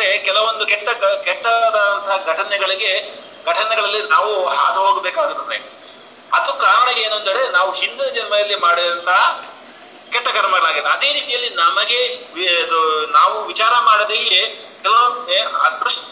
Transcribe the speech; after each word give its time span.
ಅಂದ್ರೆ 0.00 0.18
ಕೆಲವೊಂದು 0.26 0.64
ಕೆಟ್ಟ 0.66 0.88
ಕೆಟ್ಟದಾದಂತಹ 1.24 2.16
ಘಟನೆಗಳಿಗೆ, 2.32 2.92
ಘಟನೆಗಳಲ್ಲಿ 3.46 4.00
ನಾವು 4.08 4.30
ಹಾದು 4.50 4.80
ಹೋಗಬೇಕಾಗುತ್ತದೆ. 4.86 5.56
ಅದು 6.30 6.50
ಕಾರಣ 6.62 6.88
ಏನು 6.98 7.14
ಅಂದರೆ 7.16 7.42
ನಾವು 7.56 7.70
ಹಿಂದಿನ 7.72 8.08
ಜನ್ಮದಲ್ಲಿ 8.16 8.56
ಮಾಡಿದಂತಹ 8.56 9.20
ಕೆಟ್ಟ 10.12 10.28
ಕರ್ಮಗಳಾಗಿದೆ 10.28 10.88
ಅದೇ 10.88 11.10
ರೀತಿಯಲ್ಲಿ 11.12 11.50
ನಮಗೆ 11.54 12.00
ನಾವು 13.16 13.34
ವಿಚಾರ 13.46 13.72
ಮಾಡದೆಯೇ 13.88 14.40
ಕೆಲವೊಮ್ಮೆ 14.84 15.38
ಅದೃಷ್ಟ 15.66 16.02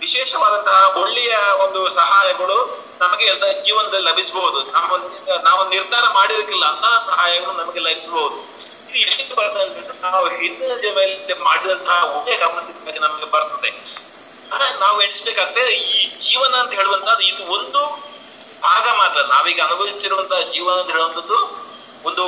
ವಿಶೇಷವಾದಂತಹ 0.00 0.78
ಒಳ್ಳೆಯ 1.02 1.34
ಒಂದು 1.64 1.80
ಸಹಾಯಗಳು 1.98 2.58
ನಮಗೆ 3.00 3.26
ಜೀವನದಲ್ಲಿ 3.66 4.06
ಲಭಿಸಬಹುದು. 4.08 4.60
ನಮ್ಮ, 4.76 4.90
ನಾವು 5.44 5.62
ನಿರ್ಧಾರ 5.70 6.04
ಮಾಡಿರಕ್ಕಿಲ್ಲ 6.18 6.64
ಅಂತಹ 6.72 6.94
ಸಹಾಯಗಳು 7.08 7.54
ನಮಗೆ 7.62 7.80
ಲಭಿಸಬಹುದು. 7.80 8.38
ಇದು 8.96 9.06
ಎಲ್ಲಿಗೆ 9.06 9.34
ಬರ್ತದೆ 9.34 9.62
ಅಂದ್ರೆ 9.64 9.96
ನಾವು 10.06 10.26
ಹಿಂದಿನ 10.36 10.72
ಜನ್ಮದಲ್ಲಿ 10.82 11.16
ಮಾಡಿದಂತಹ 11.46 11.98
ಒಳ್ಳೆಯ 12.12 12.36
ಕರ್ಮದ 12.42 12.66
ಬಗ್ಗೆ 12.80 13.00
ನಮಗೆ 13.00 13.28
ಬರ್ತದೆ. 13.34 13.70
ನಾವು 14.80 14.96
ಎಣಿಸ್ಬೇಕಾಗ್ತದೆ 15.02 15.64
ಈ 15.90 15.96
ಜೀವನ 16.20 16.54
ಅಂತ 16.62 16.72
ಹೇಳುವಂತದ್ದು 16.74 17.24
ಇದು 17.26 17.42
ಒಂದು 17.56 17.82
ಭಾಗ 18.62 18.84
ಮಾತ್ರ. 19.00 19.20
ನಾವೀಗ 19.32 19.60
ಅನುಭವಿಸ್ತಿರುವಂತಹ 19.60 20.42
ಜೀವನ 20.50 20.76
ಅಂತ 20.80 20.90
ಹೇಳುವಂಥದ್ದು 20.90 21.38
ಒಂದು 22.04 22.24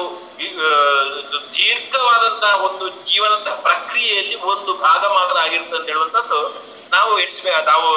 ದೀರ್ಘವಾದಂತಹ 1.54 2.52
ಒಂದು 2.66 2.84
ಜೀವನದ 3.04 3.50
ಪ್ರಕ್ರಿಯೆಯಲ್ಲಿ 3.64 4.36
ಒಂದು 4.52 4.72
ಭಾಗ 4.80 5.02
ಮಾತ್ರ 5.16 5.36
ಆಗಿರ್ತದೆ 5.38 5.76
ಅಂತ 5.78 5.88
ಹೇಳುವಂಥದ್ದು 5.88 6.40
ನಾವು 6.92 7.10
ಎಣಿಸ್ಬೇಕು 7.18 7.64
ನಾವು 7.66 7.88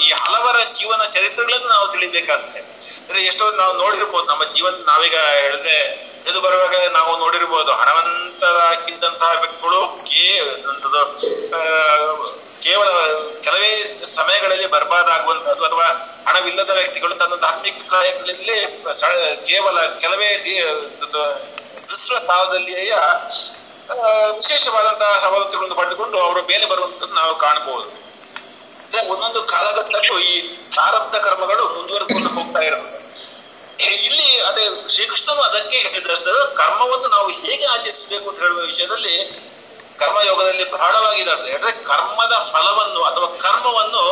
ಈ 0.00 0.12
ಹಲವರ 0.22 0.58
ಜೀವನ 0.78 1.02
ಚರಿತ್ರೆಗಳನ್ನು 1.14 1.68
ನಾವು 1.68 1.86
ತಿಳಿಬೇಕಾಗ್ತದೆ 1.92 2.60
ಅಂದ್ರೆ 3.00 3.20
ಎಷ್ಟೋ 3.24 3.44
ನಾವು 3.56 3.72
ನೋಡಿರ್ಬೋದು 3.78 4.26
ನಮ್ಮ 4.26 4.44
ಜೀವನ 4.54 4.74
ನಾವೀಗ 4.86 5.16
ಹೇಳಿದ್ರೆ 5.38 5.76
ಇದು 6.26 6.38
ಬರುವಾಗ 6.40 6.74
ನಾವು 6.92 7.12
ನೋಡಿರ್ಬೋದು 7.18 7.72
ಹಣವಂತರಾಗಿದ್ದಂತಹ 7.72 9.30
ವ್ಯಕ್ತಿಗಳು 9.34 9.80
ಕೇ 10.06 10.26
ಕೇವಲ 12.62 12.88
ಕೆಲವೇ 13.40 13.70
ಸಮಯಗಳಲ್ಲಿ 14.10 14.66
ಬರ್ಬಾದಾಗುವಂತಹದ್ದು 14.66 15.64
ಅಥವಾ 15.64 15.86
ಹಣವಿಲ್ಲದ 16.26 16.70
ವ್ಯಕ್ತಿಗಳು 16.70 17.14
ತನ್ನ 17.14 17.36
ಧಾರ್ಮಿಕ 17.36 17.80
ಕಾರ್ಯಗಳಲ್ಲಿ 17.90 18.58
ಕೇವಲ 19.46 19.78
ಕೆಲವೇ 20.00 20.30
ಹ್ರಸ್ವ 21.86 22.18
ಕಾಲದಲ್ಲಿಯೇ 22.26 22.84
ವಿಶೇಷವಾದಂತಹ 24.36 25.12
ಸವಲತ್ತುಗಳನ್ನು 25.22 25.74
ಪಡೆದುಕೊಂಡು 25.74 26.16
ಅವರು 26.18 26.40
ಮೇಲೆ 26.48 26.66
ಬರುವಂತದ್ದು 26.66 27.14
ನಾವು 27.14 27.34
ಕಾಣಬಹುದು. 27.36 27.88
ಒಂದೊಂದು 29.12 29.40
ಕಾಲಘಟ್ಟಕ್ಕೂ 29.44 30.16
ಈ 30.26 30.34
ಪ್ರಾರಬ್ಧ 30.74 31.14
ಕರ್ಮಗಳು 31.18 31.64
ಮುಂದುವರೆದುಕೊಂಡು 31.74 32.30
ಹೋಗ್ತಾ 32.30 32.60
ಇರ್ತದೆ 32.60 32.91
ಇಲ್ಲಿ 33.78 34.40
ಅದೇ 34.40 34.64
ಶ್ರೀಕೃಷ್ಣನು 34.88 35.42
ಅದಕ್ಕೆ 35.42 35.76
ಹೇಳಿದಷ್ಟು 35.76 36.54
ಕರ್ಮವನ್ನು 36.56 37.08
ನಾವು 37.08 37.28
ಹೇಗೆ 37.28 37.66
ಆಚರಿಸಬೇಕು 37.66 38.30
ಅಂತ 38.30 38.40
ಹೇಳುವ 38.40 38.58
ವಿಷಯದಲ್ಲಿ 38.58 39.14
ಕರ್ಮಯೋಗದಲ್ಲಿ 39.98 40.70
ಬಹಳವಾಗಿದ್ದಾರೆ 40.70 41.52
ಅಂದ್ರೆ 41.52 41.72
ಕರ್ಮದ 41.72 42.34
ಫಲವನ್ನು 42.52 43.02
ಅಥವಾ 43.02 43.28
ಕರ್ಮವನ್ನು 43.36 44.04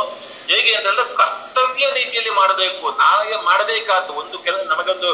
ಹೇಗೆ 0.48 0.75
ಅಂತ 0.75 0.86
ಹೇಳಿದ್ರೆ 0.86 1.14
ಕರ್ತವ್ಯ 1.14 1.91
ರೀತಿಯಲ್ಲಿ 1.91 2.31
ಮಾಡಬೇಕು. 2.31 2.91
ನಾವೇ 2.91 3.36
ಮಾಡಬೇಕಾದ್ದು 3.36 4.12
ಒಂದು 4.12 4.38
ಕೆಲ, 4.38 4.55
ನಮಗೊಂದು 4.62 5.11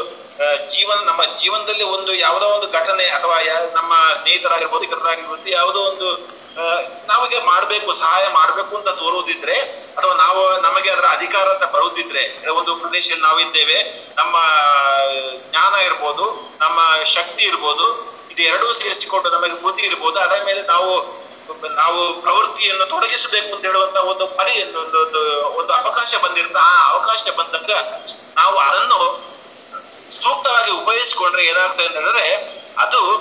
ಜೀವನ, 0.67 0.97
ನಮ್ಮ 1.03 1.23
ಜೀವನದಲ್ಲಿ 1.23 1.83
ಒಂದು 1.83 2.15
ಯಾವುದೋ 2.15 2.45
ಒಂದು 2.45 2.67
ಘಟನೆ 2.71 3.05
ಅಥವಾ 3.09 3.37
ನಮ್ಮ 3.73 3.93
ಸ್ನೇಹಿತರಾಗಿರ್ಬೋದು, 4.13 4.83
ಇತರರಾಗಿರ್ಬೋದು, 4.83 5.49
ಯಾವುದೋ 5.49 5.79
ಒಂದು 5.79 6.09
ಆಹ್ 6.61 6.83
ನಮಗೆ 7.07 7.39
ಮಾಡಬೇಕು, 7.39 7.93
ಸಹಾಯ 7.93 8.27
ಮಾಡಬೇಕು 8.33 8.77
ಅಂತ 8.77 8.89
ತೋರುವುದಿದ್ರೆ 8.89 9.57
ಅಥವಾ 9.97 10.13
ನಾವು 10.13 10.61
ನಮಗೆ 10.61 10.89
ಅದರ 10.89 11.05
ಅಧಿಕಾರ 11.05 11.47
ಅಂತ 11.49 11.63
ಬರುವುದಿದ್ರೆ 11.63 12.23
ಒಂದು 12.51 12.75
ಪ್ರದೇಶದಲ್ಲಿ 12.75 13.23
ನಾವಿದ್ದೇವೆ 13.23 14.06
ನಮ್ಮ 14.17 14.35
ಜ್ಞಾನ 15.49 15.73
ಇರ್ಬೋದು, 15.75 16.57
ನಮ್ಮ 16.59 17.03
ಶಕ್ತಿ 17.03 17.43
ಇರ್ಬೋದು, 17.43 18.03
ಇದು 18.31 18.41
ಎರಡೂ 18.41 18.73
ಸೇರಿಸಿಕೊಂಡು 18.73 19.29
ನಮಗೆ 19.29 19.61
ಬುದ್ಧಿ 19.61 19.85
ಇರ್ಬೋದು 19.85 20.19
ಅದರ 20.19 20.43
ಮೇಲೆ 20.45 20.61
ನಾವು 20.61 21.17
ನಾವು 21.75 22.21
ಪ್ರವೃತ್ತಿಯನ್ನು 22.21 22.85
ತೊಡಗಿಸಬೇಕು 22.85 23.55
ಅಂತ 23.55 23.65
ಹೇಳುವಂತ 23.65 23.97
ಒಂದು 23.97 24.27
ಪರಿ, 24.27 24.63
ಒಂದು 24.63 25.01
ಒಂದು 25.57 25.73
ಅವಕಾಶ 25.73 26.15
ಬಂದಿರುತ್ತೆ. 26.23 26.59
ಆ 26.59 26.89
ಅವಕಾಶ 26.89 27.23
ಬಂದಾಗ 27.37 27.71
ನಾವು 28.35 28.57
ಅದನ್ನು 28.57 29.27
ಸೂಕ್ತವಾಗಿ 30.11 30.71
ಉಪಯೋಗಿಸಿಕೊಂಡ್ರೆ 30.71 31.45
ಏನಾಗ್ತದೆ 31.45 31.85
ಅಂತ 31.85 31.95
ಹೇಳಿದ್ರೆ, 31.95 32.51
ಅದು 32.77 33.17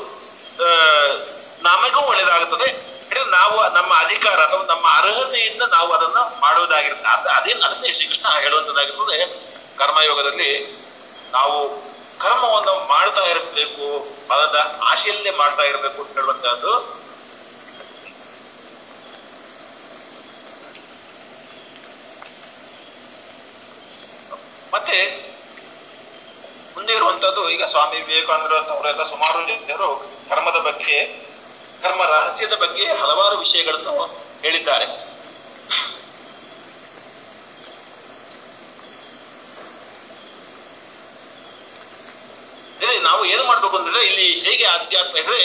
ನಮಗೂ 1.63 2.01
ಒಳ್ಳೇದಾಗುತ್ತದೆ 2.01 2.87
ನಾವು, 3.31 3.75
ನಮ್ಮ 3.75 3.95
ಅಧಿಕಾರ 3.99 4.41
ಅಥವಾ 4.41 4.63
ನಮ್ಮ 4.63 4.87
ಅರ್ಹತೆಯಿಂದ 4.97 5.63
ನಾವು 5.63 5.93
ಅದನ್ನ 5.93 6.19
ಮಾಡುವುದಾಗಿರುತ್ತೆ. 6.41 7.09
ಅದ್- 7.09 7.29
ಅದೇ 7.29 7.53
ಅದನ್ನೇ 7.53 7.93
ಶ್ರೀಕೃಷ್ಣ 7.93 8.39
ಹೇಳುವಂತದ್ದಾಗಿರ್ತದೆ 8.39 9.47
ಕರ್ಮಯೋಗದಲ್ಲಿ 9.77 10.76
ನಾವು 11.33 11.57
ಕರ್ಮವನ್ನು 12.19 12.89
ಮಾಡ್ತಾ 12.89 13.23
ಇರಬೇಕು 13.23 13.87
ಫಲದ 14.29 14.79
ಆಶೆಯಲ್ಲೇ 14.83 15.31
ಮಾಡ್ತಾ 15.31 15.63
ಇರಬೇಕು 15.63 16.03
ಅಂತ 16.03 16.13
ಹೇಳುವಂತಹದ್ದು. 16.13 16.73
ಮತ್ತೆ 24.73 24.97
ಮುಂದೆ 26.75 26.93
ಇರುವಂತದ್ದು 26.93 27.51
ಈಗ 27.51 27.65
ಸ್ವಾಮಿ 27.65 28.01
ವಿವೇಕಾನಂದರು 28.01 28.57
ಅಂತವರೆಲ್ಲ 28.57 29.03
ಸುಮಾರು 29.03 29.47
ಜನರು 29.49 29.89
ಕರ್ಮದ 30.29 30.59
ಬಗ್ಗೆ, 30.61 30.99
ಕರ್ಮ 31.83 32.05
ರಹಸ್ಯದ 32.05 32.55
ಬಗ್ಗೆ 32.55 32.87
ಹಲವಾರು 32.93 33.39
ವಿಷಯಗಳನ್ನು 33.39 33.97
ಹೇಳಿದ್ದಾರೆ 34.41 35.07
ಇಲ್ಲಿ 42.83 42.99
ಅಂದ್ರೆ 43.79 44.05
ಇಲ್ಲಿ 44.05 44.27
ಹೇಗೆ 44.41 44.65
ಅಧ್ಯಾತ್ಮ 44.65 45.17
ಹೇಳಿದ್ರೆ, 45.17 45.43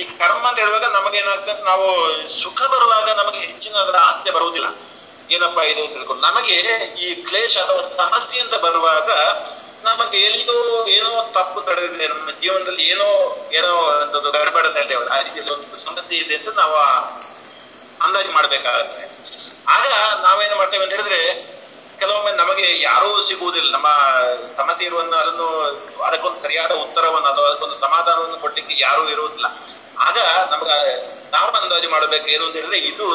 ಈ 0.00 0.04
ಕರ್ಮ 0.18 0.48
ಅಂತ 0.48 0.58
ಹೇಳುವಾಗ 0.58 0.84
ನಮಗೆ 0.84 1.18
ಏನಾಗ್ತದೆ 1.18 1.62
ನಾವು 1.62 1.86
ಸುಖ 2.42 2.62
ಬರುವಾಗ 2.62 3.10
ನಮಗೆ 3.10 3.38
ಹೆಚ್ಚಿನ 3.38 3.76
ಅದರ 3.76 3.96
ಆಸ್ತಿ 3.96 4.30
ಬರುವುದಿಲ್ಲ. 4.30 4.68
ಏನಪ್ಪಾ 5.30 5.62
ಇದು 5.62 5.92
ತಿಳ್ಕೊಂಡು. 5.92 6.22
ನಮಗೆ 6.22 6.54
ಈ 7.00 7.14
ಕ್ಲೇಶ 7.14 7.58
ಅಥವಾ 7.58 7.82
ಸಮಸ್ಯೆ 7.82 8.40
ಅಂತ 8.40 8.54
ಬರುವಾಗ 8.54 9.10
ನಮಗೆ 9.84 10.18
ಎಲ್ಲಿಯೋ 10.18 10.86
ಏನೋ 10.86 11.32
ತಪ್ಪು 11.32 11.60
ತಡೆದಿದೆ. 11.60 12.08
ನಮ್ಮ 12.08 12.30
ಜೀವನದಲ್ಲಿ 12.30 12.82
ಏನೋ 12.82 13.08
ಏನೋ 13.52 13.72
ಅಂತದ್ದು 13.86 14.30
ಗಡಬಡ 14.30 14.66
ಹೇಳ್ತೇವೆ 14.66 15.06
ಆ 15.06 15.22
ರೀತಿಯಲ್ಲಿ 15.22 15.52
ಒಂದು 15.52 15.78
ಸಮಸ್ಯೆ 15.78 16.18
ಇದೆ 16.18 16.34
ಅಂತ 16.34 16.48
ನಾವು 16.48 16.76
ಅಂದಾಜು 18.00 18.30
ಮಾಡ್ಬೇಕಾಗತ್ತೆ. 18.30 19.02
ಆಗ 19.68 19.86
ನಾವೇನು 20.22 20.56
ಮಾಡ್ತೇವೆ 20.56 20.84
ಅಂತ 20.84 20.94
ಹೇಳಿದ್ರೆ 20.94 21.51
ಕೆಲವೊಮ್ಮೆ 22.02 22.32
ನಮಗೆ 22.32 22.80
ಯಾರೂ 22.80 23.08
ಸಿಗುವುದಿಲ್ಲ. 23.22 23.70
ನಮ್ಮ 23.72 23.88
ಸಮಸ್ಯೆ 24.56 24.86
ಇರುವನ್ನ 24.86 25.14
ಅದನ್ನು, 25.16 25.48
ಅದಕ್ಕೊಂದು 26.02 26.40
ಸರಿಯಾದ 26.40 26.72
ಉತ್ತರವನ್ನು 26.72 27.28
ಅಥವಾ 27.28 27.46
ಅದಕ್ಕೊಂದು 27.48 27.76
ಸಮಾಧಾನವನ್ನು 27.76 28.38
ಕೊಡ್ಲಿಕ್ಕೆ 28.38 28.74
ಯಾರೂ 28.78 29.08
ಇರುವುದಿಲ್ಲ. 29.08 29.46
ಆಗ 29.98 30.18
ನಮ್ಗ 30.50 30.70
ನಾವು 31.32 31.50
ಅಂದಾಜು 31.50 31.90
ಮಾಡಬೇಕು 31.90 32.26
ಏನು 32.28 32.44
ಅಂತ 32.46 32.56
ಹೇಳಿದ್ರೆ 32.56 32.78
ಇದು 32.78 33.06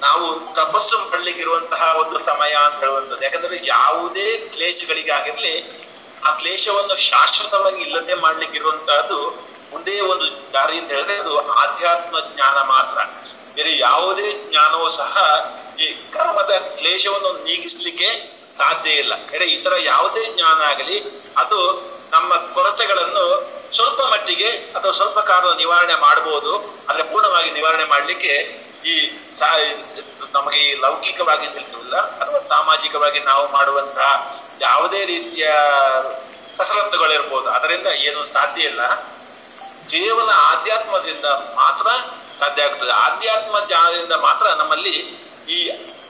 ನಾವು 0.00 0.26
ತಪಸ್ಸು 0.54 0.98
ಮಾಡ್ಲಿಕ್ಕೆ 0.98 1.42
ಇರುವಂತಹ 1.42 1.82
ಒಂದು 2.00 2.22
ಸಮಯ 2.24 2.54
ಅಂತ 2.54 2.78
ಹೇಳುವಂಥದ್ದು. 2.80 3.24
ಯಾಕಂದ್ರೆ 3.24 3.56
ಯಾವುದೇ 3.66 4.26
ಕ್ಲೇಶಗಳಿಗಾಗಿರ್ಲಿ 4.54 5.54
ಆ 6.24 6.30
ಕ್ಲೇಶವನ್ನು 6.30 6.96
ಶಾಶ್ವತವಾಗಿ 6.96 7.80
ಇಲ್ಲದೆ 7.82 8.14
ಮಾಡ್ಲಿಕ್ಕೆ 8.14 8.58
ಇರುವಂತಹದ್ದು 8.58 9.20
ಒಂದೇ 9.72 10.00
ಒಂದು 10.12 10.26
ದಾರಿ 10.52 10.78
ಅಂತ 10.78 10.90
ಹೇಳಿದ್ರೆ 10.92 11.16
ಅದು 11.18 11.32
ಆಧ್ಯಾತ್ಮ 11.52 12.16
ಜ್ಞಾನ 12.34 12.56
ಮಾತ್ರ. 12.74 12.98
ಬೇರೆ 13.54 13.78
ಯಾವುದೇ 13.78 14.28
ಜ್ಞಾನವೂ 14.50 14.88
ಸಹ 14.90 15.12
ಈ 15.78 15.86
ಕರ್ಮದ 16.12 16.52
ಕ್ಲೇಶವನ್ನು 16.78 17.30
ನೀಗಿಸ್ಲಿಕ್ಕೆ 17.44 18.33
ಸಾಧ್ಯ 18.56 18.90
ಇಲ್ಲ. 18.90 19.12
ಎಡೆ, 19.32 19.44
ಈ 19.44 19.62
ತರ 19.62 19.72
ಯಾವುದೇ 19.82 20.24
ಜ್ಞಾನ 20.34 20.62
ಆಗಲಿ, 20.62 20.96
ಅದು 21.36 21.60
ನಮ್ಮ 22.12 22.36
ಕೊರತೆಗಳನ್ನು 22.36 23.54
ಸ್ವಲ್ಪ 23.74 24.00
ಮಟ್ಟಿಗೆ 24.00 24.48
ಅಥವಾ 24.48 24.92
ಸ್ವಲ್ಪ 24.92 25.18
ಕಾಲ 25.18 25.54
ನಿವಾರಣೆ 25.56 25.94
ಮಾಡಬಹುದು. 25.94 26.52
ಆದ್ರೆ 26.88 27.02
ಪೂರ್ಣವಾಗಿ 27.02 27.50
ನಿವಾರಣೆ 27.50 27.84
ಮಾಡಲಿಕ್ಕೆ 27.84 28.64
ಈ 28.86 28.94
ಸಾ, 29.38 29.48
ನಮಗೆ 30.32 30.58
ಈ 30.58 30.80
ಲೌಕಿಕವಾಗಿ 30.80 31.46
ನಿಲ್ತಿಲ್ಲ 31.46 31.96
ಅಥವಾ 31.96 32.38
ಸಾಮಾಜಿಕವಾಗಿ 32.38 33.20
ನಾವು 33.20 33.52
ಮಾಡುವಂತಹ 33.52 34.10
ಯಾವುದೇ 34.60 35.04
ರೀತಿಯ 35.04 35.46
ಕಸರತ್ತುಗಳಿರ್ಬೋದು. 36.58 37.50
ಅದರಿಂದ 37.50 37.86
ಏನು 37.86 38.24
ಸಾಧ್ಯ 38.24 38.62
ಇಲ್ಲ. 38.62 38.82
ಕೇವಲ 39.90 40.30
ಆಧ್ಯಾತ್ಮದಿಂದ 40.36 41.24
ಮಾತ್ರ 41.54 41.86
ಸಾಧ್ಯ 42.38 42.62
ಆಗುತ್ತದೆ 42.62 42.90
ಆಧ್ಯಾತ್ಮ 42.90 43.66
ಜ್ಞಾನದಿಂದ 43.66 44.12
ಮಾತ್ರ 44.12 44.46
ನಮ್ಮಲ್ಲಿ 44.52 44.94
ಈ 45.48 45.58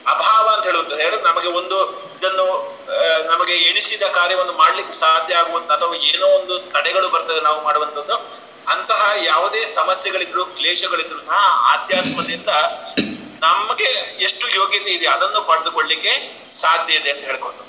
ಅಭಾವ 0.07 0.47
ಅಂತ 0.47 0.65
ಹೇಳಿದ್ರೆ 0.65 1.21
ನಮಗೆ 1.21 1.47
ಒಂದು 1.47 2.04
ಇದನ್ನು 2.25 2.77
ನಮಗೆ 3.27 3.53
ಎಣಿಸಿದ 3.53 4.03
ಕಾರ್ಯವನ್ನು 4.03 4.53
ಮಾಡ್ಲಿಕ್ಕೆ 4.53 4.93
ಸಾಧ್ಯ 4.93 5.35
ಆಗುವಂತ 5.35 5.71
ಅಥವಾ 5.71 5.95
ಏನೋ 5.95 6.27
ಒಂದು 6.27 6.59
ತಡೆಗಳು 6.59 7.09
ಬರ್ತದೆ 7.09 7.41
ನಾವು 7.41 7.63
ಮಾಡುವಂತದ್ದು 7.63 8.15
ಅಂತಹ 8.67 9.11
ಯಾವುದೇ 9.23 9.65
ಸಮಸ್ಯೆಗಳಿದ್ರು, 9.65 10.45
ಕ್ಲೇಶಗಳಿದ್ರು 10.45 11.23
ಸಹ 11.23 11.39
ಆಧ್ಯಾತ್ಮದಿಂದ 11.73 12.49
ನಮಗೆ 13.39 13.89
ಎಷ್ಟು 14.23 14.49
ಯೋಗ್ಯತೆ 14.55 14.91
ಇದೆ 14.91 15.07
ಅದನ್ನು 15.07 15.41
ಪಡೆದುಕೊಳ್ಳಿಕ್ಕೆ 15.41 16.13
ಸಾಧ್ಯ 16.49 16.93
ಇದೆ 16.93 17.11
ಅಂತ 17.11 17.23
ಹೇಳ್ಕೊಂಡು. 17.25 17.61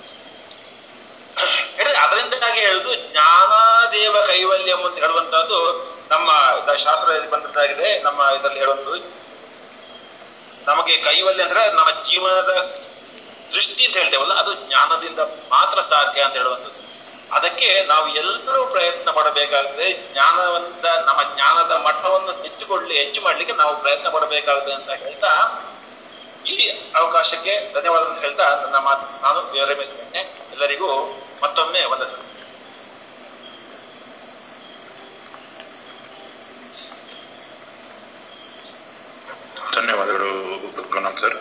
ಹೇಳಿದ್ರೆ 1.77 1.99
ಅದರಿಂದಾಗಿ 1.99 2.61
ಹೇಳುದು 2.61 2.95
ಜ್ಞಾನದೇವ 2.95 4.25
ಕೈವಲ್ಯಂ 4.27 4.81
ಅಂತ 4.85 4.99
ಹೇಳುವಂತಹದ್ದು 4.99 5.61
ನಮ್ಮ 6.11 6.31
ಶಾಸ್ತ್ರ 6.75 7.09
ಬಂದದ್ದಾಗಿದೆ 7.31 8.03
ನಮ್ಮ 8.03 8.21
ಇದರಲ್ಲಿ 8.41 8.59
ಹೇಳುವಂಥದ್ದು. 8.59 9.03
ನಮಗೆ 10.67 10.97
ಕೈವಲ್ಯ 10.97 11.43
ಅಂದ್ರೆ 11.43 11.73
ನಮ್ಮ 11.73 11.91
ಜೀವನದ 12.03 12.53
ದೃಷ್ಟಿ 13.57 13.83
ಅಂತ 13.87 13.97
ಹೇಳ್ತೇವಲ್ಲ, 14.01 14.35
ಅದು 14.43 14.53
ಜ್ಞಾನದಿಂದ 14.65 15.21
ಮಾತ್ರ 15.55 15.79
ಸಾಧ್ಯ 15.93 16.25
ಅಂತ 16.25 16.37
ಹೇಳುವಂಥದ್ದು. 16.41 16.81
ಅದಕ್ಕೆ 17.37 17.69
ನಾವು 17.93 18.07
ಎಲ್ಲರೂ 18.21 18.61
ಪ್ರಯತ್ನ 18.75 19.11
ಪಡಬೇಕಾಗ್ತದೆ. 19.19 19.87
ಜ್ಞಾನವಂತ, 20.11 20.85
ನಮ್ಮ 21.07 21.21
ಜ್ಞಾನದ 21.33 21.73
ಮಟ್ಟವನ್ನು 21.87 22.33
ಹೆಚ್ಚುಕೊಳ್ಳಿ 22.43 22.95
ಹೆಚ್ಚು 23.03 23.21
ಮಾಡಲಿಕ್ಕೆ 23.27 23.55
ನಾವು 23.63 23.73
ಪ್ರಯತ್ನ 23.85 24.09
ಪಡಬೇಕಾಗ್ತದೆ 24.17 24.75
ಅಂತ 24.79 24.91
ಹೇಳ್ತಾ 25.05 25.33
ಈ 26.53 26.57
ಅವಕಾಶಕ್ಕೆ 27.01 27.55
ಧನ್ಯವಾದ 27.75 28.05
ಅಂತ 28.11 28.21
ಹೇಳ್ತಾ 28.27 28.47
ನನ್ನ 28.65 28.79
ಮಾತು 28.89 29.07
ನಾನು 29.25 29.41
ವಿರಮಿಸ್ತೇನೆ. 29.55 30.23
ಎಲ್ಲರಿಗೂ 30.55 30.91
ಮತ್ತೊಮ್ಮೆ 31.43 31.83
ವಂದನೆ 31.93 32.25
ಧನ್ಯವಾದಗಳು 39.77 40.31
ಸರ್. 41.23 41.37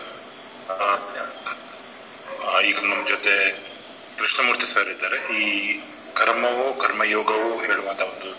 ಈಗ 2.69 2.77
ನಮ್ಮ 2.91 3.03
ಜೊತೆ 3.09 3.35
ಕೃಷ್ಣಮೂರ್ತಿ 4.19 4.67
ಸರ್ 4.73 4.89
ಇದ್ದಾರೆ. 4.89 5.17
ಈ 5.41 5.45
ಕರ್ಮವು, 6.19 6.65
ಕರ್ಮಯೋಗವು 6.83 7.49
ಹೇಳುವಂತ 7.65 8.01
ಒಂದು 8.11 8.31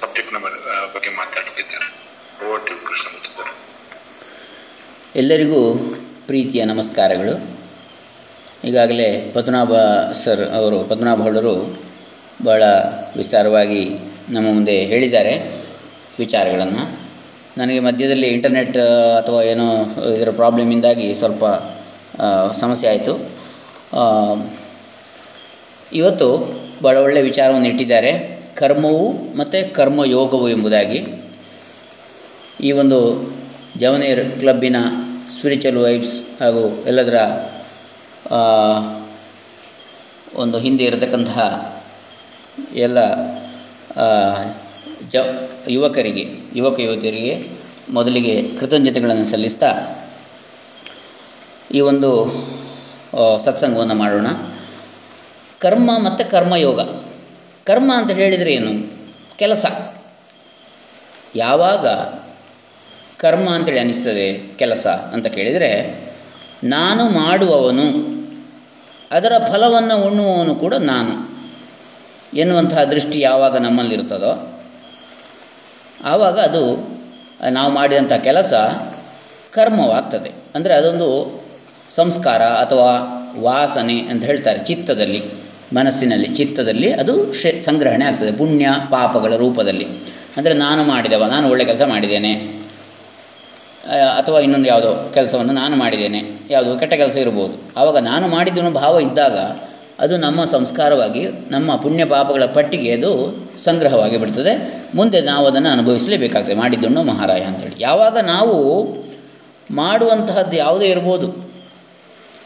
ಸಬ್ಜೆಕ್ಟ್ನ 0.00 0.38
ಬಗ್ಗೆ 0.94 1.10
ಮಾತಾಡ್ತಿದ್ದಾರೆ 1.20 1.86
ಕೃಷ್ಣಮೂರ್ತಿ 2.88 3.30
ಸರ್ 3.36 3.52
ಎಲ್ಲರಿಗೂ 5.16 5.60
ಪ್ರೀತಿಯ 6.26 6.64
ನಮಸ್ಕಾರಗಳು. 6.64 7.34
ಈಗಾಗಲೇ 8.68 9.08
ಪದ್ಮನಾಭ 9.34 9.72
ಸರ್ 10.22 10.42
ಅವರು, 10.58 10.78
ಪದ್ಮನಾಭ 10.90 11.20
ಹೊಳ್ಳರು 11.26 11.54
ಭಾಳ 12.46 12.62
ವಿಸ್ತಾರವಾಗಿ 13.16 13.82
ನಮ್ಮ 14.34 14.46
ಮುಂದೆ 14.54 14.76
ಹೇಳಿದ್ದಾರೆ 14.92 15.34
ವಿಚಾರಗಳನ್ನು. 16.18 16.84
ನನಗೆ 17.58 17.80
ಮಧ್ಯದಲ್ಲಿ 17.80 18.28
ಇಂಟರ್ನೆಟ್ 18.36 18.78
ಅಥವಾ 19.20 19.40
ಏನೋ 19.52 19.66
ಇದರ 20.16 20.30
ಪ್ರಾಬ್ಲಮಿಂದಾಗಿ 20.40 21.14
ಸ್ವಲ್ಪ 21.20 21.44
ಸಮಸ್ಯೆ 22.62 22.88
ಆಯಿತು. 22.90 23.33
ಇವತ್ತು 25.92 26.28
ಭಾಳ 26.84 26.96
ಒಳ್ಳೆಯ 26.96 27.22
ವಿಚಾರವನ್ನು 27.22 27.68
ಇಟ್ಟಿದ್ದಾರೆ. 27.68 28.12
ಕರ್ಮವು 28.56 29.36
ಮತ್ತು 29.36 29.74
ಕರ್ಮಯೋಗವು 29.74 30.48
ಎಂಬುದಾಗಿ. 30.48 31.00
ಈ 32.60 32.72
ಒಂದು 32.72 32.98
ಜವನೇರ್ 33.78 34.40
ಕ್ಲಬ್ಬಿನ 34.40 34.76
ಸ್ಪಿರಿಚುವಲ್ 35.36 35.78
ವೈಬ್ಸ್ 35.78 36.42
ಹಾಗೂ 36.42 36.84
ಎಲ್ಲದರ 36.86 37.18
ಒಂದು 40.34 40.58
ಹಿಂದೆ 40.58 40.84
ಇರತಕ್ಕಂತಹ 40.84 41.40
ಎಲ್ಲ 42.74 42.98
ಜ, 45.10 45.16
ಯುವಕರಿಗೆ, 45.68 46.24
ಯುವಕ 46.56 46.80
ಯುವತಿಯರಿಗೆ 46.80 47.34
ಮೊದಲಿಗೆ 47.92 48.42
ಕೃತಜ್ಞತೆಗಳನ್ನು 48.60 49.26
ಸಲ್ಲಿಸ್ತಾ 49.26 49.70
ಈ 51.72 51.80
ಒಂದು 51.80 52.10
ಸತ್ಸಂಗವನ್ನು 53.44 53.94
ಮಾಡೋಣ. 53.94 54.26
ಕರ್ಮ 55.60 55.90
ಮತ್ತು 55.98 56.30
ಕರ್ಮಯೋಗ. 56.30 56.80
ಕರ್ಮ 57.66 57.92
ಅಂತ 57.96 58.10
ಹೇಳಿದರೆ 58.10 58.52
ಏನು? 58.52 58.96
ಕೆಲಸ. 59.36 59.66
ಯಾವಾಗ 61.36 61.86
ಕರ್ಮ 63.18 63.50
ಅಂತೇಳಿ 63.50 63.78
ಅನ್ನಿಸ್ತದೆ 63.78 64.56
ಕೆಲಸ 64.56 64.86
ಅಂತ 64.86 65.26
ಕೇಳಿದರೆ, 65.26 66.00
ನಾನು 66.64 67.08
ಮಾಡುವವನು, 67.08 68.14
ಅದರ 69.10 69.32
ಫಲವನ್ನು 69.52 69.96
ಉಣ್ಣುವವನು 69.96 70.54
ಕೂಡ 70.54 70.74
ನಾನು 70.74 71.34
ಎನ್ನುವಂತಹ 72.36 72.84
ದೃಷ್ಟಿ 72.84 73.20
ಯಾವಾಗ 73.20 73.56
ನಮ್ಮಲ್ಲಿರ್ತದೋ 73.56 74.62
ಆವಾಗ 76.04 76.40
ಅದು 76.40 76.94
ನಾವು 77.50 77.72
ಮಾಡಿದಂಥ 77.72 78.12
ಕೆಲಸ 78.12 78.52
ಕರ್ಮವಾಗ್ತದೆ. 79.52 80.32
ಅಂದರೆ 80.54 80.74
ಅದೊಂದು 80.74 81.43
ಸಂಸ್ಕಾರ 81.96 82.42
ಅಥವಾ 82.64 82.90
ವಾಸನೆ 83.40 83.96
ಅಂತ 84.10 84.22
ಹೇಳ್ತಾರೆ 84.24 84.60
ಚಿತ್ತದಲ್ಲಿ, 84.68 85.20
ಮನಸ್ಸಿನಲ್ಲಿ, 85.74 86.28
ಚಿತ್ತದಲ್ಲಿ 86.38 86.88
ಅದು 87.02 87.14
ಸಂಗ್ರಹಣೆ 87.68 88.04
ಆಗ್ತದೆ, 88.04 88.32
ಪುಣ್ಯ 88.38 88.66
ಪಾಪಗಳ 88.90 89.32
ರೂಪದಲ್ಲಿ. 89.36 89.86
ಅಂದರೆ 90.36 90.54
ನಾನು 90.54 90.82
ಮಾಡಿದವ, 90.84 91.26
ನಾನು 91.26 91.46
ಒಳ್ಳೆ 91.50 91.64
ಕೆಲಸ 91.64 91.84
ಮಾಡಿದ್ದೇನೆ. 91.92 92.32
ಅಥವಾ 94.20 94.38
ಇನ್ನೊಂದು 94.40 94.68
ಯಾವುದೋ 94.68 94.90
ಕೆಲಸವನ್ನು 95.14 95.52
ನಾನು 95.52 95.74
ಮಾಡಿದ್ದೇನೆ, 95.76 96.20
ಯಾವುದೋ 96.50 96.72
ಕೆಟ್ಟ 96.78 96.94
ಕೆಲಸ 96.94 97.16
ಇರ್ಬೋದು. 97.16 97.54
ಆವಾಗ 97.76 97.98
ನಾನು 98.10 98.28
ಮಾಡಿದ್ದನು 98.28 98.70
ಭಾವ 98.70 99.00
ಇದ್ದಾಗ 99.00 99.36
ಅದು 100.04 100.14
ನಮ್ಮ 100.16 100.44
ಸಂಸ್ಕಾರವಾಗಿ, 100.44 101.24
ನಮ್ಮ 101.50 101.76
ಪುಣ್ಯ 101.76 102.04
ಪಾಪಗಳ 102.04 102.44
ಪಟ್ಟಿಗೆ 102.54 102.90
ಅದು 102.92 103.10
ಸಂಗ್ರಹವಾಗಿ 103.64 104.16
ಬಿಡ್ತದೆ. 104.16 104.52
ಮುಂದೆ 104.94 105.18
ನಾವು 105.20 105.44
ಅದನ್ನು 105.46 105.70
ಅನುಭವಿಸಲೇಬೇಕಾಗ್ತದೆ 105.70 106.56
ಮಾಡಿದ್ದುಣ್ಣು 106.62 107.02
ಮಹಾರಾಯ 107.02 107.42
ಅಂತೇಳಿ. 107.50 107.76
ಯಾವಾಗ 107.80 108.16
ನಾವು 108.34 108.56
ಮಾಡುವಂತಹದ್ದು 109.74 110.56
ಯಾವುದೇ 110.56 110.86
ಇರ್ಬೋದು 110.86 111.28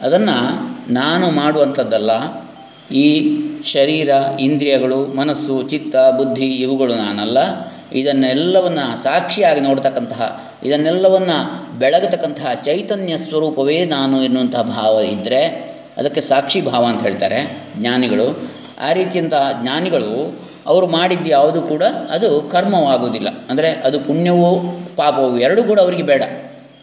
ಅದನ್ನು 0.01 0.37
ನಾನು 0.93 1.31
ಮಾಡುವಂಥದ್ದಲ್ಲ. 1.31 2.11
ಈ 2.93 3.37
ಶರೀರ, 3.65 4.09
ಇಂದ್ರಿಯಗಳು, 4.39 5.17
ಮನಸ್ಸು, 5.17 5.63
ಚಿತ್ತ, 5.63 5.95
ಬುದ್ಧಿ 5.95 6.45
ಇವುಗಳು 6.45 6.95
ನಾನಲ್ಲ. 6.95 7.37
ಇದನ್ನೆಲ್ಲವನ್ನು 7.93 9.03
ಸಾಕ್ಷಿಯಾಗಿ 9.03 9.59
ನೋಡ್ತಕ್ಕಂತಹ, 9.61 10.43
ಇದನ್ನೆಲ್ಲವನ್ನು 10.65 11.69
ಬೆಳಗತಕ್ಕಂತಹ 11.79 12.53
ಚೈತನ್ಯ 12.53 13.17
ಸ್ವರೂಪವೇ 13.17 13.85
ನಾನು 13.85 14.23
ಎನ್ನುವಂಥ 14.23 14.55
ಭಾವ 14.55 14.99
ಇದ್ದರೆ 14.99 15.69
ಅದಕ್ಕೆ 15.97 16.21
ಸಾಕ್ಷಿ 16.21 16.61
ಭಾವ 16.61 16.85
ಅಂತ 16.85 17.01
ಹೇಳ್ತಾರೆ 17.01 17.57
ಜ್ಞಾನಿಗಳು. 17.77 18.39
ಆ 18.81 18.93
ರೀತಿಯಂತಹ 18.93 19.59
ಜ್ಞಾನಿಗಳು 19.61 20.39
ಅವರು 20.67 20.87
ಮಾಡಿದ್ದು 20.87 21.29
ಯಾವುದು 21.29 21.61
ಕೂಡ 21.61 21.83
ಅದು 22.09 22.41
ಕರ್ಮವಾಗುವುದಿಲ್ಲ. 22.41 23.27
ಅಂದರೆ 23.49 23.69
ಅದು 23.71 23.99
ಪುಣ್ಯವೋ, 23.99 24.79
ಪಾಪವೋ 24.95 25.37
ಎರಡೂ 25.37 25.63
ಕೂಡ 25.63 25.79
ಅವರಿಗೆ 25.79 26.03
ಬೇಡ. 26.03 26.23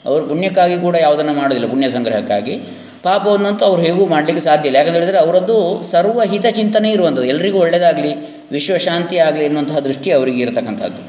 ಅವರು 0.06 0.26
ಪುಣ್ಯಕ್ಕಾಗಿ 0.26 0.80
ಕೂಡ 0.80 0.94
ಯಾವುದನ್ನು 0.94 1.32
ಮಾಡೋದಿಲ್ಲ 1.32 1.68
ಪುಣ್ಯ 1.68 1.90
ಸಂಗ್ರಹಕ್ಕಾಗಿ. 1.90 2.60
ಪಾಪವನ್ನಂತೂ 3.06 3.64
ಅವ್ರು 3.64 3.82
ಹೇಗೂ 3.82 4.06
ಮಾಡಲಿಕ್ಕೆ 4.06 4.44
ಸಾಧ್ಯ 4.44 4.66
ಇಲ್ಲ. 4.68 4.76
ಯಾಕಂತ 4.76 4.94
ಹೇಳಿದರೆ 4.94 5.18
ಅವರದ್ದು 5.18 5.56
ಸರ್ವ 5.90 6.22
ಹಿತ 6.22 6.46
ಚಿಂತನೆ 6.46 6.90
ಇರುವಂಥದ್ದು. 6.90 7.28
ಎಲ್ಲರಿಗೂ 7.28 7.58
ಒಳ್ಳೆಯದಾಗಲಿ 7.58 8.12
ವಿಶ್ವಶಾಂತಿ 8.52 9.16
ಆಗಲಿ 9.18 9.44
ಎನ್ನುವಂತಹ 9.44 9.78
ದೃಷ್ಟಿ 9.78 10.10
ಅವರಿಗೆ 10.10 10.42
ಇರತಕ್ಕಂಥದ್ದು. 10.42 11.02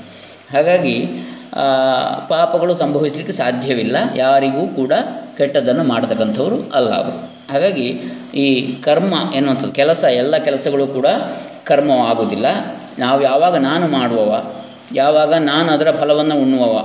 ಹಾಗಾಗಿ 0.55 0.95
ಪಾಪಗಳು 2.29 2.75
ಸಂಭವಿಸಲಿಕ್ಕೆ 2.75 3.31
ಸಾಧ್ಯವಿಲ್ಲ. 3.31 3.97
ಯಾರಿಗೂ 4.15 4.67
ಕೂಡ 4.67 4.94
ಕೆಟ್ಟದ್ದನ್ನು 5.38 5.83
ಮಾಡತಕ್ಕಂಥವ್ರು 5.83 6.57
ಅಲ್ಲ 6.73 6.89
ಅವರು. 6.95 7.13
ಹಾಗಾಗಿ, 7.53 7.88
ಈ 8.35 8.75
ಕರ್ಮ 8.83 9.13
ಎನ್ನುವಂಥದ್ದು, 9.35 9.73
ಕೆಲಸ, 9.73 10.03
ಎಲ್ಲ 10.03 10.38
ಕೆಲಸಗಳು 10.38 10.88
ಕೂಡ 10.88 11.07
ಕರ್ಮವಾಗುವುದಿಲ್ಲ. 11.63 12.45
ನಾವು 13.00 13.23
ಯಾವಾಗ 13.23 13.55
ನಾನು 13.55 13.88
ಮಾಡುವವ, 13.88 14.31
ಯಾವಾಗ 14.93 15.33
ನಾನು 15.33 15.71
ಅದರ 15.71 15.89
ಫಲವನ್ನು 15.91 16.35
ಉಣ್ಣುವವ, 16.35 16.75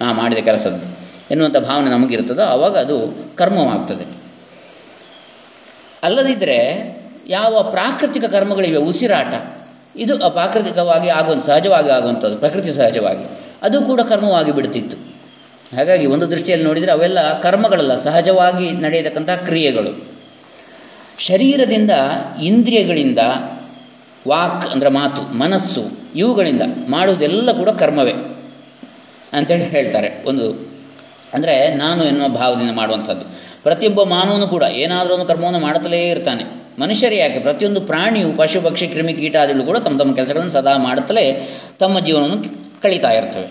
ನಾ 0.00 0.12
ಮಾಡಿದ 0.12 0.38
ಕೆಲಸದ್ದು 0.38 0.86
ಎನ್ನುವಂಥ 1.30 1.56
ಭಾವನೆ 1.56 1.90
ನಮಗಿರ್ತದೋ 1.90 2.42
ಆವಾಗ 2.42 2.74
ಅದು 2.78 2.96
ಕರ್ಮವಾಗ್ತದೆ. 3.36 4.21
ಅಲ್ಲದಿದ್ದರೆ 6.02 6.58
ಯಾವ 7.28 7.62
ಪ್ರಾಕೃತಿಕ 7.62 8.24
ಕರ್ಮಗಳಿವೆ, 8.24 8.76
ಉಸಿರಾಟ, 8.76 9.34
ಇದು 9.96 10.24
ಅಪ್ರಾಕೃತಿಕವಾಗಿ 10.24 11.08
ಆಗುವಂಥ 11.08 11.44
ಸಹಜವಾಗಿ 11.44 11.88
ಆಗುವಂಥದ್ದು, 11.88 12.36
ಪ್ರಕೃತಿ 12.36 12.70
ಸಹಜವಾಗಿ. 12.70 13.24
ಅದು 13.62 13.82
ಕೂಡ 13.82 14.00
ಕರ್ಮವಾಗಿ 14.00 14.52
ಬಿಡ್ತಿತ್ತು. 14.52 14.96
ಹಾಗಾಗಿ 15.76 16.06
ಒಂದು 16.06 16.30
ದೃಷ್ಟಿಯಲ್ಲಿ 16.30 16.66
ನೋಡಿದರೆ 16.66 16.92
ಅವೆಲ್ಲ 16.92 17.40
ಕರ್ಮಗಳಲ್ಲ, 17.40 17.94
ಸಹಜವಾಗಿ 17.94 18.70
ನಡೆಯತಕ್ಕಂಥ 18.70 19.30
ಕ್ರಿಯೆಗಳು. 19.30 20.12
ಶರೀರದಿಂದ 21.18 21.90
ಇಂದ್ರಿಯಗಳಿಂದ 22.42 23.18
ವಾಕ್ 24.28 24.70
ಅಂದರೆ 24.70 24.88
ಮಾತು, 24.88 25.38
ಮನಸ್ಸು, 25.38 25.82
ಇವುಗಳಿಂದ 26.14 26.62
ಮಾಡುವುದೆಲ್ಲ 26.88 27.52
ಕೂಡ 27.52 27.68
ಕರ್ಮವೇ 27.68 28.12
ಅಂತೇಳಿ 29.32 29.62
ಹೇಳ್ತಾರೆ. 29.62 30.24
ಒಂದು 30.26 30.72
ಅಂದರೆ 31.34 31.74
ನಾನು 31.74 32.04
ಎನ್ನುವ 32.04 32.28
ಭಾವದಿಂದ 32.28 32.70
ಮಾಡುವಂಥದ್ದು. 32.70 33.31
ಪ್ರತಿಯೊಬ್ಬ 33.62 34.02
ಮಾನವನು 34.02 34.46
ಕೂಡ 34.48 34.62
ಏನಾದರೂ 34.62 35.14
ಒಂದು 35.14 35.26
ಕರ್ಮವನ್ನು 35.26 35.58
ಮಾಡುತ್ತಲೇ 35.58 36.08
ಇರ್ತಾನೆ. 36.08 36.44
ಮನುಷ್ಯರೇ 36.80 37.16
ಯಾಕೆ? 37.16 37.38
ಪ್ರತಿಯೊಂದು 37.38 37.80
ಪ್ರಾಣಿಯು 37.80 38.36
ಪಶು 38.36 38.60
ಪಕ್ಷಿ 38.60 38.86
ಕ್ರಿಮಿ 38.88 39.14
ಕೀಟಾದಿಗಳು 39.14 39.64
ಕೂಡ 39.64 39.76
ತಮ್ಮ 39.76 39.96
ತಮ್ಮ 40.00 40.14
ಕೆಲಸಗಳನ್ನು 40.14 40.50
ಸದಾ 40.50 40.76
ಮಾಡುತ್ತಲೇ 40.76 41.24
ತಮ್ಮ 41.80 42.00
ಜೀವನವನ್ನು 42.00 42.38
ಕಳೀತಾ 42.82 43.10
ಇರ್ತವೆ. 43.10 43.48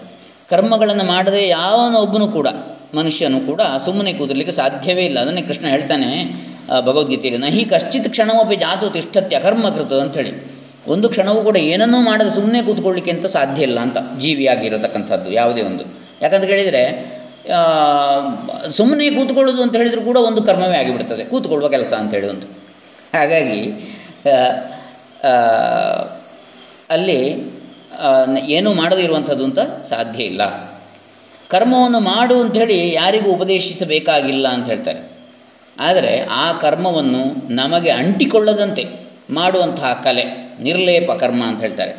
ಕರ್ಮಗಳನ್ನು 0.49 1.03
ಮಾಡದೆ 1.03 1.47
ಯಾವನೊಬ್ಬನು 1.47 2.27
ಕೂಡ, 2.27 2.47
ಮನುಷ್ಯನು 2.95 3.39
ಕೂಡ 3.39 3.61
ಸುಮ್ಮನೆ 3.85 4.13
ಕೂದಲಿಕ್ಕೆ 4.13 4.55
ಸಾಧ್ಯವೇ 4.55 5.03
ಇಲ್ಲ. 5.05 5.19
ಅದನ್ನೇ 5.19 5.41
ಕೃಷ್ಣ 5.41 5.65
ಹೇಳ್ತಾನೆ 5.65 6.09
ಭಗವದ್ಗೀತೆಯಲ್ಲಿ, 6.81 7.41
ನಹಿ 7.45 7.63
ಕಶ್ಚಿತ್ 7.65 8.09
ಕ್ಷಣವೊಬ್ಬ 8.09 8.51
ಜಾತು 8.51 8.89
ತಿಷ್ಠತ್ಯ 8.89 9.39
ಕರ್ಮಕೃತ 9.39 9.93
ಅಂಥೇಳಿ. 9.93 10.33
ಒಂದು 10.87 11.09
ಕ್ಷಣವೂ 11.09 11.41
ಕೂಡ 11.41 11.57
ಏನನ್ನೂ 11.57 12.01
ಮಾಡದೆ 12.01 12.35
ಸುಮ್ಮನೆ 12.35 12.61
ಕೂತ್ಕೊಳ್ಳಿಕ್ಕೆ 12.61 13.11
ಅಂತ 13.11 13.25
ಸಾಧ್ಯ 13.25 13.63
ಇಲ್ಲ 13.63 13.79
ಅಂತ, 13.79 13.97
ಜೀವಿಯಾಗಿರತಕ್ಕಂಥದ್ದು 14.19 15.31
ಯಾವುದೇ 15.31 15.61
ಒಂದು. 15.61 15.83
ಯಾಕಂತ 16.21 16.43
ಹೇಳಿದರೆ 16.43 16.83
ಸುಮ್ಮನೆ 18.71 19.05
ಕೂತ್ಕೊಳ್ಳೋದು 19.09 19.61
ಅಂತ 19.61 19.75
ಹೇಳಿದರೂ 19.75 20.01
ಕೂಡ 20.01 20.17
ಒಂದು 20.17 20.41
ಕರ್ಮವೇ 20.43 20.77
ಆಗಿಬಿಡ್ತದೆ. 20.77 21.23
ಕೂತ್ಕೊಳ್ಳುವ 21.25 21.69
ಕೆಲಸ 21.69 21.93
ಅಂತೇಳಿ 21.93 22.27
ಒಂದು 22.27 22.47
ಹಾಗಾಗಿ 23.13 23.59
ಅಲ್ಲಿ 26.89 27.19
ಏನೂ 28.47 28.69
ಮಾಡದೇ 28.73 29.03
ಇರುವಂಥದ್ದು 29.03 29.43
ಅಂತ 29.43 29.59
ಸಾಧ್ಯ 29.89 30.23
ಇಲ್ಲ. 30.23 30.43
ಕರ್ಮವನ್ನು 31.49 31.99
ಮಾಡು 31.99 32.35
ಅಂಥೇಳಿ 32.41 32.77
ಯಾರಿಗೂ 32.93 33.29
ಉಪದೇಶಿಸಬೇಕಾಗಿಲ್ಲ 33.31 34.47
ಅಂತ 34.47 34.65
ಹೇಳ್ತಾರೆ. 34.69 35.01
ಆದರೆ 35.79 36.13
ಆ 36.43 36.45
ಕರ್ಮವನ್ನು 36.51 37.23
ನಮಗೆ 37.55 37.91
ಅಂಟಿಕೊಳ್ಳದಂತೆ 37.91 38.85
ಮಾಡುವಂತಹ 39.29 39.91
ಕಲೆ, 40.03 40.25
ನಿರ್ಲೇಪ 40.63 41.11
ಕರ್ಮ 41.11 41.41
ಅಂತ 41.45 41.59
ಹೇಳ್ತಾರೆ. 41.61 41.93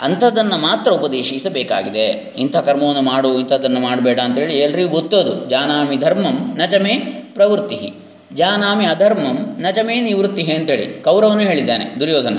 ಅಂಥದ್ದನ್ನು 0.00 0.56
ಮಾತ್ರ 0.58 0.92
ಉಪದೇಶಿಸಬೇಕಾಗಿದೆ. 0.92 2.06
ಇಂಥ 2.36 2.56
ಕರ್ಮವನ್ನು 2.56 3.02
ಮಾಡು, 3.02 3.38
ಇಂಥದ್ದನ್ನು 3.38 3.80
ಮಾಡಬೇಡ 3.80 4.18
ಅಂತೇಳಿ 4.18 4.58
ಎಲ್ರಿಗೂ 4.58 4.88
ಗೊತ್ತೋದು. 4.88 5.50
ಜಾನಾಮಿ 5.50 5.96
ಧರ್ಮಂ 5.96 6.56
ನಜಮೇ 6.58 6.94
ಪ್ರವೃತ್ತಿ 7.34 7.92
ಜಾನಾಮಿ 8.36 8.84
ಅಧರ್ಮಂ 8.84 9.56
ನಚಮೇ 9.60 10.00
ನಿವೃತ್ತಿ 10.00 10.52
ಅಂತೇಳಿ 10.52 11.02
ಕೌರವನು 11.02 11.40
ಹೇಳಿದ್ದಾನೆ 11.40 12.00
ದುರ್ಯೋಧನ. 12.00 12.38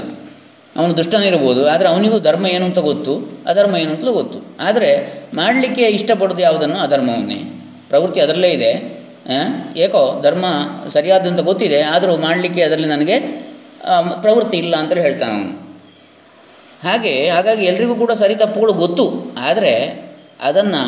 ಅವನು 0.77 0.97
ದುಷ್ಟನಿರ್ಬೋದು 0.97 1.69
ಆದರೆ 1.69 1.87
ಅವನಿಗೂ 1.87 2.19
ಧರ್ಮ 2.19 2.47
ಏನು 2.47 2.65
ಅಂತ 2.65 2.79
ಗೊತ್ತು? 2.79 3.13
ಅಧರ್ಮ 3.47 3.75
ಏನು 3.75 3.91
ಅಂತಲೂ 3.91 4.13
ಗೊತ್ತು. 4.13 4.39
ಆದರೆ 4.59 4.89
ಮಾಡಲಿಕ್ಕೆ 5.33 5.81
ಇಷ್ಟಪಡೋದು 5.81 6.41
ಯಾವುದನ್ನು? 6.41 6.77
ಅಧರ್ಮವನ್ನೇ. 6.77 7.35
ಪ್ರವೃತ್ತಿ 7.89 8.19
ಅದರಲ್ಲೇ 8.21 8.49
ಇದೆ. 8.49 8.71
ಏಕೋ, 9.77 10.21
ಧರ್ಮ 10.21 10.45
ಸರಿಯಾದಂತ 10.93 11.39
ಗೊತ್ತಿದೆ, 11.39 11.81
ಆದರೂ 11.81 12.17
ಮಾಡಲಿಕ್ಕೆ 12.17 12.61
ಅದರಲ್ಲಿ 12.61 12.87
ನನಗೆ 12.87 13.17
ಪ್ರವೃತ್ತಿ 14.21 14.57
ಇಲ್ಲ 14.57 14.75
ಅಂತ 14.75 14.93
ಹೇಳ್ತಾನೆ 14.93 15.31
ಅವನು. 15.31 15.66
ಹಾಗೆ 16.83 17.29
ಹಾಗಾಗಿ 17.29 17.65
ಎಲ್ರಿಗೂ 17.65 17.95
ಕೂಡ 17.95 18.11
ಸರಿ 18.11 18.35
ತಪ್ಪುಗಳು 18.35 18.73
ಗೊತ್ತು. 18.73 19.33
ಆದರೆ 19.39 20.03
ಅದನ್ನು 20.41 20.83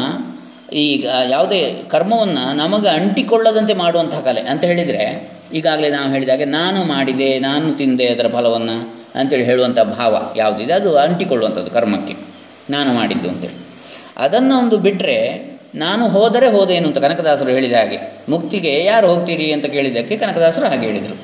ಈಗ 0.74 1.08
ಯಾವುದೇ 1.30 1.84
ಕರ್ಮವನ್ನು 1.90 2.56
ನಮಗೆ 2.56 2.90
ಅಂಟಿಕೊಳ್ಳದಂತೆ 2.90 3.74
ಮಾಡುವಂಥ 3.74 4.16
ಕಲೆ 4.16 4.42
ಅಂತ 4.42 4.64
ಹೇಳಿದರೆ 4.64 5.30
ಈಗಾಗಲೇ 5.54 5.90
ನಾವು 5.90 6.12
ಹೇಳಿದಾಗೆ 6.12 6.46
ನಾನು 6.46 6.84
ಮಾಡಿದೆ, 6.84 7.40
ನಾನು 7.40 7.78
ತಿಂದೆ 7.78 8.08
ಅದರ 8.08 8.28
ಫಲವನ್ನು 8.28 8.90
ಅಂತೇಳಿ 9.20 9.44
ಹೇಳುವಂಥ 9.44 9.80
ಭಾವ 9.80 10.22
ಯಾವುದಿದೆ? 10.36 10.74
ಅದು 10.74 10.98
ಅಂಟಿಕೊಳ್ಳುವಂಥದ್ದು 10.98 11.72
ಕರ್ಮಕ್ಕೆ. 11.72 12.16
ನಾನು 12.70 12.94
ಮಾಡಿದ್ದು 12.94 13.30
ಅಂತೇಳಿ. 13.30 13.54
ಅದನ್ನು 14.18 14.60
ಒಂದು 14.60 14.78
ಬಿಟ್ಟರೆ 14.78 15.18
ನಾನು 15.76 16.10
ಹೋದರೆ 16.10 16.48
ಹೋದೇನು 16.50 16.88
ಅಂತ 16.88 16.98
ಕನಕದಾಸರು 16.98 17.50
ಹೇಳಿದ 17.50 17.74
ಹಾಗೆ. 17.74 17.98
ಮುಕ್ತಿಗೆ 18.30 18.86
ಯಾರು 18.86 19.08
ಹೋಗ್ತೀರಿ 19.08 19.52
ಅಂತ 19.52 19.66
ಕೇಳಿದ್ದಕ್ಕೆ 19.66 20.18
ಕನಕದಾಸರು 20.18 20.66
ಹಾಗೆ 20.66 20.88
ಹೇಳಿದರು. 20.88 21.16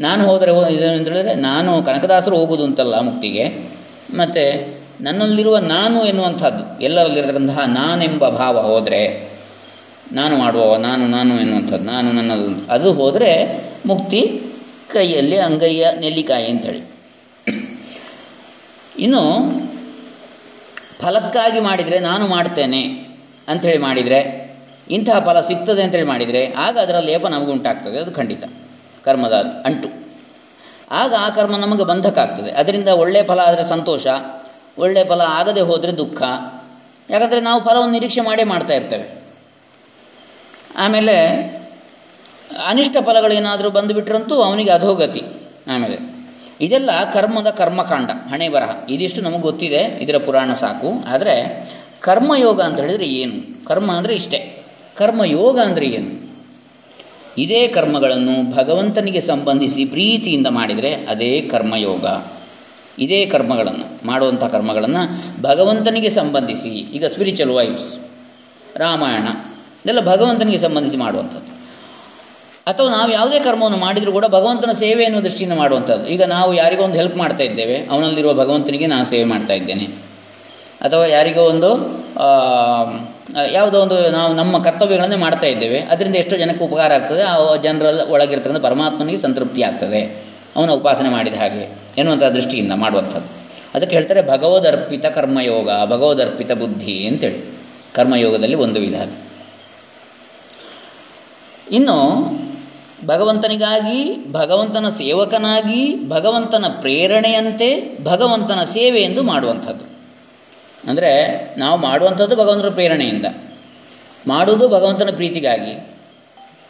ನಾನು 0.00 0.26
ಹೋದರೆ 0.26 0.50
ಹೋ 0.50 0.66
ಇದು 0.66 0.90
ಅಂತ 0.90 1.08
ಹೇಳಿದರೆ 1.08 1.34
ನಾನು 1.34 1.82
ಕನಕದಾಸರು 1.82 2.36
ಹೋಗುವುದು 2.36 2.64
ಅಂತಲ್ಲ 2.64 3.00
ಮುಕ್ತಿಗೆ. 3.00 3.69
ಮತ್ತು 4.16 4.80
ನನ್ನಲ್ಲಿರುವ 5.00 5.58
ನಾನು 5.58 6.04
ಎನ್ನುವಂಥದ್ದು, 6.04 6.82
ಎಲ್ಲರಲ್ಲಿರತಕ್ಕಂತಹ 6.82 7.58
ನಾನೆಂಬ 7.58 8.28
ಭಾವ 8.28 8.60
ಹೋದರೆ, 8.60 9.30
ನಾನು 10.12 10.36
ಮಾಡುವವ 10.36 10.76
ನಾನು 10.76 11.06
ನಾನು 11.06 11.40
ಎನ್ನುವಂಥದ್ದು, 11.40 11.84
ನಾನು 11.84 12.12
ನನ್ನದು, 12.12 12.72
ಅದು 12.72 12.92
ಹೋದರೆ 12.92 13.60
ಮುಕ್ತಿ 13.86 14.40
ಕೈಯಲ್ಲಿ 14.92 15.38
ಅಂಗೈಯ 15.38 15.86
ನೆಲ್ಲಿಕಾಯಿ 16.00 16.46
ಅಂಥೇಳಿ 16.46 16.90
ಇನ್ನು 18.98 19.50
ಫಲಕ್ಕಾಗಿ 21.00 21.60
ಮಾಡಿದರೆ 21.60 21.98
ನಾನು 21.98 22.26
ಮಾಡ್ತೇನೆ 22.26 22.82
ಅಂಥೇಳಿ 23.48 23.78
ಮಾಡಿದರೆ, 23.78 24.50
ಇಂತಹ 24.90 25.18
ಫಲ 25.18 25.40
ಸಿಗ್ತದೆ 25.40 25.82
ಅಂತೇಳಿ 25.82 26.06
ಮಾಡಿದರೆ, 26.06 26.52
ಆಗ 26.52 26.78
ಅದರ 26.78 26.98
ಲೇಪ 26.98 27.26
ನಮಗುಂಟಾಗ್ತದೆ 27.26 27.98
ಅದು 27.98 28.12
ಖಂಡಿತ. 28.12 28.44
ಕರ್ಮದ 29.04 29.32
ಅಂಟು. 29.64 29.99
ಆಗ 30.90 31.14
ಆ 31.18 31.28
ಕರ್ಮ 31.28 31.56
ನಮಗೆ 31.56 31.84
ಬಂಧಕ 31.84 32.18
ಆಗ್ತದೆ 32.18 32.50
ಅದರಿಂದ 32.50 32.88
ಒಳ್ಳೆಯ 32.88 33.22
ಫಲ 33.22 33.40
ಆದರೆ 33.40 33.64
ಸಂತೋಷ 33.64 34.06
ಒಳ್ಳೆಯ 34.78 35.04
ಫಲ 35.04 35.20
ಆಗದೆ 35.20 35.60
ಹೋದರೆ 35.60 35.98
ದುಃಖ. 35.98 36.22
ಯಾಕಂದರೆ 37.10 37.40
ನಾವು 37.40 37.64
ಫಲವನ್ನು 37.64 37.92
ನಿರೀಕ್ಷೆ 37.92 38.20
ಮಾಡೇ 38.20 38.44
ಮಾಡ್ತಾ 38.44 38.74
ಇರ್ತೇವೆ. 38.74 39.20
ಆಮೇಲೆ 40.76 41.16
ಅನಿಷ್ಟ 42.66 42.96
ಫಲಗಳೇನಾದರೂ 43.06 43.70
ಬಂದುಬಿಟ್ರಂತೂ 43.70 44.42
ಅವನಿಗೆ 44.42 44.70
ಅಧೋಗತಿ. 44.70 45.22
ಆಮೇಲೆ 45.74 46.20
ಇದೆಲ್ಲ 46.60 46.90
ಕರ್ಮದ 47.12 47.50
ಕರ್ಮಕಾಂಡ, 47.50 48.10
ಹಣೆ 48.10 48.48
ಬರಹ. 48.48 48.70
ಇದಿಷ್ಟು 48.88 49.22
ನಮಗೆ 49.22 49.42
ಗೊತ್ತಿದೆ, 49.42 49.78
ಇದರ 49.78 50.16
ಪುರಾಣ 50.16 50.52
ಸಾಕು. 50.52 51.12
ಆದರೆ 51.12 51.34
ಕರ್ಮಯೋಗ 52.00 52.60
ಅಂತ 52.60 52.80
ಹೇಳಿದರೆ 52.80 53.06
ಏನು? 53.06 53.66
ಕರ್ಮ 53.66 53.92
ಅಂದರೆ 53.92 54.14
ಇಷ್ಟೇ. 54.14 54.64
ಕರ್ಮಯೋಗ 54.96 55.58
ಅಂದರೆ 55.60 55.86
ಏನು? 55.86 56.29
ಇದೇ 57.38 57.68
ಕರ್ಮಗಳನ್ನು 57.68 58.56
ಭಗವಂತನಿಗೆ 58.56 59.20
ಸಂಬಂಧಿಸಿ 59.20 59.84
ಪ್ರೀತಿಯಿಂದ 59.84 60.46
ಮಾಡಿದರೆ 60.46 60.94
ಅದೇ 60.94 61.40
ಕರ್ಮಯೋಗ. 61.40 62.06
ಇದೇ 62.98 63.26
ಕರ್ಮಗಳನ್ನು, 63.26 64.06
ಮಾಡುವಂಥ 64.06 64.44
ಕರ್ಮಗಳನ್ನು 64.44 65.02
ಭಗವಂತನಿಗೆ 65.42 66.08
ಸಂಬಂಧಿಸಿ, 66.08 66.68
ಈಗ 66.68 67.04
ಸ್ಪಿರಿಚುವಲ್ 67.04 67.54
ವೈಫ್ಸ್ 67.54 67.98
ರಾಮಾಯಣ, 68.76 69.28
ಇದೆಲ್ಲ 69.84 70.00
ಭಗವಂತನಿಗೆ 70.00 70.58
ಸಂಬಂಧಿಸಿ 70.58 70.96
ಮಾಡುವಂಥದ್ದು. 70.96 71.50
ಅಥವಾ 72.66 72.90
ನಾವು 72.90 73.12
ಯಾವುದೇ 73.12 73.38
ಕರ್ಮವನ್ನು 73.40 73.78
ಮಾಡಿದರೂ 73.78 74.12
ಕೂಡ 74.12 74.24
ಭಗವಂತನ 74.26 74.72
ಸೇವೆ 74.72 75.04
ಅನ್ನೋ 75.04 75.22
ದೃಷ್ಟಿಯಿಂದ 75.22 75.58
ಮಾಡುವಂಥದ್ದು. 75.58 76.06
ಈಗ 76.06 76.22
ನಾವು 76.22 76.54
ಯಾರಿಗೋ 76.54 76.82
ಒಂದು 76.82 76.94
ಹೆಲ್ಪ್ 76.94 77.16
ಮಾಡ್ತಾ 77.16 77.44
ಇದ್ದೇವೆ, 77.44 77.86
ಅವನಲ್ಲಿರುವ 77.90 78.32
ಭಗವಂತನಿಗೆ 78.32 78.86
ನಾನು 78.86 79.04
ಸೇವೆ 79.04 79.24
ಮಾಡ್ತಾ 79.24 79.54
ಇದ್ದೇನೆ. 79.54 79.84
ಅಥವಾ 80.80 81.06
ಯಾರಿಗೋ 81.06 81.40
ಒಂದು 81.40 81.70
ಯಾವುದೋ 83.52 83.80
ಒಂದು 83.80 84.10
ನಾವು 84.10 84.34
ನಮ್ಮ 84.34 84.58
ಕರ್ತವ್ಯಗಳನ್ನೇ 84.58 85.16
ಮಾಡ್ತಾ 85.16 85.46
ಇದ್ದೇವೆ. 85.46 85.78
ಅದರಿಂದ 85.78 86.16
ಎಷ್ಟೋ 86.16 86.36
ಜನಕ್ಕೆ 86.36 86.64
ಉಪಕಾರ 86.64 86.92
ಆಗ್ತದೆ. 86.92 87.22
ಆ 87.22 87.56
ಜನರಲ್ಲಿ 87.56 88.10
ಒಳಗಿರ್ತಕ್ಕಂಥ 88.10 88.62
ಪರಮಾತ್ಮನಿಗೆ 88.62 89.18
ಸಂತೃಪ್ತಿ 89.18 89.62
ಆಗ್ತದೆ. 89.62 90.30
ಅವನ 90.56 90.70
ಉಪಾಸನೆ 90.70 91.08
ಮಾಡಿದ 91.08 91.34
ಹಾಗೆ 91.34 91.78
ಎನ್ನುವಂಥ 91.98 92.22
ದೃಷ್ಟಿಯಿಂದ 92.22 92.72
ಮಾಡುವಂಥದ್ದು. 92.72 93.40
ಅದಕ್ಕೆ 93.74 93.96
ಹೇಳ್ತಾರೆ 93.96 94.28
ಭಗವದರ್ಪಿತ 94.28 95.06
ಕರ್ಮಯೋಗ, 95.06 95.70
ಭಗವದರ್ಪಿತ 95.84 96.52
ಬುದ್ಧಿ 96.52 97.06
ಅಂತೇಳಿ. 97.06 97.58
ಕರ್ಮಯೋಗದಲ್ಲಿ 97.94 98.54
ಒಂದು 98.54 98.80
ವಿಧ 98.80 98.94
ಇನ್ನು 101.70 102.26
ಭಗವಂತನಿಗಾಗಿ, 103.06 104.32
ಭಗವಂತನ 104.32 104.88
ಸೇವಕನಾಗಿ, 104.88 106.08
ಭಗವಂತನ 106.08 106.64
ಪ್ರೇರಣೆಯಂತೆ 106.80 107.98
ಭಗವಂತನ 108.04 108.64
ಸೇವೆ 108.64 109.00
ಎಂದು 109.00 109.22
ಮಾಡುವಂಥದ್ದು. 109.22 109.89
ಅಂದರೆ 110.88 111.44
ನಾವು 111.58 111.80
ಮಾಡುವಂಥದ್ದು 111.80 112.36
ಭಗವಂತನ 112.36 112.68
ಪ್ರೇರಣೆಯಿಂದ. 112.68 113.26
ಮಾಡುವುದು 114.28 114.68
ಭಗವಂತನ 114.68 115.08
ಪ್ರೀತಿಗಾಗಿ. 115.14 115.86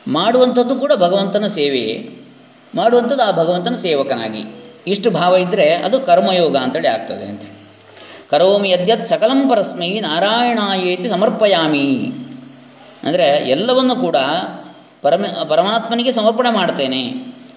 ಮಾಡುವಂಥದ್ದು 0.08 0.74
ಕೂಡ 0.74 0.92
ಭಗವಂತನ 0.96 1.46
ಸೇವೆಯೇ. 1.46 2.10
ಮಾಡುವಂಥದ್ದು 2.74 3.22
ಆ 3.22 3.30
ಭಗವಂತನ 3.30 3.74
ಸೇವಕನಾಗಿ. 3.74 4.44
ಇಷ್ಟು 4.86 5.10
ಭಾವ 5.10 5.36
ಇದ್ದರೆ 5.36 5.74
ಅದು 5.74 6.00
ಕರ್ಮಯೋಗ 6.00 6.56
ಅಂತೇಳಿ 6.56 6.88
ಆಗ್ತದೆ 6.88 7.24
ಅಂತ 7.24 7.42
ಕರೋಮಿ 8.30 8.70
ಯದ್ಯತ್ 8.70 9.08
ಸಕಲಂ 9.08 9.48
ಪರಸ್ಮೈ 9.48 10.00
ನಾರಾಯಣಾಯೇತಿ 10.00 11.08
ಸಮರ್ಪಯಾಮಿ. 11.08 12.12
ಅಂದರೆ 13.02 13.50
ಎಲ್ಲವನ್ನು 13.50 13.96
ಕೂಡ 13.96 14.16
ಪರಮ, 15.02 15.24
ಪರಮಾತ್ಮನಿಗೆ 15.48 16.12
ಸಮರ್ಪಣೆ 16.12 16.54
ಮಾಡ್ತೇನೆ 16.54 17.02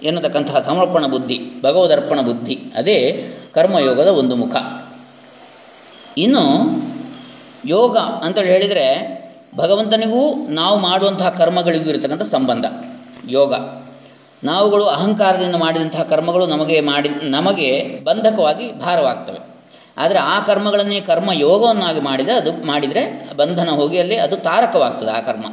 ಎನ್ನತಕ್ಕಂತಹ 0.02 0.60
ಸಮರ್ಪಣ 0.60 1.06
ಬುದ್ಧಿ, 1.06 1.40
ಭಗವದರ್ಪಣ 1.62 2.20
ಬುದ್ಧಿ, 2.20 2.58
ಅದೇ 2.76 3.28
ಕರ್ಮಯೋಗದ 3.54 4.06
ಒಂದು 4.06 4.36
ಮುಖ. 4.36 4.56
ಇನ್ನು 6.18 6.44
ಯೋಗ 7.66 7.98
ಅಂತೇಳಿ 7.98 8.48
ಹೇಳಿದರೆ 8.48 8.86
ಭಗವಂತನಿಗೂ 9.56 10.48
ನಾವು 10.48 10.78
ಮಾಡುವಂತಹ 10.78 11.28
ಕರ್ಮಗಳಿಗೂ 11.28 11.90
ಇರತಕ್ಕಂಥ 11.90 12.22
ಸಂಬಂಧ. 12.22 12.64
ಯೋಗ. 13.28 13.54
ನಾವುಗಳು 14.44 14.84
ಅಹಂಕಾರದಿಂದ 14.84 15.54
ಮಾಡಿದಂತಹ 15.54 16.02
ಕರ್ಮಗಳು 16.02 16.46
ನಮಗೆ 16.46 16.80
ಮಾಡಿ, 16.80 17.10
ನಮಗೆ 17.22 18.00
ಬಂಧಕವಾಗಿ 18.04 18.78
ಭಾರವಾಗ್ತವೆ. 18.78 19.38
ಆದರೆ 19.98 20.18
ಆ 20.18 20.40
ಕರ್ಮಗಳನ್ನೇ 20.40 21.00
ಕರ್ಮ 21.00 21.32
ಯೋಗವನ್ನಾಗಿ 21.32 22.00
ಮಾಡಿದರೆ 22.00 22.34
ಅದು 22.34 22.66
ಮಾಡಿದರೆ 22.66 23.30
ಬಂಧನ 23.36 23.68
ಹೋಗಿ 23.68 23.98
ಅಲ್ಲಿ 23.98 24.16
ಅದು 24.16 24.36
ತಾರಕವಾಗ್ತದೆ 24.36 25.10
ಆ 25.10 25.20
ಕರ್ಮ. 25.20 25.46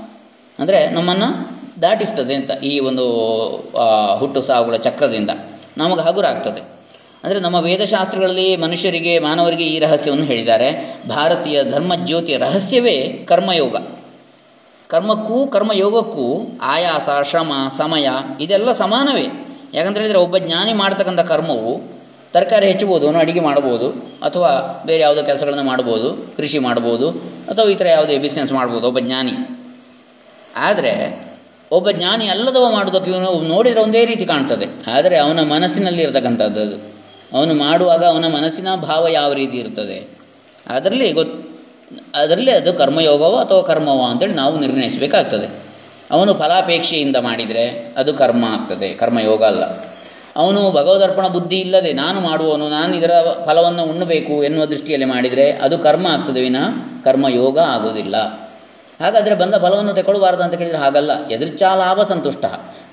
ಅಂದರೆ 0.60 0.90
ನಮ್ಮನ್ನು 0.90 1.30
ದಾಟಿಸ್ತದೆ 1.82 2.36
ಅಂತ 2.36 2.52
ಈ 2.52 2.80
ಒಂದು 2.80 3.06
ಹುಟ್ಟು 4.18 4.42
ಸಾವುಗಳ 4.42 4.76
ಚಕ್ರದಿಂದ. 4.76 5.30
ನಮಗೆ 5.78 6.02
ಹಗುರ 6.02 6.26
ಆಗ್ತದೆ 6.26 6.81
ಅಂದರೆ 7.24 7.40
ನಮ್ಮ 7.40 7.56
ವೇದಶಾಸ್ತ್ರಗಳಲ್ಲಿ 7.56 8.56
ಮನುಷ್ಯರಿಗೆ, 8.56 9.20
ಮಾನವರಿಗೆ 9.20 9.64
ಈ 9.64 9.80
ರಹಸ್ಯವನ್ನು 9.80 10.26
ಹೇಳಿದ್ದಾರೆ. 10.26 10.70
ಭಾರತೀಯ 11.10 11.64
ಧರ್ಮಜ್ಯೋತಿಯ 11.64 12.38
ರಹಸ್ಯವೇ 12.38 13.26
ಕರ್ಮಯೋಗ. 13.28 13.76
ಕರ್ಮಕ್ಕೂ, 14.90 15.48
ಕರ್ಮಯೋಗಕ್ಕೂ 15.48 16.58
ಆಯಾಸ, 16.62 17.10
ಶ್ರಮ, 17.30 17.52
ಸಮಯ 17.70 18.10
ಇದೆಲ್ಲ 18.40 18.72
ಸಮಾನವೇ. 18.72 19.28
ಯಾಕಂತ 19.74 19.98
ಹೇಳಿದರೆ 19.98 20.18
ಒಬ್ಬ 20.18 20.38
ಜ್ಞಾನಿ 20.38 20.74
ಮಾಡ್ತಕ್ಕಂಥ 20.74 21.20
ಕರ್ಮವು 21.20 21.74
ತರಕಾರಿ 22.34 22.68
ಹೆಚ್ಚಬೋದು, 22.68 23.06
ಅವನು 23.08 23.20
ಅಡುಗೆ 23.20 23.40
ಮಾಡ್ಬೋದು, 23.40 23.88
ಅಥವಾ 24.24 24.82
ಬೇರೆ 24.86 25.00
ಯಾವುದೋ 25.00 25.24
ಕೆಲಸಗಳನ್ನು 25.24 25.64
ಮಾಡ್ಬೋದು, 25.64 26.36
ಕೃಷಿ 26.38 26.60
ಮಾಡ್ಬೋದು, 26.60 27.10
ಅಥವಾ 27.52 27.66
ಥರ 27.74 27.88
ಯಾವುದೇ 27.88 28.18
ಬಿಸ್ನೆಸ್ 28.18 28.52
ಮಾಡ್ಬೋದು, 28.52 28.88
ಒಬ್ಬ 28.88 29.00
ಜ್ಞಾನಿ. 29.00 29.34
ಆದರೆ 30.58 30.94
ಒಬ್ಬ 31.72 31.92
ಜ್ಞಾನಿ 31.92 32.28
ಅಲ್ಲದವ 32.28 32.70
ಮಾಡೋದಕ್ಕೆ 32.72 33.12
ಇವನು 33.12 33.48
ನೋಡಿದರೆ 33.48 33.82
ಒಂದೇ 33.82 34.06
ರೀತಿ 34.06 34.26
ಕಾಣ್ತದೆ. 34.26 34.66
ಆದರೆ 34.96 35.18
ಅವನ 35.18 35.40
ಮನಸ್ಸಿನಲ್ಲಿ 35.52 36.02
ಇರತಕ್ಕಂಥದ್ದು 36.02 36.91
ಅವನು 37.34 37.54
ಮಾಡುವಾಗ 37.54 38.06
ಅವನ 38.06 38.28
ಮನಸ್ಸಿನ 38.36 38.76
ಭಾವ 38.76 39.08
ಯಾವ 39.08 39.34
ರೀತಿ 39.34 39.58
ಇರ್ತದೆ 39.58 39.98
ಅದರಲ್ಲಿ 40.70 41.12
ಗೊತ್ತು 41.12 41.38
ಅದರಲ್ಲಿ 42.16 42.52
ಅದು 42.52 42.74
ಕರ್ಮಯೋಗವೋ 42.74 43.38
ಅಥವಾ 43.38 43.62
ಕರ್ಮವೋ 43.62 44.06
ಅಂತೇಳಿ 44.06 44.34
ನಾವು 44.34 44.60
ನಿರ್ಣಯಿಸಬೇಕಾಗ್ತದೆ. 44.60 45.48
ಅವನು 46.12 46.34
ಫಲಾಪೇಕ್ಷೆಯಿಂದ 46.34 47.16
ಮಾಡಿದರೆ 47.16 47.94
ಅದು 47.98 48.14
ಕರ್ಮ 48.14 48.46
ಆಗ್ತದೆ, 48.46 48.94
ಕರ್ಮಯೋಗ 48.94 49.44
ಅಲ್ಲ. 49.44 49.64
ಅವನು 50.36 50.72
ಭಗವದರ್ಪಣ 50.72 51.28
ಬುದ್ಧಿ 51.28 51.58
ಇಲ್ಲದೆ 51.60 51.94
ನಾನು 51.94 52.22
ಮಾಡುವವನು, 52.22 52.70
ನಾನು 52.70 52.96
ಇದರ 52.96 53.14
ಫಲವನ್ನು 53.46 53.84
ಉಣ್ಣಬೇಕು 53.84 54.44
ಎನ್ನುವ 54.44 54.66
ದೃಷ್ಟಿಯಲ್ಲಿ 54.66 55.06
ಮಾಡಿದರೆ 55.06 55.52
ಅದು 55.52 55.78
ಕರ್ಮ 55.78 56.08
ಆಗ್ತದೆ 56.08 56.42
ವಿನ 56.42 56.56
ಕರ್ಮಯೋಗ 57.04 57.60
ಆಗೋದಿಲ್ಲ 57.60 58.16
ಹಾಗಾದರೆ 59.02 59.36
ಬಂದ 59.36 59.56
ಫಲವನ್ನು 59.56 59.94
ತಗೊಳ್ಬಾರ್ದು 59.94 60.44
ಅಂತ 60.44 60.56
ಕೇಳಿದರೆ 60.56 60.78
ಹಾಗಲ್ಲ. 60.78 61.28
ಎದುರ್ಚಾ 61.28 61.76
ಲಾಭ 61.76 62.02
ಸಂತುಷ್ಟ. 62.02 62.46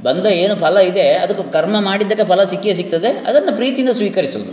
ಬಂದ 0.04 0.26
ಏನು 0.26 0.54
ಫಲ 0.56 0.78
ಇದೆ, 0.78 1.12
ಅದಕ್ಕೆ 1.12 1.52
ಕರ್ಮ 1.52 1.80
ಮಾಡಿದ್ದಕ್ಕೆ 1.80 2.24
ಫಲ 2.24 2.44
ಸಿಕ್ಕೇ 2.44 2.74
ಸಿಗ್ತದೆ, 2.74 3.10
ಅದನ್ನು 3.28 3.52
ಪ್ರೀತಿಯಿಂದ 3.56 3.90
ಸ್ವೀಕರಿಸುವುದು. 3.90 4.52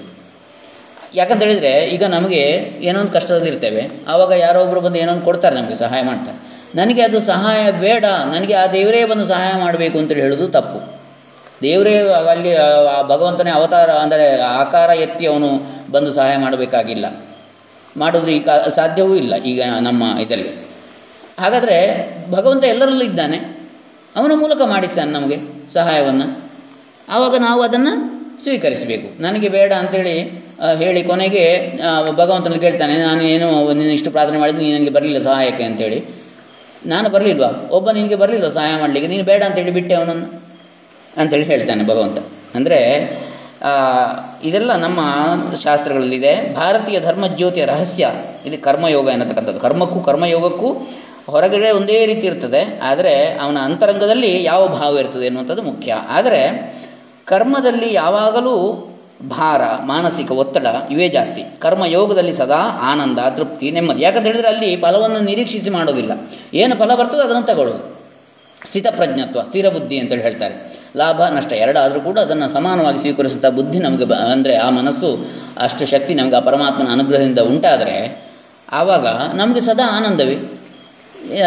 ಯಾಕಂತೇಳಿದರೆ 1.16 1.86
ಈಗ 1.86 2.04
ನಮಗೆ 2.04 2.42
ಏನೋ 2.82 3.00
ಒಂದು 3.00 3.12
ಕಷ್ಟದಲ್ಲಿರ್ತೇವೆ 3.12 3.92
ಆವಾಗ 4.08 4.32
ಯಾರೋ 4.32 4.62
ಒಬ್ಬರು 4.62 4.82
ಬಂದು 4.82 5.00
ಏನೋ 5.00 5.12
ಒಂದು 5.12 5.26
ಕೊಡ್ತಾರೆ 5.26 5.56
ನಮಗೆ, 5.56 5.76
ಸಹಾಯ 5.76 6.04
ಮಾಡ್ತಾರೆ. 6.04 6.38
ನನಗೆ 6.76 7.02
ಅದು 7.02 7.20
ಸಹಾಯ 7.20 7.72
ಬೇಡ, 7.72 8.06
ನನಗೆ 8.06 8.54
ಆ 8.54 8.66
ದೇವರೇ 8.68 9.06
ಬಂದು 9.06 9.28
ಸಹಾಯ 9.28 9.54
ಮಾಡಬೇಕು 9.60 10.00
ಅಂತೇಳಿ 10.00 10.22
ಹೇಳೋದು 10.22 10.48
ತಪ್ಪು. 10.48 10.80
ದೇವರೇ 11.62 12.08
ಅಲ್ಲಿ, 12.32 12.56
ಆ 12.56 13.02
ಭಗವಂತನೇ 13.02 13.50
ಅವತಾರ, 13.50 13.90
ಅಂದರೆ 13.90 14.40
ಆಕಾರ 14.42 14.90
ಎತ್ತಿ 14.90 15.26
ಅವನು 15.26 15.50
ಬಂದು 15.92 16.12
ಸಹಾಯ 16.12 16.38
ಮಾಡಬೇಕಾಗಿಲ್ಲ. 16.38 17.06
ಮಾಡೋದು 17.98 18.28
ಈಗ 18.28 18.50
ಸಾಧ್ಯವೂ 18.50 19.16
ಇಲ್ಲ 19.16 19.36
ಈಗ 19.36 19.62
ನಮ್ಮ 19.80 20.04
ಇದರಲ್ಲಿ. 20.20 20.54
ಹಾಗಾದರೆ 21.40 21.78
ಭಗವಂತ 22.32 22.64
ಎಲ್ಲರಲ್ಲೂ 22.64 23.04
ಇದ್ದಾನೆ 23.04 23.55
ಅವನ 24.20 24.34
ಮೂಲಕ 24.42 24.62
ಮಾಡಿಸ್ತಾನೆ 24.74 25.12
ನಮಗೆ 25.18 25.38
ಸಹಾಯವನ್ನು. 25.78 26.28
ಆವಾಗ 27.16 27.36
ನಾವು 27.48 27.62
ಅದನ್ನು 27.68 27.94
ಸ್ವೀಕರಿಸಬೇಕು. 28.44 29.08
ನನಗೆ 29.26 29.48
ಬೇಡ 29.56 29.72
ಅಂತೇಳಿ 29.82 30.16
ಹೇಳಿ 30.82 31.02
ಕೊನೆಗೆ 31.10 31.44
ಭಗವಂತನಲ್ಲಿ 32.20 32.62
ಕೇಳ್ತಾನೆ, 32.66 32.96
ನಾನು 33.08 33.22
ಏನು, 33.34 33.48
ನೀನು 33.80 33.92
ಇಷ್ಟು 33.98 34.10
ಪ್ರಾರ್ಥನೆ 34.16 34.40
ಮಾಡಿದ್ದು, 34.42 34.62
ನೀನು 34.66 34.76
ನನಗೆ 34.78 34.94
ಬರಲಿಲ್ಲ 34.98 35.20
ಸಹಾಯಕ್ಕೆ 35.30 35.64
ಅಂತೇಳಿ. 35.70 36.00
ನಾನು 36.94 37.08
ಬರಲಿಲ್ವಾ? 37.16 37.50
ಒಬ್ಬ 37.78 37.88
ನಿನಗೆ 37.98 38.18
ಬರಲಿಲ್ಲ 38.24 38.48
ಸಹಾಯ 38.58 38.74
ಮಾಡಲಿಕ್ಕೆ? 38.82 39.10
ನೀನು 39.14 39.26
ಬೇಡ 39.32 39.42
ಅಂತೇಳಿ 39.50 39.74
ಬಿಟ್ಟೆ 39.78 39.94
ಅವನನ್ನು 40.00 40.28
ಅಂತೇಳಿ 41.22 41.46
ಹೇಳ್ತಾನೆ 41.52 41.84
ಭಗವಂತ. 41.92 42.20
ಅಂದರೆ 42.58 42.80
ಇದೆಲ್ಲ 44.48 44.72
ನಮ್ಮ 44.86 45.00
ಶಾಸ್ತ್ರಗಳಲ್ಲಿದೆ, 45.64 46.34
ಭಾರತೀಯ 46.60 46.98
ಧರ್ಮಜ್ಯೋತಿಯ 47.08 47.64
ರಹಸ್ಯ. 47.74 48.06
ಇಲ್ಲಿ 48.46 48.60
ಕರ್ಮಯೋಗ 48.68 49.08
ಎನ್ನತಕ್ಕಂಥದ್ದು. 49.16 49.62
ಕರ್ಮಕ್ಕೂ 49.68 50.00
ಕರ್ಮಯೋಗಕ್ಕೂ 50.10 50.70
ಹೊರಗಡೆ 51.34 51.70
ಒಂದೇ 51.78 51.98
ರೀತಿ 52.10 52.26
ಇರ್ತದೆ, 52.32 52.62
ಆದರೆ 52.90 53.14
ಅವನ 53.44 53.58
ಅಂತರಂಗದಲ್ಲಿ 53.68 54.32
ಯಾವ 54.44 54.62
ಭಾವ 54.80 54.92
ಇರ್ತದೆ 55.04 55.26
ಎನ್ನುವಂಥದ್ದು 55.30 55.64
ಮುಖ್ಯ. 55.70 55.92
ಆದರೆ 56.18 56.42
ಕರ್ಮದಲ್ಲಿ 57.32 57.90
ಯಾವಾಗಲೂ 58.02 58.56
ಭಾರ, 59.32 59.62
ಮಾನಸಿಕ 59.92 60.32
ಒತ್ತಡ 60.42 60.68
ಇವೇ 60.94 61.08
ಜಾಸ್ತಿ. 61.10 61.44
ಕರ್ಮಯೋಗದಲ್ಲಿ 61.64 62.34
ಸದಾ 62.40 62.62
ಆನಂದ, 62.92 63.20
ತೃಪ್ತಿ, 63.38 63.68
ನೆಮ್ಮದಿ. 63.76 64.02
ಯಾಕಂತ 64.06 64.26
ಹೇಳಿದರೆ 64.30 64.50
ಅಲ್ಲಿ 64.54 64.70
ಫಲವನ್ನು 64.84 65.20
ನಿರೀಕ್ಷಿಸಿ 65.30 65.70
ಮಾಡೋದಿಲ್ಲ. 65.76 66.14
ಏನು 66.62 66.74
ಫಲ 66.82 66.92
ಬರ್ತದೆ 67.02 67.24
ಅದನ್ನು 67.28 67.46
ತಗೊಳ್ಳೋದು. 67.52 67.84
ಸ್ಥಿತಪ್ರಜ್ಞತ್ವ 68.62 69.42
ಸ್ಥಿರ 69.50 69.70
ಬುದ್ಧಿ 69.76 69.96
ಅಂತೇಳಿ 70.02 70.24
ಹೇಳ್ತಾರೆ. 70.28 70.56
ಲಾಭ, 71.00 71.20
ನಷ್ಟ 71.38 71.52
ಎರಡಾದರೂ 71.64 72.00
ಕೂಡ 72.08 72.18
ಅದನ್ನು 72.26 72.48
ಸಮಾನವಾಗಿ 72.58 73.00
ಸ್ವೀಕರಿಸುತ್ತಾ 73.04 73.50
ಬುದ್ಧಿ 73.58 73.80
ನಮಗೆ 73.88 74.06
ಬ 74.12 74.16
ಅಂದರೆ 74.34 74.54
ಆ 74.66 74.68
ಮನಸ್ಸು 74.80 75.10
ಅಷ್ಟು 75.66 75.84
ಶಕ್ತಿ 75.94 76.14
ನಮಗೆ 76.20 76.38
ಆ 76.40 76.44
ಪರಮಾತ್ಮನ 76.50 76.90
ಅನುಗ್ರಹದಿಂದ 76.98 77.42
ಉಂಟಾದರೆ 77.52 77.98
ಆವಾಗ 78.80 79.08
ನಮಗೆ 79.42 79.62
ಸದಾ 79.70 79.86
ಆನಂದವೇ. 79.98 80.38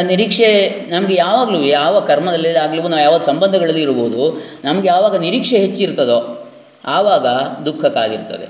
ನಿರೀಕ್ಷೆ 0.03 0.49
ನಮಗೆ 0.91 1.15
ಯಾವಾಗಲೂ 1.15 1.63
ಯಾವ 1.63 2.01
ಕರ್ಮದಲ್ಲಿ 2.01 2.57
ಆಗಲಿ 2.57 2.81
ನಾವು 2.83 3.03
ಯಾವ 3.03 3.19
ಸಂಬಂಧಗಳಲ್ಲಿ 3.19 3.83
ಇರ್ಬೋದು, 3.83 4.23
ನಮಗೆ 4.65 4.89
ಯಾವಾಗ 4.89 5.17
ನಿರೀಕ್ಷೆ 5.17 5.59
ಹೆಚ್ಚಿರ್ತದೋ 5.59 6.47
ಆವಾಗ 6.85 7.27
ದುಃಖ 7.67 7.85
ಕಾದಿರ್ತದೆ 7.85 8.49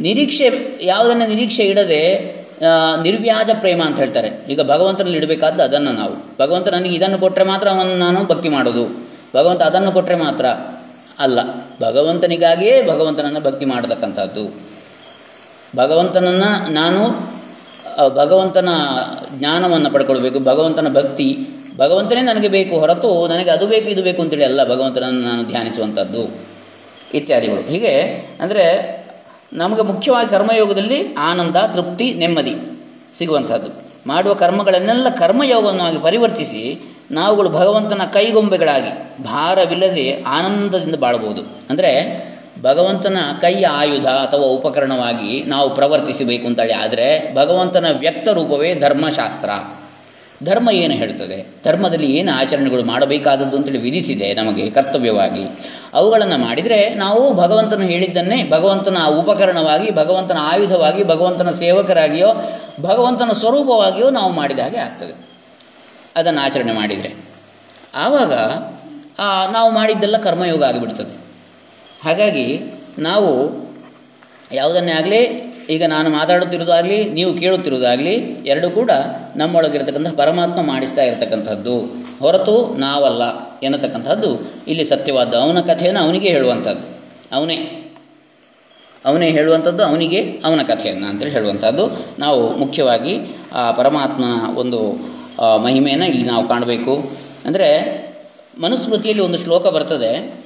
ನಿರೀಕ್ಷೆ, 0.00 0.46
ಯಾವುದನ್ನು 0.82 1.26
ನಿರೀಕ್ಷೆ 1.28 1.64
ಇಡದೆ 1.64 2.02
ನಿರ್ವ್ಯಾಜ 3.02 3.50
ಪ್ರೇಮ 3.60 3.80
ಅಂತ 3.86 3.98
ಹೇಳ್ತಾರೆ. 3.98 4.28
ಈಗ 4.48 4.60
ಭಗವಂತನಲ್ಲಿ 4.62 5.18
ಇಡಬೇಕಾದ್ದು 5.18 5.62
ಅದನ್ನು 5.62 5.92
ನಾವು. 5.92 6.14
ಭಗವಂತ 6.38 6.68
ನನಗೆ 6.68 6.94
ಇದನ್ನು 6.96 7.18
ಕೊಟ್ಟರೆ 7.18 7.44
ಮಾತ್ರ 7.44 7.68
ನಾನು 8.04 8.20
ಭಕ್ತಿ 8.24 8.48
ಮಾಡೋದು. 8.48 8.84
ಭಗವಂತ 9.36 9.62
ಅದನ್ನು 9.62 9.92
ಕೊಟ್ಟರೆ 9.92 10.16
ಮಾತ್ರ 10.16 10.46
ಅಲ್ಲ. 11.18 11.38
ಭಗವಂತನಿಗಾಗಿಯೇ 11.80 12.86
ಭಗವಂತನನ್ನು 12.86 13.40
ಭಕ್ತಿ 13.40 13.64
ಮಾಡತಕ್ಕಂಥದ್ದು. 13.64 14.44
ಭಗವಂತನನ್ನು 15.76 16.72
ನಾನು 16.72 17.02
ಭಗವಂತನ 18.14 18.68
ಜ್ಞಾನವನ್ನು 19.38 19.90
ಪಡ್ಕೊಳ್ಬೇಕು, 19.90 20.38
ಭಗವಂತನ 20.38 20.88
ಭಕ್ತಿ. 20.94 21.38
ಭಗವಂತನೇ 21.76 22.20
ನನಗೆ 22.20 22.48
ಬೇಕು, 22.48 22.78
ಹೊರತು 22.78 23.26
ನನಗೆ 23.26 23.50
ಅದು 23.50 23.66
ಬೇಕು, 23.66 23.88
ಇದು 23.88 24.02
ಬೇಕು 24.02 24.22
ಅಂತೇಳಿ 24.22 24.44
ಅಲ್ಲ 24.44 24.64
ಭಗವಂತನನ್ನು 24.64 25.20
ನಾನು 25.20 25.42
ಧ್ಯಾನಿಸುವಂಥದ್ದು. 25.42 26.22
ಇತ್ಯಾದಿಗಳು. 27.14 27.60
ಹೀಗೆ 27.60 27.94
ಅಂದರೆ 28.40 28.64
ನಮಗೆ 29.52 29.82
ಮುಖ್ಯವಾಗಿ 29.82 30.30
ಕರ್ಮಯೋಗದಲ್ಲಿ 30.30 31.14
ಆನಂದ, 31.14 31.56
ತೃಪ್ತಿ, 31.56 32.14
ನೆಮ್ಮದಿ 32.14 32.56
ಸಿಗುವಂಥದ್ದು. 33.18 33.70
ಮಾಡುವ 34.06 34.34
ಕರ್ಮಗಳನ್ನೆಲ್ಲ 34.34 35.08
ಕರ್ಮಯೋಗವನ್ನಾಗಿ 35.08 35.98
ಪರಿವರ್ತಿಸಿ 35.98 36.80
ನಾವುಗಳು 37.10 37.50
ಭಗವಂತನ 37.50 38.02
ಕೈಗೊಂಬೆಗಳಾಗಿ 38.12 39.22
ಭಾರವಿಲ್ಲದೆ 39.24 40.22
ಆನಂದದಿಂದ 40.22 40.94
ಬಾಳ್ಬೋದು. 40.94 41.42
ಅಂದರೆ 41.70 41.90
ಭಗವಂತನ 42.60 43.16
ಕೈಯ 43.40 43.66
ಆಯುಧ 43.66 44.06
ಅಥವಾ 44.06 44.44
ಉಪಕರಣವಾಗಿ 44.44 45.44
ನಾವು 45.44 45.74
ಪ್ರವರ್ತಿಸಬೇಕು 45.74 46.46
ಅಂತೇಳಿ 46.46 46.72
ಆದರೆ 46.72 47.34
ಭಗವಂತನ 47.34 47.86
ವ್ಯಕ್ತ 47.98 48.28
ರೂಪವೇ 48.28 48.74
ಧರ್ಮಶಾಸ್ತ್ರ. 48.74 49.50
ಧರ್ಮ 50.44 50.70
ಏನು 50.70 50.94
ಹೇಳ್ತದೆ? 50.94 51.46
ಧರ್ಮದಲ್ಲಿ 51.64 52.12
ಏನು 52.12 52.32
ಆಚರಣೆಗಳು 52.32 52.84
ಮಾಡಬೇಕಾದದ್ದು 52.84 53.56
ಅಂತೇಳಿ 53.56 53.78
ವಿಧಿಸಿದೆ 53.78 54.34
ನಮಗೆ 54.34 54.70
ಕರ್ತವ್ಯವಾಗಿ. 54.70 55.44
ಅವುಗಳನ್ನು 55.94 56.38
ಮಾಡಿದರೆ 56.38 56.94
ನಾವು 56.94 57.34
ಭಗವಂತನು 57.34 57.82
ಹೇಳಿದ್ದನ್ನೇ 57.82 58.50
ಭಗವಂತನ 58.50 58.96
ಉಪಕರಣವಾಗಿ, 59.06 59.90
ಭಗವಂತನ 59.90 60.38
ಆಯುಧವಾಗಿ, 60.40 61.04
ಭಗವಂತನ 61.04 61.50
ಸೇವಕರಾಗಿಯೋ, 61.50 62.28
ಭಗವಂತನ 62.80 63.30
ಸ್ವರೂಪವಾಗಿಯೋ 63.32 64.10
ನಾವು 64.10 64.32
ಮಾಡಿದ 64.32 64.58
ಹಾಗೆ 64.58 64.76
ಆಗ್ತದೆ. 64.76 65.14
ಅದನ್ನು 66.16 66.40
ಆಚರಣೆ 66.40 66.72
ಮಾಡಿದರೆ. 66.72 67.14
ಆವಾಗ 67.94 68.32
ನಾವು 69.52 69.70
ಮಾಡಿದ್ದೆಲ್ಲ 69.70 70.16
ಕರ್ಮಯೋಗ 70.16 70.64
ಆಗಿಬಿಡ್ತದೆ. 70.64 71.21
ಹಾಗಾಗಿ 72.04 72.60
ನಾವು 72.98 73.30
ಯಾವುದನ್ನೇ 74.54 74.92
ಆಗಲಿ, 74.92 75.52
ಈಗ 75.70 75.84
ನಾನು 75.84 76.10
ಮಾತಾಡುತ್ತಿರುವುದಾಗ್ಲಿ, 76.10 77.04
ನೀವು 77.04 77.34
ಕೇಳುತ್ತಿರುವುದಾಗ್ಲಿ, 77.34 78.14
ಎರಡೂ 78.46 78.70
ಕೂಡ 78.70 78.90
ನಮ್ಮೊಳಗಿರತಕ್ಕಂಥ 79.36 80.08
ಪರಮಾತ್ಮ 80.16 80.62
ಮಾಡಿಸ್ತಾ 80.62 81.02
ಇರತಕ್ಕಂಥದ್ದು. 81.02 81.80
ಹೊರತು 82.18 82.76
ನಾವಲ್ಲ 82.78 83.22
ಎನ್ನತಕ್ಕಂಥದ್ದು 83.60 84.40
ಇಲ್ಲಿ 84.68 84.84
ಸತ್ಯವಾದ 84.84 85.34
ಅವನ 85.34 85.60
ಕಥೆಯನ್ನು 85.60 86.00
ಅವನಿಗೆ 86.00 86.28
ಹೇಳುವಂಥದ್ದು. 86.28 86.84
ಅವನೇ. 87.36 87.88
ಅವನೇ 89.04 89.30
ಹೇಳುವಂಥದ್ದು, 89.30 89.82
ಅವನಿಗೆ 89.82 90.20
ಅವನ 90.44 90.62
ಕಥೆಯನ್ನು 90.62 91.06
ಅಂತೇಳಿ 91.06 91.32
ಹೇಳುವಂಥದ್ದು. 91.32 91.84
ನಾವು 92.18 92.56
ಮುಖ್ಯವಾಗಿ 92.56 93.20
ಆ 93.52 93.70
ಪರಮಾತ್ಮನ 93.70 94.56
ಒಂದು 94.56 94.80
ಮಹಿಮೆಯನ್ನು 95.62 96.06
ಇಲ್ಲಿ 96.06 96.24
ನಾವು 96.24 96.48
ಕಾಣಬೇಕು. 96.48 96.94
ಅಂದರೆ 97.46 97.68
ಮನುಸ್ಮೃತಿಯಲ್ಲಿ 98.60 99.22
ಒಂದು 99.22 99.38
ಶ್ಲೋಕ 99.38 99.66
ಬರ್ತದೆ. 99.66 100.41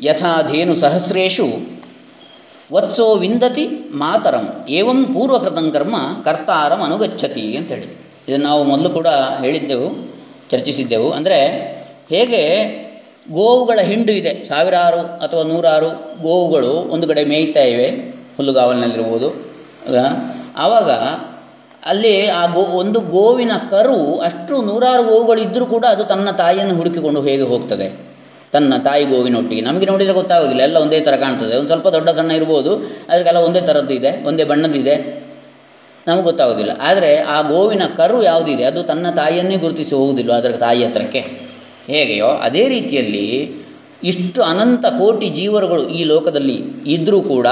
ಯಥಾ 0.00 0.42
ಧೇನು 0.50 0.74
ಸಹಸ್ರೇಷು 0.76 1.46
ವತ್ಸೋ 2.72 3.14
ವಿಂದತಿ 3.14 3.64
ಮಾತರಂ. 3.94 4.66
ಏವಂ 4.68 5.04
ಪೂರ್ವಕೃತಂ 5.04 5.70
ಕರ್ಮ, 5.70 5.96
ಕರ್ತಾರಂ 6.24 6.82
ಅನುಗಚ್ಚತಿ 6.82 7.56
ಅಂತೇಳಿ. 7.56 7.88
ಇದನ್ನು 8.28 8.46
ನಾವು 8.46 8.64
ಮೊದಲು 8.64 8.90
ಕೂಡ 8.90 9.06
ಹೇಳಿದ್ದೆವು, 9.40 9.88
ಚರ್ಚಿಸಿದ್ದೆವು. 10.50 11.10
ಅಂದರೆ 11.10 11.38
ಹೇಗೆ 12.10 12.42
ಗೋವುಗಳ 13.32 13.80
ಹಿಂಡು 13.82 14.12
ಇದೆ. 14.12 14.44
ಸಾವಿರಾರು 14.44 14.96
ಅಥವಾ 14.96 15.42
ನೂರಾರು 15.42 15.90
ಗೋವುಗಳು 16.22 16.72
ಒಂದು 16.94 17.06
ಕಡೆ 17.06 17.24
ಮೇಯ್ತಾ 17.24 17.60
ಇವೆ, 17.60 17.86
ಹುಲ್ಲುಗಾವಲಿನಲ್ಲಿರ್ಬೋದು? 18.36 19.28
ಆವಾಗ 20.56 20.90
ಅಲ್ಲಿ 21.86 22.28
ಆ 22.28 22.46
ಗೋ, 22.46 22.60
ಒಂದು 22.60 23.00
ಗೋವಿನ 23.00 23.50
ಕರು 23.70 24.18
ಅಷ್ಟು 24.18 24.62
ನೂರಾರು 24.62 25.02
ಗೋವುಗಳು 25.02 25.40
ಇದ್ದರೂ 25.40 25.66
ಕೂಡ 25.66 25.84
ಅದು 25.84 26.04
ತನ್ನ 26.04 26.30
ತಾಯಿಯನ್ನು 26.30 26.76
ಹುಡುಕಿಕೊಂಡು 26.76 27.20
ಹೇಗೆ 27.20 27.42
ಹೋಗ್ತದೆ? 27.42 28.13
ತನ್ನ 28.54 28.76
ತಾಯಿ 28.84 29.04
ಗೋವಿನೊಟ್ಟಿಗೆ. 29.04 29.62
ನಮಗೆ 29.68 29.86
ನೋಡಿದರೆ 29.90 30.14
ಗೊತ್ತಾಗೋದಿಲ್ಲ, 30.20 30.62
ಎಲ್ಲ 30.62 30.76
ಒಂದೇ 30.84 30.98
ಥರ 31.00 31.16
ಕಾಣ್ತದೆ. 31.16 31.54
ಒಂದು 31.60 31.70
ಸ್ವಲ್ಪ 31.72 31.88
ದೊಡ್ಡ 31.88 32.08
ಸಣ್ಣ 32.18 32.30
ಇರ್ಬೋದು 32.30 32.72
ಅದಕ್ಕೆಲ್ಲ 33.10 33.40
ಒಂದೇ 33.48 33.60
ಥರದ್ದು 33.60 33.94
ಇದೆ, 33.94 34.12
ಒಂದೇ 34.28 34.44
ಬಣ್ಣದ್ದಿದೆ. 34.44 34.94
ನಮಗೆ 36.06 36.22
ಗೊತ್ತಾಗೋದಿಲ್ಲ. 36.22 36.72
ಆದರೆ 36.82 37.10
ಆ 37.34 37.36
ಗೋವಿನ 37.50 37.84
ಕರು 37.96 38.18
ಯಾವುದಿದೆ? 38.22 38.64
ಅದು 38.64 38.80
ತನ್ನ 38.82 39.10
ತಾಯಿಯನ್ನೇ 39.16 39.56
ಗುರುತಿಸಿ 39.56 39.94
ಹೋಗುವುದಿಲ್ಲ 39.94 40.32
ಅದರ 40.32 40.54
ತಾಯಿ 40.64 40.82
ಹತ್ರಕ್ಕೆ. 40.84 41.22
ಹೇಗೆಯೋ, 41.88 42.28
ಅದೇ 42.46 42.64
ರೀತಿಯಲ್ಲಿ 42.68 43.26
ಇಷ್ಟು 44.10 44.40
ಅನಂತ 44.42 44.86
ಕೋಟಿ 44.98 45.28
ಜೀವರುಗಳು 45.38 45.84
ಈ 45.88 46.00
ಲೋಕದಲ್ಲಿ 46.04 46.56
ಇದ್ದರೂ 46.86 47.18
ಕೂಡ 47.32 47.48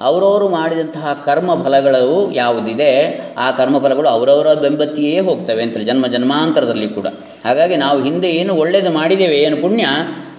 ಅವರವರು 0.00 0.46
ಮಾಡಿದಂತಹ 0.48 1.06
ಕರ್ಮ 1.26 1.50
ಫಲಗಳು 1.62 2.32
ಯಾವುದಿದೆ? 2.32 2.90
ಆ 3.38 3.46
ಕರ್ಮಫಲಗಳು 3.50 4.08
ಅವರವರ 4.08 4.48
ಬೆಂಬತ್ತಿಯೇ 4.54 5.18
ಹೋಗ್ತವೆ, 5.20 5.62
ಅಂತ 5.62 5.76
ಜನ್ಮ 5.88 6.06
ಜನ್ಮಾಂತರದಲ್ಲಿ 6.06 6.88
ಕೂಡ. 6.88 7.08
ಹಾಗಾಗಿ 7.44 7.76
ನಾವು 7.76 7.98
ಹಿಂದೆ 8.02 8.30
ಏನು 8.30 8.54
ಒಳ್ಳೆಯದು 8.54 8.90
ಮಾಡಿದ್ದೇವೆ, 8.90 9.36
ಏನು 9.36 9.56
ಪುಣ್ಯ 9.56 9.84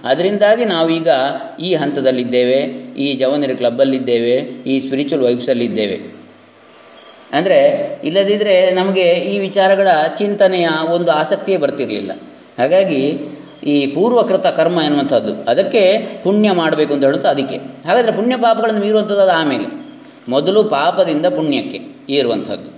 ಅದರಿಂದಾಗಿ 0.04 0.64
ನಾವೀಗ 0.64 1.08
ಈ 1.60 1.74
ಹಂತದಲ್ಲಿದ್ದೇವೆ, 1.74 2.58
ಈ 3.04 3.14
ಜವನರಿ 3.14 3.54
ಕ್ಲಬ್ಬಲ್ಲಿದ್ದೇವೆ, 3.54 4.34
ಈ 4.66 4.80
ಸ್ಪಿರಿಚುವಲ್ 4.80 5.24
ವೈಬ್ಸಲ್ಲಿದ್ದೇವೆ 5.24 6.00
ಅಂದರೆ 7.32 7.58
ಇಲ್ಲದಿದ್ದರೆ 8.04 8.70
ನಮಗೆ 8.70 9.02
ಈ 9.02 9.38
ವಿಚಾರಗಳ 9.38 9.88
ಚಿಂತನೆಯ 10.18 10.68
ಒಂದು 10.90 11.12
ಆಸಕ್ತಿಯೇ 11.12 11.58
ಬರ್ತಿರಲಿಲ್ಲ. 11.58 12.12
ಹಾಗಾಗಿ 12.58 13.18
ಈ 13.66 13.86
ಪೂರ್ವಕೃತ 13.86 14.46
ಕರ್ಮ 14.46 14.80
ಎನ್ನುವಂಥದ್ದು, 14.80 15.50
ಅದಕ್ಕೆ 15.50 15.82
ಪುಣ್ಯ 16.22 16.52
ಮಾಡಬೇಕು 16.52 16.94
ಅಂತ 16.94 17.04
ಹೇಳುತ್ತೆ 17.04 17.28
ಅದಕ್ಕೆ. 17.28 17.56
ಹಾಗಾದರೆ 17.56 18.12
ಪುಣ್ಯ 18.12 18.36
ಪಾಪಗಳನ್ನು 18.36 18.80
ಮೀರುವಂಥದ್ದು 18.80 19.20
ಅದು 19.20 19.30
ಆಮೇಲೆ. 19.30 19.66
ಮೊದಲು 20.28 20.64
ಪಾಪದಿಂದ 20.64 21.26
ಪುಣ್ಯಕ್ಕೆ 21.26 21.80
ಏರುವಂಥದ್ದು. 22.12 22.68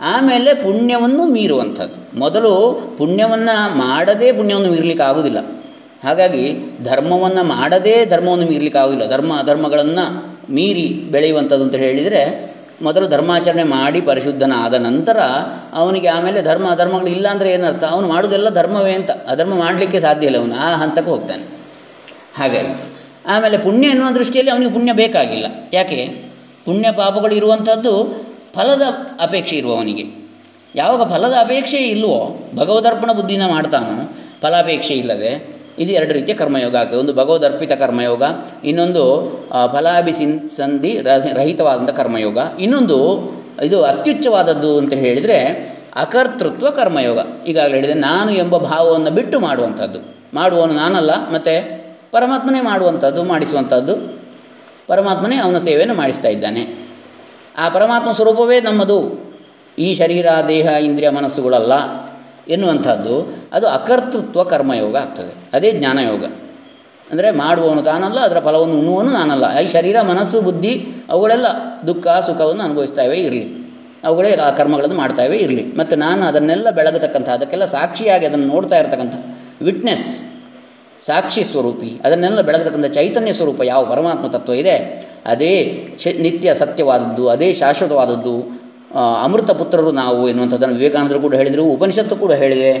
ಆಮೇಲೆ 0.00 0.54
ಪುಣ್ಯವನ್ನು 0.54 1.24
ಮೀರುವಂಥದ್ದು. 1.26 2.18
ಮೊದಲು 2.18 2.52
ಪುಣ್ಯವನ್ನು 2.98 3.78
ಮಾಡದೇ 3.78 4.32
ಪುಣ್ಯವನ್ನು 4.32 4.70
ಮೀರಲಿಕ್ಕೆ 4.70 5.04
ಆಗೋದಿಲ್ಲ 5.04 5.38
ಹಾಗಾಗಿ 6.04 6.54
ಧರ್ಮವನ್ನು 6.84 7.44
ಮಾಡದೇ 7.44 8.06
ಧರ್ಮವನ್ನು 8.06 8.46
ಮೀರಲಿಕ್ಕೆ 8.46 8.78
ಆಗೋದಿಲ್ಲ. 8.78 9.08
ಧರ್ಮ 9.10 9.38
ಅಧರ್ಮಗಳನ್ನು 9.38 10.24
ಮೀರಿ 10.52 11.08
ಬೆಳೆಯುವಂಥದ್ದು 11.10 11.64
ಅಂತ 11.64 11.74
ಹೇಳಿದರೆ 11.74 12.52
ಮೊದಲು 12.82 13.08
ಧರ್ಮಾಚರಣೆ 13.08 13.62
ಮಾಡಿ 13.62 14.00
ಪರಿಶುದ್ಧನ 14.00 14.52
ಆದ 14.56 14.74
ನಂತರ 14.74 15.18
ಅವನಿಗೆ 15.72 16.08
ಆಮೇಲೆ 16.08 16.42
ಧರ್ಮ 16.42 16.70
ಅಧರ್ಮಗಳು 16.70 17.06
ಇಲ್ಲ 17.06 17.28
ಅಂದರೆ 17.28 17.52
ಏನರ್ಥ? 17.52 17.84
ಅವನು 17.84 18.08
ಮಾಡೋದೆಲ್ಲ 18.08 18.48
ಧರ್ಮವೇ 18.50 18.92
ಅಂತ. 18.92 19.10
ಅಧರ್ಮ 19.10 19.54
ಮಾಡಲಿಕ್ಕೆ 19.54 20.00
ಸಾಧ್ಯ 20.00 20.26
ಇಲ್ಲ 20.26 20.38
ಅವನು. 20.38 20.54
ಆ 20.54 20.76
ಹಂತಕ್ಕೆ 20.76 21.10
ಹೋಗ್ತಾನೆ. 21.10 21.42
ಹಾಗಾಗಿ 22.38 22.92
ಆಮೇಲೆ 23.26 23.58
ಪುಣ್ಯ 23.58 23.88
ಎನ್ನುವ 23.88 24.10
ದೃಷ್ಟಿಯಲ್ಲಿ 24.10 24.52
ಅವನಿಗೆ 24.52 24.72
ಪುಣ್ಯ 24.72 24.92
ಬೇಕಾಗಿಲ್ಲ. 24.92 25.46
ಯಾಕೆ? 25.72 26.06
ಪುಣ್ಯ 26.64 26.92
ಪಾಪಗಳು 26.92 27.34
ಇರುವಂಥದ್ದು 27.34 28.24
ಫಲದ 28.54 28.82
ಅಪೇಕ್ಷೆ 29.20 29.56
ಇರುವವನಿಗೆ 29.56 30.04
ಯಾವಾಗ 30.74 31.12
ಫಲದ 31.12 31.32
ಅಪೇಕ್ಷೆ 31.40 31.76
ಇಲ್ವೋ, 31.76 32.38
ಭಗವದರ್ಪಣ 32.56 33.12
ಬುದ್ಧಿನ 33.12 33.46
ಮಾಡ್ತಾನೋ, 33.46 34.12
ಫಲಾಪೇಕ್ಷೆ 34.42 34.94
ಇಲ್ಲದೆ 34.94 35.61
ಇದು 35.78 35.92
ಎರಡು 35.92 36.12
ರೀತಿಯ 36.12 36.34
ಕರ್ಮಯೋಗ 36.34 36.76
ಆಗ್ತದೆ. 36.76 36.98
ಒಂದು 36.98 37.12
ಭಗವದರ್ಪಿತ 37.12 37.72
ಕರ್ಮಯೋಗ, 37.72 38.22
ಇನ್ನೊಂದು 38.64 39.28
ಫಲಾಭಿ 39.72 40.12
ಸಿನ್ 40.12 40.50
ಸಂಧಿ 40.50 41.00
ರಹ- 41.02 41.36
ರಹಿತವಾದಂಥ 41.36 41.90
ಕರ್ಮಯೋಗ, 41.90 42.38
ಇನ್ನೊಂದು 42.60 43.30
ಇದು 43.64 43.82
ಅತ್ಯುಚ್ಚವಾದದ್ದು 43.82 44.78
ಅಂತ 44.78 44.92
ಹೇಳಿದರೆ 44.92 45.44
ಅಕರ್ತೃತ್ವ 45.96 46.70
ಕರ್ಮಯೋಗ. 46.70 47.18
ಈಗಾಗಲೇ 47.46 47.74
ಹೇಳಿದೆ, 47.74 47.94
ನಾನು 47.94 48.30
ಎಂಬ 48.32 48.56
ಭಾವವನ್ನು 48.56 49.10
ಬಿಟ್ಟು 49.10 49.40
ಮಾಡುವಂಥದ್ದು. 49.40 49.98
ಮಾಡುವವನು 50.34 50.72
ನಾನಲ್ಲ, 50.72 51.10
ಮತ್ತು 51.32 51.84
ಪರಮಾತ್ಮನೇ 52.12 52.60
ಮಾಡುವಂಥದ್ದು, 52.60 53.24
ಮಾಡಿಸುವಂಥದ್ದು. 53.24 53.96
ಪರಮಾತ್ಮನೇ 54.88 55.36
ಅವನ 55.36 55.58
ಸೇವೆಯನ್ನು 55.58 55.94
ಮಾಡಿಸ್ತಾ 55.94 56.28
ಇದ್ದಾನೆ. 56.28 56.66
ಆ 57.58 57.68
ಪರಮಾತ್ಮ 57.68 58.12
ಸ್ವರೂಪವೇ 58.12 58.60
ನಮ್ಮದು. 58.60 59.20
ಈ 59.78 59.94
ಶರೀರ, 59.94 60.26
ದೇಹ, 60.48 60.66
ಇಂದ್ರಿಯ, 60.66 61.10
ಮನಸ್ಸುಗಳಲ್ಲ. 61.10 61.72
ಎನ್ನುವಂಥದ್ದು, 62.48 63.34
ಅದು 63.52 63.68
ಅಕರ್ತೃತ್ವ 63.68 64.42
ಕರ್ಮಯೋಗ 64.42 64.96
ಆಗ್ತದೆ. 64.96 65.34
ಅದೇ 65.52 65.72
ಜ್ಞಾನಯೋಗ. 65.72 66.24
ಅಂದರೆ 67.10 67.30
ಮಾಡುವವನು 67.30 67.82
ತಾನಲ್ಲ, 67.82 68.18
ಅದರ 68.20 68.38
ಫಲವನ್ನು 68.38 68.74
ಉಣ್ಣುವನು 68.74 69.10
ನಾನಲ್ಲ. 69.10 69.58
ಈ 69.58 69.66
ಶರೀರ, 69.66 70.00
ಮನಸ್ಸು, 70.02 70.40
ಬುದ್ಧಿ, 70.40 70.86
ಅವುಗಳೆಲ್ಲ 71.10 71.46
ದುಃಖ, 71.86 72.06
ಸುಖವನ್ನು 72.06 72.62
ಅನುಭವಿಸ್ತಾವೆ 72.62 73.16
ಇರಲಿ. 73.16 73.62
ಅವುಗಳೇ 74.04 74.36
ಆ 74.36 74.50
ಕರ್ಮಗಳನ್ನು 74.50 74.94
ಮಾಡ್ತಾವೆ 74.94 75.36
ಇರಲಿ. 75.36 75.76
ಮತ್ತು 75.76 75.96
ನಾನು 75.96 76.24
ಅದನ್ನೆಲ್ಲ 76.24 76.70
ಬೆಳಗತಕ್ಕಂಥ, 76.70 77.28
ಅದಕ್ಕೆಲ್ಲ 77.28 77.64
ಸಾಕ್ಷಿಯಾಗಿ 77.64 78.26
ಅದನ್ನು 78.26 78.46
ನೋಡ್ತಾ 78.46 78.78
ಇರತಕ್ಕಂಥ 78.78 79.14
ವಿಟ್ನೆಸ್, 79.62 80.22
ಸಾಕ್ಷಿ 81.06 81.44
ಸ್ವರೂಪಿ, 81.44 82.00
ಅದನ್ನೆಲ್ಲ 82.04 82.40
ಬೆಳಗತಕ್ಕಂಥ 82.40 82.86
ಚೈತನ್ಯ 82.86 83.32
ಸ್ವರೂಪ, 83.32 83.60
ಯಾವ 83.64 83.84
ಪರಮಾತ್ಮ 83.84 84.26
ತತ್ವ 84.26 84.52
ಇದೆ, 84.52 85.06
ಅದೇ 85.26 85.82
ನಿತ್ಯ 86.20 86.54
ಸತ್ಯವಾದದ್ದು, 86.54 87.28
ಅದೇ 87.28 87.52
ಶಾಶ್ವತವಾದದ್ದು 87.52 88.61
ಅಮೃತ 89.24 89.50
ಪುತ್ರರು 89.50 89.90
ನಾವು 89.92 90.20
ಎನ್ನುವಂಥದ್ದನ್ನು 90.28 90.74
ವಿವೇಕಾನಂದರು 90.74 91.20
ಕೂಡ 91.20 91.34
ಹೇಳಿದರು, 91.34 91.64
ಉಪನಿಷತ್ತು 91.64 92.16
ಕೂಡ 92.16 92.32
ಹೇಳಿದೆ. 92.42 92.72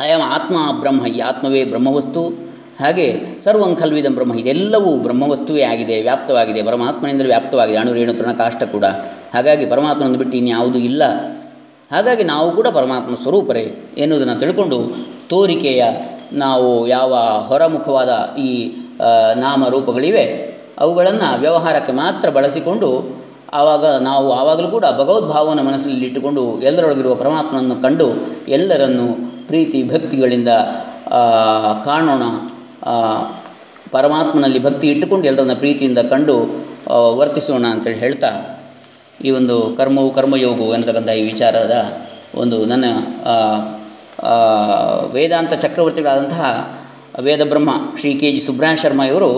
ಅಯಂ 0.00 0.22
ಆತ್ಮ 0.36 0.56
ಬ್ರಹ್ಮ 0.80 1.06
ಈ 1.06 1.18
ಆತ್ಮವೇ 1.20 1.64
ಬ್ರಹ್ಮವಸ್ತು. 1.64 2.22
ಹಾಗೆ 2.80 3.06
ಸರ್ವಂ 3.44 3.76
ಖಲ್ವಿದಂ 3.76 4.14
ಬ್ರಹ್ಮ 4.14 4.34
ಇದೆಲ್ಲವೂ 4.38 4.90
ಬ್ರಹ್ಮವಸ್ತುವೇ 4.96 5.62
ಆಗಿದೆ, 5.62 5.96
ವ್ಯಾಪ್ತವಾಗಿದೆ, 6.02 6.62
ಪರಮಾತ್ಮನಿಂದಲೇ 6.62 7.26
ವ್ಯಾಪ್ತವಾಗಿದೆ, 7.26 7.78
ಅಣು, 7.78 7.92
ರೇಣು, 7.92 8.14
ತೃಣ, 8.14 8.32
ಕಾಷ್ಟ 8.32 8.62
ಕೂಡ. 8.72 8.84
ಹಾಗಾಗಿ 9.34 9.66
ಪರಮಾತ್ಮನನ್ನು 9.66 10.18
ಬಿಟ್ಟು 10.18 10.36
ಇನ್ಯಾವುದೂ 10.36 10.78
ಇಲ್ಲ. 10.78 11.02
ಹಾಗಾಗಿ 11.92 12.24
ನಾವು 12.24 12.48
ಕೂಡ 12.50 12.66
ಪರಮಾತ್ಮ 12.68 13.14
ಸ್ವರೂಪರೇ 13.14 13.64
ಎನ್ನುವುದನ್ನು 13.98 14.36
ತಿಳ್ಕೊಂಡು 14.40 14.78
ತೋರಿಕೆಯ 15.28 15.84
ನಾವು 16.32 16.86
ಯಾವ 16.86 17.14
ಹೊರಮುಖವಾದ 17.48 18.12
ಈ 18.38 18.50
ನಾಮರೂಪಗಳಿವೆ, 19.34 20.24
ಅವುಗಳನ್ನು 20.78 21.28
ವ್ಯವಹಾರಕ್ಕೆ 21.40 21.92
ಮಾತ್ರ 21.92 22.28
ಬಳಸಿಕೊಂಡು 22.30 22.88
ಆವಾಗ 23.54 23.84
ನಾವು 24.02 24.32
ಆವಾಗಲೂ 24.32 24.68
ಕೂಡ 24.68 24.86
ಭಗವದ್ಭಾವವನ್ನು 24.98 25.62
ಮನಸ್ಸಿನಲ್ಲಿ 25.62 26.06
ಇಟ್ಟುಕೊಂಡು 26.06 26.60
ಎಲ್ಲರೊಳಗಿರುವ 26.60 27.14
ಪರಮಾತ್ಮನನ್ನು 27.14 27.76
ಕಂಡು 27.82 28.06
ಎಲ್ಲರನ್ನು 28.48 29.06
ಪ್ರೀತಿ, 29.48 29.82
ಭಕ್ತಿಗಳಿಂದ 29.82 30.48
ಕಾಣೋಣ. 31.84 32.22
ಪರಮಾತ್ಮನಲ್ಲಿ 33.90 34.62
ಭಕ್ತಿ 34.62 34.86
ಇಟ್ಟುಕೊಂಡು 34.90 35.26
ಎಲ್ಲರನ್ನ 35.26 35.54
ಪ್ರೀತಿಯಿಂದ 35.54 35.98
ಕಂಡು 36.10 36.36
ವರ್ತಿಸೋಣ 37.16 37.66
ಅಂತೇಳಿ 37.66 37.98
ಹೇಳ್ತಾ 37.98 38.30
ಈ 39.24 39.30
ಒಂದು 39.30 39.76
ಕರ್ಮವು 39.76 40.10
ಕರ್ಮಯೋಗವು 40.10 40.74
ಎನ್ನತಕ್ಕಂಥ 40.74 41.08
ಈ 41.08 41.22
ವಿಚಾರದ 41.22 41.74
ಒಂದು 42.34 42.56
ನನ್ನ 42.64 42.84
ವೇದಾಂತ 45.12 45.52
ಚಕ್ರವರ್ತಿಗಳಾದಂತಹ 45.54 46.42
ವೇದಬ್ರಹ್ಮ 47.20 47.70
ಶ್ರೀ 48.00 48.14
ಕೆ 48.14 48.32
ಜಿ 48.32 48.40
ಸುಬ್ರಹ 48.40 48.74
ಶರ್ಮ 48.74 49.02
ಇವರು 49.02 49.30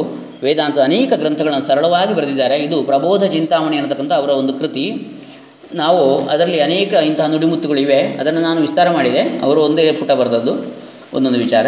ವೇದಾಂತದ 0.45 0.83
ಅನೇಕ 0.83 1.13
ಗ್ರಂಥಗಳನ್ನು 1.23 1.67
ಸರಳವಾಗಿ 1.67 2.13
ಬರೆದಿದ್ದಾರೆ. 2.15 2.57
ಇದು 2.67 2.77
ಪ್ರಬೋಧ 2.83 3.25
ಚಿಂತಾಮಣಿ 3.35 3.77
ಅನ್ನತಕ್ಕಂಥ 3.77 4.13
ಅವರ 4.13 4.31
ಒಂದು 4.41 4.53
ಕೃತಿ. 4.61 4.85
ನಾವು 5.75 6.03
ಅದರಲ್ಲಿ 6.33 6.61
ಅನೇಕ 6.61 6.93
ಇಂತಹ 7.09 7.27
ನುಡಿಮುತ್ತುಗಳಿವೆ. 7.27 8.01
ಅದನ್ನು 8.21 8.41
ನಾನು 8.41 8.61
ವಿಸ್ತಾರ 8.61 8.89
ಮಾಡಿದೆ. 8.91 9.23
ಅವರು 9.47 9.61
ಒಂದೇ 9.63 9.85
ಪುಟ 9.93 10.11
ಬರೆದದ್ದು, 10.11 10.53
ಒಂದೊಂದು 11.17 11.39
ವಿಚಾರ. 11.39 11.67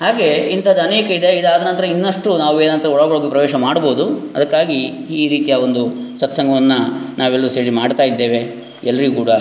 ಹಾಗೆ 0.00 0.28
ಇಂಥದ್ದು 0.54 0.82
ಅನೇಕ 0.82 1.08
ಇದೆ. 1.10 1.30
ಇದಾದ 1.38 1.62
ನಂತರ 1.66 1.84
ಇನ್ನಷ್ಟು 1.84 2.30
ನಾವು 2.38 2.54
ವೇದಾಂತ 2.56 2.86
ಒಳಗೊಳಗೆ 2.86 3.30
ಪ್ರವೇಶ 3.30 3.54
ಮಾಡ್ಬೋದು. 3.66 4.04
ಅದಕ್ಕಾಗಿ 4.36 4.78
ಈ 5.20 5.22
ರೀತಿಯ 5.28 5.54
ಒಂದು 5.66 5.82
ಸತ್ಸಂಗವನ್ನು 6.20 6.78
ನಾವೆಲ್ಲರೂ 7.18 7.50
ಸೇರಿ 7.56 7.70
ಮಾಡ್ತಾ 7.80 8.02
ಇದ್ದೇವೆ. 8.02 8.40
ಎಲ್ಲರಿಗೂ 8.84 9.14
ಕೂಡ 9.14 9.32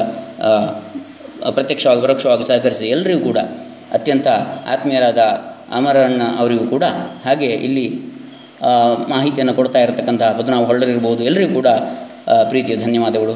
ಪ್ರತ್ಯಕ್ಷವಾಗಿ, 1.54 2.02
ಪರೋಕ್ಷವಾಗಿ 2.02 2.44
ಸಹಕರಿಸಿ 2.48 2.88
ಎಲ್ಲರಿಗೂ 2.96 3.22
ಕೂಡ 3.26 3.40
ಅತ್ಯಂತ 3.94 4.28
ಆತ್ಮೀಯರಾದ 4.74 5.22
ಅಮರಣ್ಣ 5.78 6.22
ಅವರಿಗೂ 6.40 6.66
ಕೂಡ. 6.66 6.86
ಹಾಗೆ 7.26 7.50
ಇಲ್ಲಿ 7.68 7.86
ಮಾಹಿತಿಯನ್ನು 9.10 9.54
ಕೊಡ್ತಾ 9.54 9.80
ಇರತಕ್ಕಂಥ 9.80 10.24
ಪದ್ಮನಾಭ 10.24 10.66
ಹೊಳ್ಳರಿರ್ಬೋದು 10.66 11.24
ಎಲ್ಲರಿಗೂ 11.24 11.54
ಕೂಡ 11.54 11.68
ಪ್ರೀತಿಯ 12.48 12.76
ಧನ್ಯವಾದಗಳು. 12.76 13.34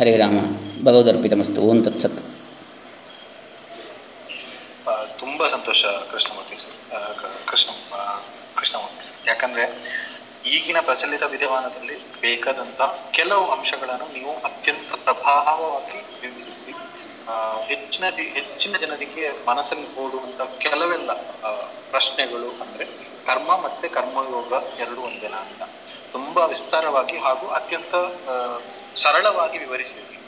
ಹರೇ 0.00 0.16
ರಾಮ. 0.16 0.38
ಭಗವದರ್ಪಿತಮಸ್ತು 0.84 1.60
ಓಂ 1.60 1.82
ತತ್ಸತ್ 1.84 2.16
ಸತ್. 2.16 2.24
ತುಂಬಾ 5.18 5.46
ಸಂತೋಷ 5.48 5.84
ಕೃಷ್ಣಮೂರ್ತಿ 5.84 6.56
ಸರ್. 6.62 6.76
ಕೃಷ್ಣ 7.46 7.70
ಕೃಷ್ಣಮೂರ್ತಿ 8.58 9.28
ಯಾಕಂದ್ರೆ 9.28 9.64
ಈಗಿನ 10.46 10.76
ಪ್ರಚಲಿತ 10.80 11.22
ವಿದ್ಯಮಾನದಲ್ಲಿ 11.22 11.96
ಬೇಕಾದಂತ 12.20 12.82
ಕೆಲವು 13.10 13.44
ಅಂಶಗಳನ್ನು 13.50 14.12
ನೀವು 14.12 14.30
ಅತ್ಯಂತ 14.30 14.94
ಪ್ರಭಾವವಾಗಿ 15.04 15.98
ಹೆಚ್ಚಿನ 17.66 18.04
ಹೆಚ್ಚಿನ 18.06 18.76
ಜನರಿಗೆ 18.76 19.30
ಮನಸ್ಸನ್ನು 19.46 20.00
ಓಡುವಂತ 20.00 20.42
ಕೆಲವೆಲ್ಲ 20.58 21.12
ಪ್ರಶ್ನೆಗಳು 21.90 22.48
ಅಂದ್ರೆ 22.50 22.84
ಕರ್ಮ 23.26 23.56
ಮತ್ತೆ 23.56 23.88
ಕರ್ಮಯೋಗ 23.88 24.80
ಎರಡು 24.80 25.00
ಒಂದೇನಾ 25.00 25.36
ಅಂತ. 25.36 25.62
ತುಂಬಾ 26.12 26.44
ವಿಸ್ತಾರವಾಗಿ 26.44 27.18
ಹಾಗೂ 27.18 27.48
ಅತ್ಯಂತ 27.48 27.94
ಸರಳವಾಗಿ 28.98 29.58
ವಿವರಿಸಿದ್ರು. 29.58 30.22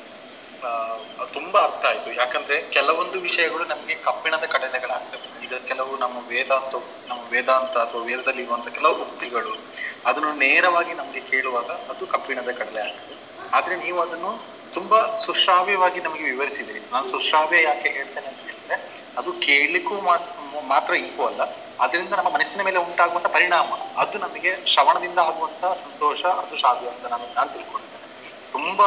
ಆ, 0.66 0.96
ತುಂಬಾ 1.24 1.60
ಅರ್ಥ 1.60 1.84
ಆಯ್ತು. 1.84 2.12
ಯಾಕಂದ್ರೆ 2.12 2.70
ಕೆಲವೊಂದು 2.70 3.20
ವಿಷಯಗಳು 3.20 3.64
ನಮಗೆ 3.64 3.94
ಕಬ್ಬಿಣದ 3.94 4.44
ಕಡಲೆಗಳಾಗ್ತವೆ. 4.44 5.44
ಈಗ 5.44 5.54
ಕೆಲವು 5.54 5.98
ನಮ್ಮ 5.98 6.28
ವೇದಾಂತ 6.28 6.74
ನಮ್ಮ 7.08 7.20
ವೇದಾಂತ 7.30 7.78
ಅಥವಾ 7.78 8.02
ವೇದದಲ್ಲಿ 8.02 8.42
ಇರುವಂತ 8.42 8.68
ಕೆಲವು 8.68 8.94
ಉಕ್ತಿಗಳು 8.94 9.56
ಅದನ್ನು 10.06 10.32
ನೇರವಾಗಿ 10.32 10.94
ನಮಗೆ 10.94 11.20
ಕೇಳುವಾಗ 11.20 11.64
ಅದು 11.64 12.06
ಕಬ್ಬಿಣದ 12.06 12.48
ಕಡಲೆ 12.50 12.80
ಆಗ್ತದೆ. 12.80 13.14
ಆದ್ರೆ 13.52 13.76
ನೀವು 13.76 14.00
ಅದನ್ನು 14.00 14.53
ತುಂಬಾ 14.74 15.20
ಸುಶ್ರಾವ್ಯವಾಗಿ 15.26 16.00
ನಮಗೆ 16.00 16.24
ವಿವರಿಸಿದಿರಿ 16.24 16.80
ನಾನು 16.92 17.10
ಸುಶ್ರಾವ್ಯ 17.10 17.62
ಯಾಕೆ 17.62 17.88
ಹೇಳ್ತೇನೆ 17.88 18.26
ಅಂತ 18.26 18.38
ಹೇಳಿದ್ರೆ 18.38 19.04
ಅದು 19.18 19.32
ಕೇಳಲಿಕ್ಕೂ 19.32 19.94
ಮಾತ್- 20.00 20.68
ಮಾತ್ರ 20.68 20.94
ಇಂಪು 20.94 21.26
ಅಲ್ಲ. 21.26 21.40
ಅದರಿಂದ 21.80 22.12
ನಮ್ಮ 22.12 22.28
ಮನಸ್ಸಿನ 22.28 22.62
ಮೇಲೆ 22.62 22.78
ಉಂಟಾಗುವಂತ 22.78 23.26
ಪರಿಣಾಮ 23.26 23.66
ಅದು 23.96 24.18
ನಮಗೆ 24.18 24.56
ಶ್ರವಣದಿಂದ 24.66 25.18
ಆಗುವಂತ 25.18 25.64
ಸಂತೋಷ 25.64 26.24
ಅದು 26.24 26.56
ಶ್ರಾವ್ಯ 26.56 26.88
ಅಂತ 26.88 27.06
ನಾನು 27.06 27.34
ನಾನು 27.34 27.52
ತಿಳ್ಕೊಂಡಿದ್ದೇನೆ. 27.52 28.30
ತುಂಬಾ 28.52 28.86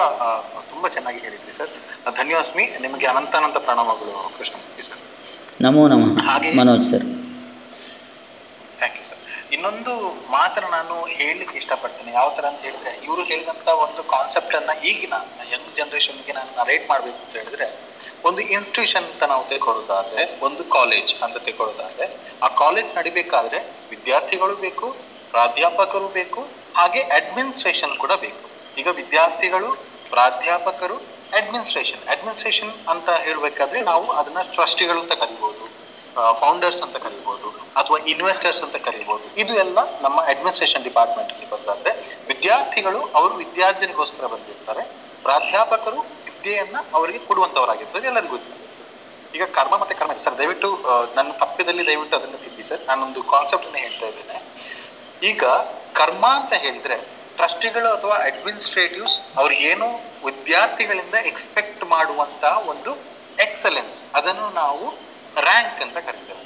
ತುಂಬಾ 0.69 0.89
ಚೆನ್ನಾಗಿ 0.89 1.19
ಹೇಳಿದ್ರಿ 1.19 1.53
ಸರ್. 1.53 1.69
ಧನ್ಯವಾಸ್ಮಿ 2.17 2.69
ನಿಮಗೆ 2.81 3.07
ಅನಂತ 3.07 3.35
ಅನಂತ 3.35 3.57
ಪ್ರಣಾಮಗಳು 3.57 4.37
ಕೃಷ್ಣಮೂರ್ತಿ 4.37 4.83
ಸರ್. 4.83 4.97
ನಮೋ 5.61 5.87
ನಮಃ. 5.87 6.31
ಹಾಗೆ- 6.31 6.57
ಮನೋಜ್ 6.57 6.83
ಸರ್. 6.83 7.03
ಥ್ಯಾಂಕ್ 8.77 8.97
ಯು 8.97 9.06
ಇನ್ನೊಂದು 9.51 9.93
ಮಾತ್ರ 10.31 10.65
ನಾನು 10.65 11.05
ಹೇಳಲಿಕ್ಕೆ 11.05 11.57
ಇಷ್ಟಪಡ್ತೇನೆ. 11.57 12.11
ಯಾವ 12.11 12.29
ತರ 12.35 12.45
ಅಂತ 12.45 12.61
ಹೇಳಿದ್ರೆ, 12.61 13.05
ಇವರು 13.05 13.23
ಹೇಳಿದಂತ 13.23 13.67
ಒಂದು 13.67 14.03
ಕಾನ್ಸೆಪ್ಟ್ 14.03 14.55
ಅನ್ನ 14.55 14.69
ಈಗಿನ 14.83 15.13
ಯಂಗ್ 15.53 15.75
ಜನರೇಷನ್ಗೆ 15.75 16.33
ನಾನು 16.33 16.65
ರೇಟ್ 16.65 16.89
ಮಾಡ್ಬೇಕು 16.89 17.17
ಅಂತ 17.17 17.37
ಹೇಳಿದ್ರೆ, 17.37 17.67
ಒಂದು 18.25 18.41
ಇನ್ಸ್ಟಿಟ್ಯೂಷನ್ 18.41 19.05
ಅಂತ 19.05 19.23
ನಾವು 19.23 19.47
ತೆಗೊಳ್ಳೋದಾದ್ರೆ 19.47 20.39
ಒಂದು 20.41 20.63
ಕಾಲೇಜ್ 20.63 21.15
ಅಂತ 21.21 21.37
ತೆಗೊಳ್ಳೋದಾದ್ರೆ 21.37 22.09
ಆ 22.43 22.47
ಕಾಲೇಜ್ 22.47 22.95
ನಡಿಬೇಕಾದ್ರೆ 22.95 23.59
ವಿದ್ಯಾರ್ಥಿಗಳು 23.89 24.55
ಬೇಕು, 24.55 24.95
ಪ್ರಾಧ್ಯಾಪಕರು 25.31 26.07
ಬೇಕು, 26.07 26.47
ಹಾಗೆ 26.75 27.01
ಅಡ್ಮಿನಿಸ್ಟ್ರೇಷನ್ 27.01 27.97
ಕೂಡ 27.97 28.11
ಬೇಕು. 28.11 28.49
ಈಗ 28.77 28.87
ವಿದ್ಯಾರ್ಥಿಗಳು, 28.87 29.77
ಪ್ರಾಧ್ಯಾಪಕರು 30.09 30.95
ಅಡ್ಮಿನಿಸ್ಟ್ರೇಷನ್ 31.33 32.09
ಅಡ್ಮಿನಿಸ್ಟ್ರೇಷನ್ 32.09 32.87
ಅಂತ 32.87 33.09
ಹೇಳಬೇಕಾದ್ರೆ 33.09 33.81
ನಾವು 33.81 34.11
ಅದನ್ನ 34.11 34.41
ಟ್ರಸ್ಟಿಗಳು 34.41 34.99
ಅಂತ 34.99 35.11
ಕರಿಬಹುದು 35.11 35.86
ಫೌಂಡರ್ಸ್ 36.41 36.81
ಅಂತ 36.81 36.97
ಕರಿಬಹುದು 36.97 37.49
ಅಥವಾ 37.79 37.97
ಇನ್ವೆಸ್ಟರ್ಸ್ 37.97 38.63
ಅಂತ 38.63 38.75
ಕರಿಬಹುದು 38.75 39.25
ಇದು 39.41 39.53
ಎಲ್ಲ 39.55 39.79
ನಮ್ಮ 40.01 40.21
ಅಡ್ಮಿನಿಸ್ಟ್ರೇಷನ್ 40.21 40.83
ಡಿಪಾರ್ಟ್ಮೆಂಟ್ 40.83 41.31
ಅಲ್ಲಿ 41.31 41.47
ವಿದ್ಯಾರ್ಥಿಗಳು 42.27 43.01
ಅವರು 43.15 43.33
ವಿದ್ಯಾರ್ಜನೆಗೋಸ್ಕರ 43.35 44.25
ಬಂದಿರ್ತಾರೆ. 44.25 44.83
ಪ್ರಾಧ್ಯಾಪಕರು 45.23 45.99
ವಿದ್ಯೆಯನ್ನ 45.99 46.77
ಅವರಿಗೆ 46.93 47.19
ಕೊಡುವಂತವರಾಗಿರ್ತಾರೆ. 47.19 48.07
ಎಲ್ಲರಿಗೂ 48.07 48.37
ಈಗ 49.35 49.43
ಕರ್ಮ 49.43 49.77
ಮತ್ತೆ 49.77 49.95
ಕರ್ಮ 49.95 50.13
ಸರ್, 50.13 50.37
ದಯವಿಟ್ಟು 50.37 50.69
ನನ್ನ 51.15 51.31
ತಪ್ಪಿದಲ್ಲಿ 51.31 51.87
ದಯವಿಟ್ಟು 51.87 52.15
ಅದನ್ನು 52.15 52.37
ತಿದ್ದಿ 52.37 52.63
ಸರ್. 52.63 52.81
ನಾನೊಂದು 52.87 53.23
ಕಾನ್ಸೆಪ್ಟ್ 53.23 53.75
ಹೇಳ್ತಾ 53.75 54.07
ಇದ್ದೇನೆ. 54.07 54.37
ಈಗ 55.27 55.43
ಕರ್ಮ 55.93 56.25
ಅಂತ 56.39 56.53
ಹೇಳಿದ್ರೆ 56.53 56.97
ಟ್ರಸ್ಟಿಗಳು 57.37 57.89
ಅಥವಾ 57.97 58.15
ಅಡ್ಮಿನಿಸ್ಟ್ರೇಟಿವ್ಸ್ 58.29 59.37
ಅವ್ರು 59.37 59.53
ಏನು 59.71 59.87
ವಿದ್ಯಾರ್ಥಿಗಳಿಂದ 60.25 61.15
ಎಕ್ಸ್ಪೆಕ್ಟ್ 61.31 61.83
ಮಾಡುವಂತ 61.95 62.43
ಒಂದು 62.43 62.91
ಎಕ್ಸಲೆನ್ಸ್ 63.39 63.97
ಅದನ್ನು 64.15 64.47
ನಾವು 64.61 64.85
ರ್ಯಾಂಕ್ 65.41 65.81
ಅಂತ 65.81 65.97
ಕರಿತೇವೆ 65.97 66.43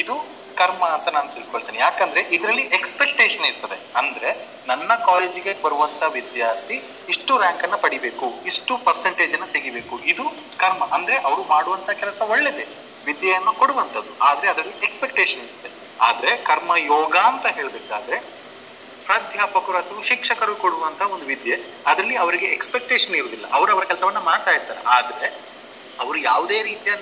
ಇದು 0.00 0.14
ಕರ್ಮ 0.56 0.84
ಅಂತ 0.86 1.08
ನಾನು 1.08 1.34
ತಿಳ್ಕೊಳ್ತೇನೆ. 1.34 1.78
ಯಾಕಂದ್ರೆ 1.78 2.20
ಇದರಲ್ಲಿ 2.20 2.62
ಎಕ್ಸ್ಪೆಕ್ಟೇಷನ್ 2.62 3.44
ಇರ್ತದೆ. 3.44 3.76
ಅಂದ್ರೆ 3.98 4.30
ನನ್ನ 4.66 4.94
ಕಾಲೇಜಿಗೆ 4.94 5.62
ಬರುವಂತ 5.62 6.02
ವಿದ್ಯಾರ್ಥಿ 6.02 6.76
ಇಷ್ಟು 7.08 7.38
ರ್ಯಾಂಕ್ 7.38 7.62
ಅನ್ನ 7.62 7.76
ಪಡಿಬೇಕು, 7.76 8.26
ಇಷ್ಟು 8.46 8.78
ಪರ್ಸೆಂಟೇಜ್ 8.78 9.34
ಅನ್ನ 9.34 9.44
ತೆಗಿಬೇಕು. 9.52 10.00
ಇದು 10.00 10.24
ಕರ್ಮ. 10.56 10.84
ಅಂದ್ರೆ 10.84 11.16
ಅವರು 11.18 11.44
ಮಾಡುವಂತ 11.44 11.90
ಕೆಲಸ 11.90 12.20
ಒಳ್ಳೇದೇ, 12.20 12.66
ವಿದ್ಯೆಯನ್ನು 13.06 13.52
ಕೊಡುವಂತದ್ದು 13.52 14.18
ಆದ್ರೆ 14.18 14.48
ಅದರಲ್ಲಿ 14.50 14.76
ಎಕ್ಸ್ಪೆಕ್ಟೇಷನ್ 14.82 15.42
ಇರ್ತದೆ. 15.42 15.76
ಆದ್ರೆ 16.00 16.36
ಕರ್ಮ 16.36 16.76
ಯೋಗ 16.76 17.16
ಅಂತ 17.16 17.46
ಹೇಳ್ಬೇಕಾದ್ರೆ 17.46 18.16
ಪ್ರಾಧ್ಯಾಪಕರು 19.04 19.78
ಅಥವಾ 19.78 20.02
ಶಿಕ್ಷಕರು 20.02 20.56
ಕೊಡುವಂತ 20.56 21.02
ಒಂದು 21.02 21.26
ವಿದ್ಯೆ, 21.26 21.56
ಅದರಲ್ಲಿ 21.86 22.16
ಅವರಿಗೆ 22.16 22.46
ಎಕ್ಸ್ಪೆಕ್ಟೇಷನ್ 22.46 23.14
ಇರುವುದಿಲ್ಲ. 23.14 23.46
ಅವರು 23.52 23.72
ಅವರ 23.72 23.84
ಕೆಲಸವನ್ನ 23.84 24.18
ಮಾಡ್ತಾ 24.18 24.50
ಇರ್ತಾರೆ. 24.50 24.80
ಆದ್ರೆ 24.88 25.26
ಅವರು 25.98 26.18
ಯಾವುದೇ 26.18 26.62
ರೀತಿಯ 26.62 26.92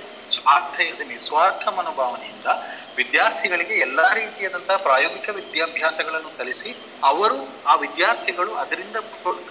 ಇಲ್ಲದೆ 0.82 1.04
ನಿಸ್ವಾರ್ಥ 1.08 1.64
ಮನೋಭಾವನೆಯಿಂದ 1.76 2.48
ವಿದ್ಯಾರ್ಥಿಗಳಿಗೆ 2.96 3.74
ಎಲ್ಲಾ 3.78 4.06
ರೀತಿಯಾದಂತಹ 4.14 4.76
ಪ್ರಾಯೋಗಿಕ 4.82 5.28
ವಿದ್ಯಾಭ್ಯಾಸಗಳನ್ನು 5.36 6.30
ಕಲಿಸಿ 6.36 6.70
ಅವರು 7.02 7.36
ಆ 7.66 7.74
ವಿದ್ಯಾರ್ಥಿಗಳು 7.76 8.52
ಅದರಿಂದ 8.54 8.96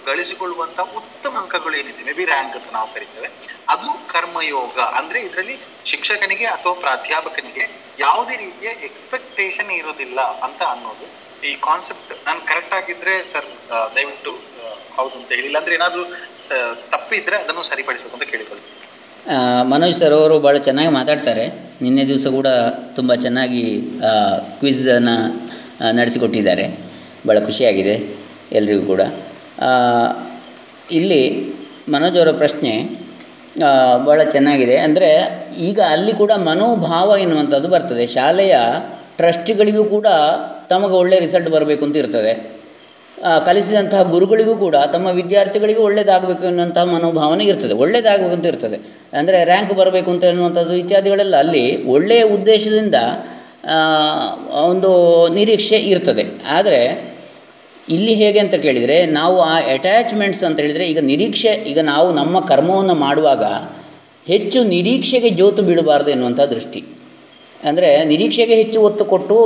ಗಳಿಸಿಕೊಳ್ಳುವಂತಹ 0.06 0.86
ಉತ್ತಮ 0.96 1.32
ಅಂಕಗಳು 1.38 1.74
ಏನಿದೆ? 1.76 2.02
ಮೇ 2.02 2.12
ಬಿ 2.12 2.24
ರ್ಯಾಂಕ್ 2.24 2.56
ಅಂತ 2.56 2.70
ನಾವು 2.72 2.88
ಕರಿತೇವೆ. 2.94 3.28
ಅದು 3.68 3.88
ಕರ್ಮಯೋಗ. 4.06 4.76
ಅಂದ್ರೆ 4.98 5.20
ಇದರಲ್ಲಿ 5.20 5.56
ಶಿಕ್ಷಕನಿಗೆ 5.86 6.46
ಅಥವಾ 6.48 6.74
ಪ್ರಾಧ್ಯಾಪಕನಿಗೆ 6.80 7.66
ಯಾವುದೇ 7.98 8.36
ರೀತಿಯ 8.36 8.70
ಎಕ್ಸ್ಪೆಕ್ಟೇಷನ್ 8.88 9.72
ಇರೋದಿಲ್ಲ 9.78 10.20
ಅಂತ 10.42 10.62
ಅನ್ನೋದು 10.72 11.08
ಈ 11.42 11.52
ಕಾನ್ಸೆಪ್ಟ್ 11.62 12.12
ನಾನು 12.26 12.40
ಕರೆಕ್ಟ್ 12.46 12.74
ಆಗಿದ್ರೆ 12.74 13.14
ಸರ್ 13.26 13.48
ದಯವಿಟ್ಟು 13.96 14.32
ಹೌದು 14.96 15.14
ಅಂತ 15.18 15.28
ಹೇಳಿ 15.30 15.46
ಇಲ್ಲಾಂದ್ರೆ 15.46 15.74
ಏನಾದ್ರು 15.74 16.02
ತಪ್ಪಿದ್ರೆ 16.90 17.36
ಅದನ್ನು 17.36 17.62
ಸರಿಪಡಿಸಬೇಕು 17.70 18.14
ಅಂತ 18.14 18.26
ಕೇಳಿಕೊಳ್ತೀನಿ 18.30 18.78
ಆ, 18.78 18.81
ಮನೋಜ್ 19.72 19.94
ಸರ್ 19.94 20.12
ಅವರು 20.12 20.40
ಭಾಳ 20.40 20.56
ಚೆನ್ನಾಗಿ 20.56 20.90
ಮಾತಾಡ್ತಾರೆ. 20.98 21.44
ನಿನ್ನೆ 21.82 22.02
ದಿವಸ 22.08 22.26
ಕೂಡ 22.26 22.48
ತುಂಬ 22.96 23.14
ಚೆನ್ನಾಗಿ 23.14 23.62
ಕ್ವಿಝನ್ನು 24.60 25.16
ನಡೆಸಿಕೊಟ್ಟಿದ್ದಾರೆ. 25.98 26.64
ಭಾಳ 27.28 27.38
ಖುಷಿಯಾಗಿದೆ 27.44 27.94
ಎಲ್ರಿಗೂ 28.58 28.82
ಕೂಡ. 28.86 29.00
ಇಲ್ಲಿ 30.98 31.22
ಮನೋಜ್ 31.92 32.16
ಅವರ 32.18 32.30
ಪ್ರಶ್ನೆ 32.42 32.72
ಭಾಳ 34.06 34.22
ಚೆನ್ನಾಗಿದೆ. 34.22 34.76
ಅಂದರೆ 34.76 35.10
ಈಗ 35.68 35.80
ಅಲ್ಲಿ 35.94 36.12
ಕೂಡ 36.12 36.32
ಮನೋಭಾವ 36.48 37.16
ಎನ್ನುವಂಥದ್ದು 37.24 37.68
ಬರ್ತದೆ. 37.68 38.06
ಶಾಲೆಯ 38.06 38.56
ಟ್ರಸ್ಟಿಗಳಿಗೂ 39.16 39.84
ಕೂಡ 39.84 40.06
ತಮಗೆ 40.68 40.92
ಒಳ್ಳೆಯ 40.92 41.20
ರಿಸಲ್ಟ್ 41.20 41.50
ಬರಬೇಕು 41.50 41.84
ಅಂತ 41.84 41.96
ಇರ್ತದೆ. 41.96 42.61
ಕಲಿಸಿದಂತಹ 43.20 44.02
ಗುರುಗಳಿಗೂ 44.02 44.54
ಕೂಡ, 44.56 44.76
ತಮ್ಮ 44.76 45.06
ವಿದ್ಯಾರ್ಥಿಗಳಿಗೂ 45.06 45.82
ಒಳ್ಳೆಯದಾಗಬೇಕು 45.82 46.44
ಎನ್ನುವಂತಹ 46.44 46.84
ಮನೋಭಾವನೆ 46.84 47.44
ಇರ್ತದೆ. 47.44 47.74
ಒಳ್ಳೆಯದಾಗಬೇಕು 47.74 48.34
ಅಂತ 48.34 48.46
ಇರ್ತದೆ. 48.46 48.78
ಅಂದರೆ 49.18 49.44
ರ್ಯಾಂಕ್ 49.44 49.74
ಬರಬೇಕು 49.74 50.10
ಅಂತ 50.10 50.24
ಎನ್ನುವಂಥದ್ದು 50.24 50.74
ಇತ್ಯಾದಿಗಳೆಲ್ಲ 50.74 51.36
ಅಲ್ಲಿ 51.36 51.86
ಒಳ್ಳೆಯ 51.86 52.22
ಉದ್ದೇಶದಿಂದ 52.22 52.94
ಒಂದು 54.50 54.90
ನಿರೀಕ್ಷೆ 55.28 55.76
ಇರ್ತದೆ. 55.76 56.24
ಆದರೆ, 56.48 57.12
ಇಲ್ಲಿ 57.88 58.14
ಹೇಗೆ 58.14 58.38
ಅಂತ 58.38 58.54
ಕೇಳಿದರೆ, 58.54 59.06
ನಾವು 59.06 59.40
ಆ 59.40 59.56
ಅಟ್ಯಾಚ್ಮೆಂಟ್ಸ್ 59.56 60.44
ಅಂತ 60.44 60.60
ಹೇಳಿದರೆ, 60.60 60.86
ಈಗ 60.86 60.98
ನಿರೀಕ್ಷೆ, 61.00 61.48
ಈಗ 61.48 61.78
ನಾವು 61.78 62.12
ನಮ್ಮ 62.12 62.40
ಕರ್ಮವನ್ನು 62.40 62.94
ಮಾಡುವಾಗ 62.94 63.44
ಹೆಚ್ಚು 64.26 64.64
ನಿರೀಕ್ಷೆಗೆ 64.64 65.30
ಜೋತು 65.30 65.62
ಬೀಳಬಾರ್ದು 65.62 66.10
ಎನ್ನುವಂಥ 66.10 66.40
ದೃಷ್ಟಿ. 66.40 66.84
ಅಂದರೆ 67.68 67.88
ನಿರೀಕ್ಷೆಗೆ 68.10 68.54
ಹೆಚ್ಚು 68.60 68.78
ಒತ್ತು 68.88 69.04
ಕೊಟ್ಟು 69.12 69.36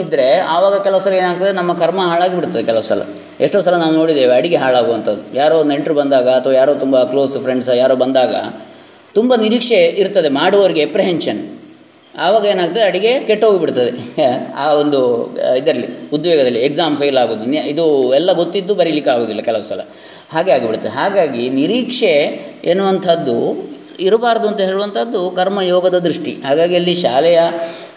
ಇದ್ದರೆ 0.00 0.28
ಆವಾಗ 0.54 0.76
ಕೆಲವು 0.86 1.02
ಸಲ 1.04 1.14
ಏನಾಗ್ತದೆ, 1.22 1.52
ನಮ್ಮ 1.58 1.72
ಕರ್ಮ 1.82 2.00
ಹಾಳಾಗಿ 2.10 2.34
ಬಿಡ್ತದೆ 2.38 2.62
ಕೆಲವು 2.70 2.86
ಸಲ. 2.90 3.02
ಎಷ್ಟೋ 3.44 3.58
ಸಲ 3.66 3.74
ನಾವು 3.82 3.94
ನೋಡಿದ್ದೇವೆ 4.00 4.32
ಅಡಿಗೆ 4.38 4.58
ಹಾಳಾಗುವಂಥದ್ದು. 4.64 5.22
ಯಾರೋ 5.40 5.58
ನೆಂಟರು 5.72 5.94
ಬಂದಾಗ 6.00 6.28
ಅಥವಾ 6.40 6.54
ಯಾರೋ 6.60 6.72
ತುಂಬ 6.84 6.96
ಕ್ಲೋಸ್ 7.12 7.36
ಫ್ರೆಂಡ್ಸ್ 7.44 7.70
ಯಾರೋ 7.82 7.96
ಬಂದಾಗ 8.04 8.34
ತುಂಬ 9.18 9.32
ನಿರೀಕ್ಷೆ 9.44 9.78
ಇರ್ತದೆ, 10.02 10.28
ಮಾಡುವವರಿಗೆ 10.40 10.82
ಎಪ್ರಹೆನ್ಷನ್ 10.88 11.40
ಆವಾಗ 12.26 12.44
ಏನಾಗ್ತದೆ, 12.52 12.82
ಅಡಿಗೆ 12.90 13.10
ಕೆಟ್ಟೋಗಿಬಿಡ್ತದೆ. 13.26 13.92
ಆ 14.62 14.66
ಒಂದು 14.82 15.00
ಇದರಲ್ಲಿ 15.60 15.88
ಉದ್ಯೋಗದಲ್ಲಿ 16.16 16.60
ಎಕ್ಸಾಮ್ 16.68 16.94
ಫೇಲ್ 17.00 17.18
ಆಗೋದು 17.22 17.44
ಇದು 17.72 17.84
ಎಲ್ಲ 18.18 18.30
ಗೊತ್ತಿದ್ದು 18.42 18.72
ಬರೀಲಿಕ್ಕೆ 18.80 19.10
ಆಗೋದಿಲ್ಲ 19.14 19.42
ಕೆಲವು 19.48 19.66
ಸಲ. 19.72 19.82
ಹಾಗೆ 20.32 20.50
ಆಗಿಬಿಡುತ್ತೆ. 20.54 20.90
ಹಾಗಾಗಿ 20.98 21.44
ನಿರೀಕ್ಷೆ 21.58 22.14
ಎನ್ನುವಂಥದ್ದು 22.72 23.36
ಇರಬಾರ್ದು 23.98 24.48
ಅಂತ 24.48 24.60
ಹೇಳುವಂಥದ್ದು 24.60 25.30
ಕರ್ಮಯೋಗದ 25.30 25.98
ದೃಷ್ಟಿ. 25.98 26.32
ಹಾಗಾಗಿ 26.46 26.76
ಅಲ್ಲಿ 26.76 26.94
ಶಾಲೆಯ 26.94 27.40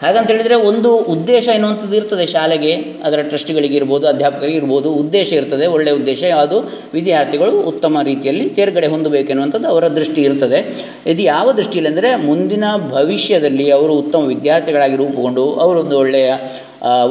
ಹಾಗಂತ 0.02 0.28
ಹೇಳಿದರೆ 0.30 0.54
ಒಂದು 0.54 0.90
ಉದ್ದೇಶ 0.96 1.48
ಎನ್ನುವಂಥದ್ದು 1.54 1.96
ಇರ್ತದೆ 1.96 2.26
ಶಾಲೆಗೆ, 2.26 2.72
ಅದರ 3.04 3.20
ಟ್ರಸ್ಟಿಗಳಿಗೆ 3.22 3.76
ಇರ್ಬೋದು, 3.76 4.06
ಅಧ್ಯಾಪಕರಿಗೆ 4.06 4.56
ಇರ್ಬೋದು, 4.56 4.88
ಉದ್ದೇಶ 4.92 5.32
ಇರ್ತದೆ 5.32 5.66
ಒಳ್ಳೆಯ 5.66 5.94
ಉದ್ದೇಶ 5.94 6.24
ಅದು 6.44 6.58
ವಿದ್ಯಾರ್ಥಿಗಳು 6.94 7.60
ಉತ್ತಮ 7.60 7.98
ರೀತಿಯಲ್ಲಿ 8.02 8.48
ತೇರ್ಗಡೆ 8.50 8.86
ಹೊಂದಬೇಕೆನ್ನುವಂಥದ್ದು 8.86 9.68
ಅವರ 9.68 9.88
ದೃಷ್ಟಿ 9.88 10.22
ಇರ್ತದೆ. 10.22 10.60
ಇದು 11.06 11.22
ಯಾವ 11.22 11.52
ದೃಷ್ಟಿಯಲ್ಲಿ 11.52 11.90
ಅಂದರೆ 11.90 12.16
ಮುಂದಿನ 12.16 12.64
ಭವಿಷ್ಯದಲ್ಲಿ 12.90 13.70
ಅವರು 13.70 13.92
ಉತ್ತಮ 13.92 14.24
ವಿದ್ಯಾರ್ಥಿಗಳಾಗಿ 14.24 14.96
ರೂಪುಗೊಂಡು 14.96 15.46
ಅವರೊಂದು 15.54 15.98
ಒಳ್ಳೆಯ 15.98 16.32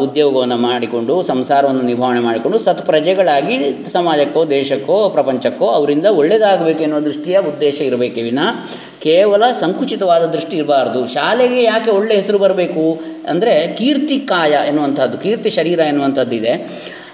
ಉದ್ಯೋಗವನ್ನು 0.01 0.57
ಮಾಡಿಕೊಂಡು, 0.57 1.23
ಸಂಸಾರವನ್ನು 1.23 1.81
ನಿಭಾವಣೆ 1.81 2.19
ಮಾಡಿಕೊಂಡು, 2.19 2.57
ಸತ್ 2.57 2.85
ಪ್ರಜೆಗಳಾಗಿ 2.85 3.57
ಸಮಾಜಕ್ಕೋ, 3.91 4.45
ದೇಶಕ್ಕೋ, 4.45 5.09
ಪ್ರಪಂಚಕ್ಕೋ 5.09 5.65
ಅವರಿಂದ 5.65 6.05
ಒಳ್ಳೆಯದಾಗಬೇಕು 6.05 6.79
ಎನ್ನುವ 6.79 6.99
ದೃಷ್ಟಿಯ 6.99 7.39
ಉದ್ದೇಶ 7.39 7.81
ಇರಬೇಕೆ 7.81 8.21
ವಿನ 8.21 8.39
ಕೇವಲ 9.03 9.51
ಸಂಕುಚಿತವಾದ 9.51 10.25
ದೃಷ್ಟಿ 10.25 10.57
ಇರಬಾರ್ದು. 10.57 11.07
ಶಾಲೆಗೆ 11.07 11.63
ಯಾಕೆ 11.63 11.91
ಒಳ್ಳೆಯ 11.91 12.17
ಹೆಸರು 12.17 12.37
ಬರಬೇಕು? 12.37 12.99
ಅಂದರೆ 13.29 13.75
ಕೀರ್ತಿ 13.75 14.19
ಕಾಯ 14.19 14.51
ಎನ್ನುವಂಥದ್ದು, 14.67 15.17
ಕೀರ್ತಿ 15.17 15.49
ಶರೀರ 15.49 15.79
ಎನ್ನುವಂಥದ್ದು 15.79 16.35
ಇದೆ. 16.35 16.51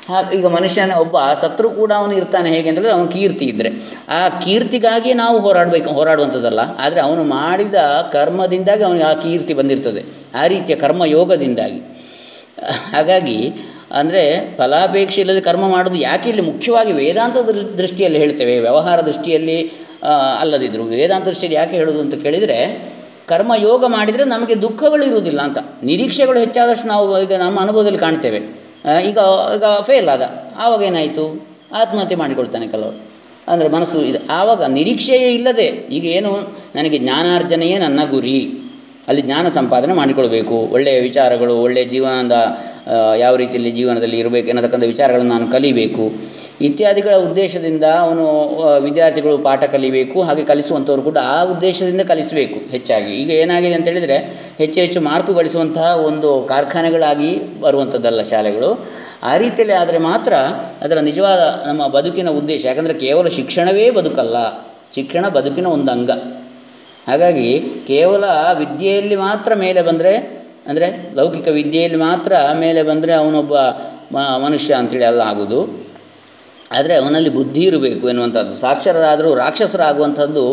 ಹಾ, 0.07 0.31
ಈಗ 0.31 0.45
ಮನುಷ್ಯನ 0.45 0.91
ಒಬ್ಬ 0.93 1.17
ಸತ್ರು 1.41 1.69
ಕೂಡ 1.69 1.91
ಅವನು 1.97 2.13
ಇರ್ತಾನೆ 2.13 2.49
ಹೇಗೆ 2.49 2.69
ಅಂದರೆ 2.69 2.89
ಅವನು 2.89 3.07
ಕೀರ್ತಿ 3.07 3.45
ಇದ್ದರೆ 3.45 3.69
ಆ 4.09 4.29
ಕೀರ್ತಿಗಾಗಿ 4.29 5.13
ನಾವು 5.13 5.39
ಹೋರಾಡಬೇಕು, 5.39 5.89
ಹೋರಾಡುವಂಥದ್ದಲ್ಲ. 5.89 6.59
ಆದರೆ 6.79 7.01
ಅವನು 7.01 7.23
ಮಾಡಿದ 7.23 7.75
ಕರ್ಮದಿಂದಾಗಿ 8.11 8.83
ಅವನಿಗೆ 8.83 9.05
ಆ 9.05 9.13
ಕೀರ್ತಿ 9.13 9.53
ಬಂದಿರ್ತದೆ. 9.53 10.03
ಆ 10.37 10.47
ರೀತಿಯ 10.47 10.75
ಕರ್ಮಯೋಗದಿಂದಾಗಿ. 10.75 11.96
ಹಾಗಾಗಿ, 12.93 13.39
ಅಂದರೆ 13.99 14.21
ಫಲಾಪೇಕ್ಷೆ 14.57 15.19
ಇಲ್ಲದೆ 15.21 15.41
ಕರ್ಮ 15.41 15.65
ಮಾಡೋದು 15.67 15.97
ಯಾಕೆ 16.09 16.27
ಇಲ್ಲಿ 16.31 16.43
ಮುಖ್ಯವಾಗಿ 16.51 16.91
ವೇದಾಂತ 16.91 17.37
ದೃಷ್ಟಿಯಲ್ಲಿ 17.81 18.19
ಹೇಳ್ತೇವೆ, 18.19 18.55
ವ್ಯವಹಾರ 18.59 18.99
ದೃಷ್ಟಿಯಲ್ಲಿ 19.01 19.57
ಅಲ್ಲದಿದ್ದರೂ 20.41 20.83
ವೇದಾಂತ 20.99 21.25
ದೃಷ್ಟಿಯಲ್ಲಿ 21.25 21.57
ಯಾಕೆ 21.59 21.75
ಹೇಳೋದು 21.77 21.99
ಅಂತ 21.99 22.15
ಕೇಳಿದರೆ 22.23 22.57
ಕರ್ಮಯೋಗ 23.29 23.83
ಮಾಡಿದರೆ 23.87 24.23
ನಮಗೆ 24.23 24.55
ದುಃಖಗಳು 24.61 25.03
ಇರುವುದಿಲ್ಲ 25.05 25.39
ಅಂತ. 25.41 25.59
ನಿರೀಕ್ಷೆಗಳು 25.83 26.39
ಹೆಚ್ಚಾದಷ್ಟು 26.39 26.87
ನಾವು 26.87 27.05
ಈಗ 27.23 27.33
ನಮ್ಮ 27.33 27.57
ಅನುಭವದಲ್ಲಿ 27.59 27.99
ಕಾಣ್ತೇವೆ. 27.99 28.39
ಈಗ 29.09 29.17
ಈಗ 29.55 29.65
ಫೇಲ್ 29.81 30.09
ಆದ. 30.09 30.23
ಆವಾಗ 30.57 30.81
ಏನಾಯಿತು? 30.81 31.25
ಆತ್ಮಹತ್ಯೆ 31.73 32.17
ಮಾಡಿಕೊಳ್ತಾನೆ 32.17 32.67
ಕೆಲವರು. 32.67 32.97
ಅಂದರೆ 33.51 33.67
ಮನಸ್ಸು 33.69 33.99
ಇದು. 34.01 34.19
ಆವಾಗ 34.31 34.61
ನಿರೀಕ್ಷೆಯೇ 34.77 35.29
ಇಲ್ಲದೆ, 35.33 35.67
ಈಗ 35.97 36.05
ಏನು? 36.17 36.31
ನನಗೆ 36.75 36.97
ಜ್ಞಾನಾರ್ಜನೆಯೇ 36.97 37.77
ನನ್ನ 37.77 38.01
ಗುರಿ. 38.11 38.39
ಅಲ್ಲಿ 39.07 39.21
ಜ್ಞಾನ 39.21 39.47
ಸಂಪಾದನೆ 39.47 39.93
ಮಾಡಿಕೊಳ್ಬೇಕು. 39.93 40.55
ಒಳ್ಳೆಯ 40.75 40.99
ವಿಚಾರಗಳು, 40.99 41.53
ಒಳ್ಳೆಯ 41.57 41.85
ಜೀವನದ 41.85 42.37
ಯಾವ 43.19 43.35
ರೀತಿಯಲ್ಲಿ 43.35 43.71
ಜೀವನದಲ್ಲಿ 43.71 44.19
ಇರಬೇಕು 44.19 44.47
ಎನ್ನತಕ್ಕಂಥ 44.47 44.83
ವಿಚಾರಗಳನ್ನು 44.83 45.33
ನಾನು 45.33 45.47
ಕಲಿಬೇಕು. 45.51 46.05
ಇತ್ಯಾದಿಗಳ 46.61 47.15
ಉದ್ದೇಶದಿಂದ 47.15 47.83
ಅವನು 47.83 48.25
ವಿದ್ಯಾರ್ಥಿಗಳು 48.83 49.37
ಪಾಠ 49.37 49.63
ಕಲಿಬೇಕು, 49.63 50.21
ಹಾಗೆ 50.21 50.43
ಕಲಿಸುವಂಥವ್ರು 50.43 51.01
ಕೂಡ 51.01 51.17
ಆ 51.23 51.43
ಉದ್ದೇಶದಿಂದ 51.43 52.01
ಕಲಿಸಬೇಕು 52.01 52.71
ಹೆಚ್ಚಾಗಿ. 52.71 53.11
ಈಗ 53.21 53.29
ಏನಾಗಿದೆ 53.29 53.73
ಅಂತ 53.73 53.87
ಹೇಳಿದರೆ, 53.87 54.17
ಹೆಚ್ಚು 54.57 54.79
ಹೆಚ್ಚು 54.79 55.01
ಮಾರ್ಕು 55.01 55.33
ಗಳಿಸುವಂತಹ 55.33 55.89
ಒಂದು 56.09 56.31
ಕಾರ್ಖಾನೆಗಳಾಗಿ 56.49 57.31
ಬರುವಂಥದ್ದಲ್ಲ 57.61 58.21
ಶಾಲೆಗಳು. 58.21 58.71
ಆ 59.23 59.37
ರೀತಿಯಲ್ಲಿ 59.37 59.75
ಆದರೆ 59.75 59.97
ಮಾತ್ರ 59.97 60.33
ಅದರ 60.85 60.99
ನಿಜವಾದ 60.99 61.67
ನಮ್ಮ 61.67 61.87
ಬದುಕಿನ 61.87 62.29
ಉದ್ದೇಶ, 62.29 62.65
ಯಾಕಂದರೆ 62.65 62.93
ಕೇವಲ 62.93 63.27
ಶಿಕ್ಷಣವೇ 63.27 63.89
ಬದುಕಲ್ಲ. 63.89 64.37
ಶಿಕ್ಷಣ 64.95 65.27
ಬದುಕಿನ 65.27 65.67
ಒಂದು 65.67 65.91
ಅಂಗ. 65.91 66.11
ಹಾಗಾಗಿ 67.07 67.49
ಕೇವಲ 67.87 68.23
ವಿದ್ಯೆಯಲ್ಲಿ 68.59 69.15
ಮಾತ್ರ 69.25 69.51
ಮೇಲೆ 69.63 69.81
ಬಂದರೆ, 69.81 70.13
ಅಂದರೆ 70.67 70.87
ಲೌಕಿಕ 71.15 71.47
ವಿದ್ಯೆಯಲ್ಲಿ 71.47 71.97
ಮಾತ್ರ 71.97 72.33
ಮೇಲೆ 72.59 72.81
ಬಂದರೆ 72.83 73.13
ಅವನೊಬ್ಬ 73.13 73.55
ಮನುಷ್ಯ 74.45 74.73
ಅಂತೇಳಿ 74.73 75.05
ಅಲ್ಲ 75.05 75.21
ಆಗೋದು. 75.21 75.59
ಆದರೆ 76.77 76.93
ಅವನಲ್ಲಿ 76.95 77.29
ಬುದ್ಧಿ 77.29 77.61
ಇರಬೇಕು 77.61 78.09
ಎನ್ನುವಂಥದ್ದು. 78.09 78.53
ಸಾಕ್ಷರರಾದರೂ 78.55 79.29
ರಾಕ್ಷಸರಾಗುವಂಥದ್ದು 79.35 80.43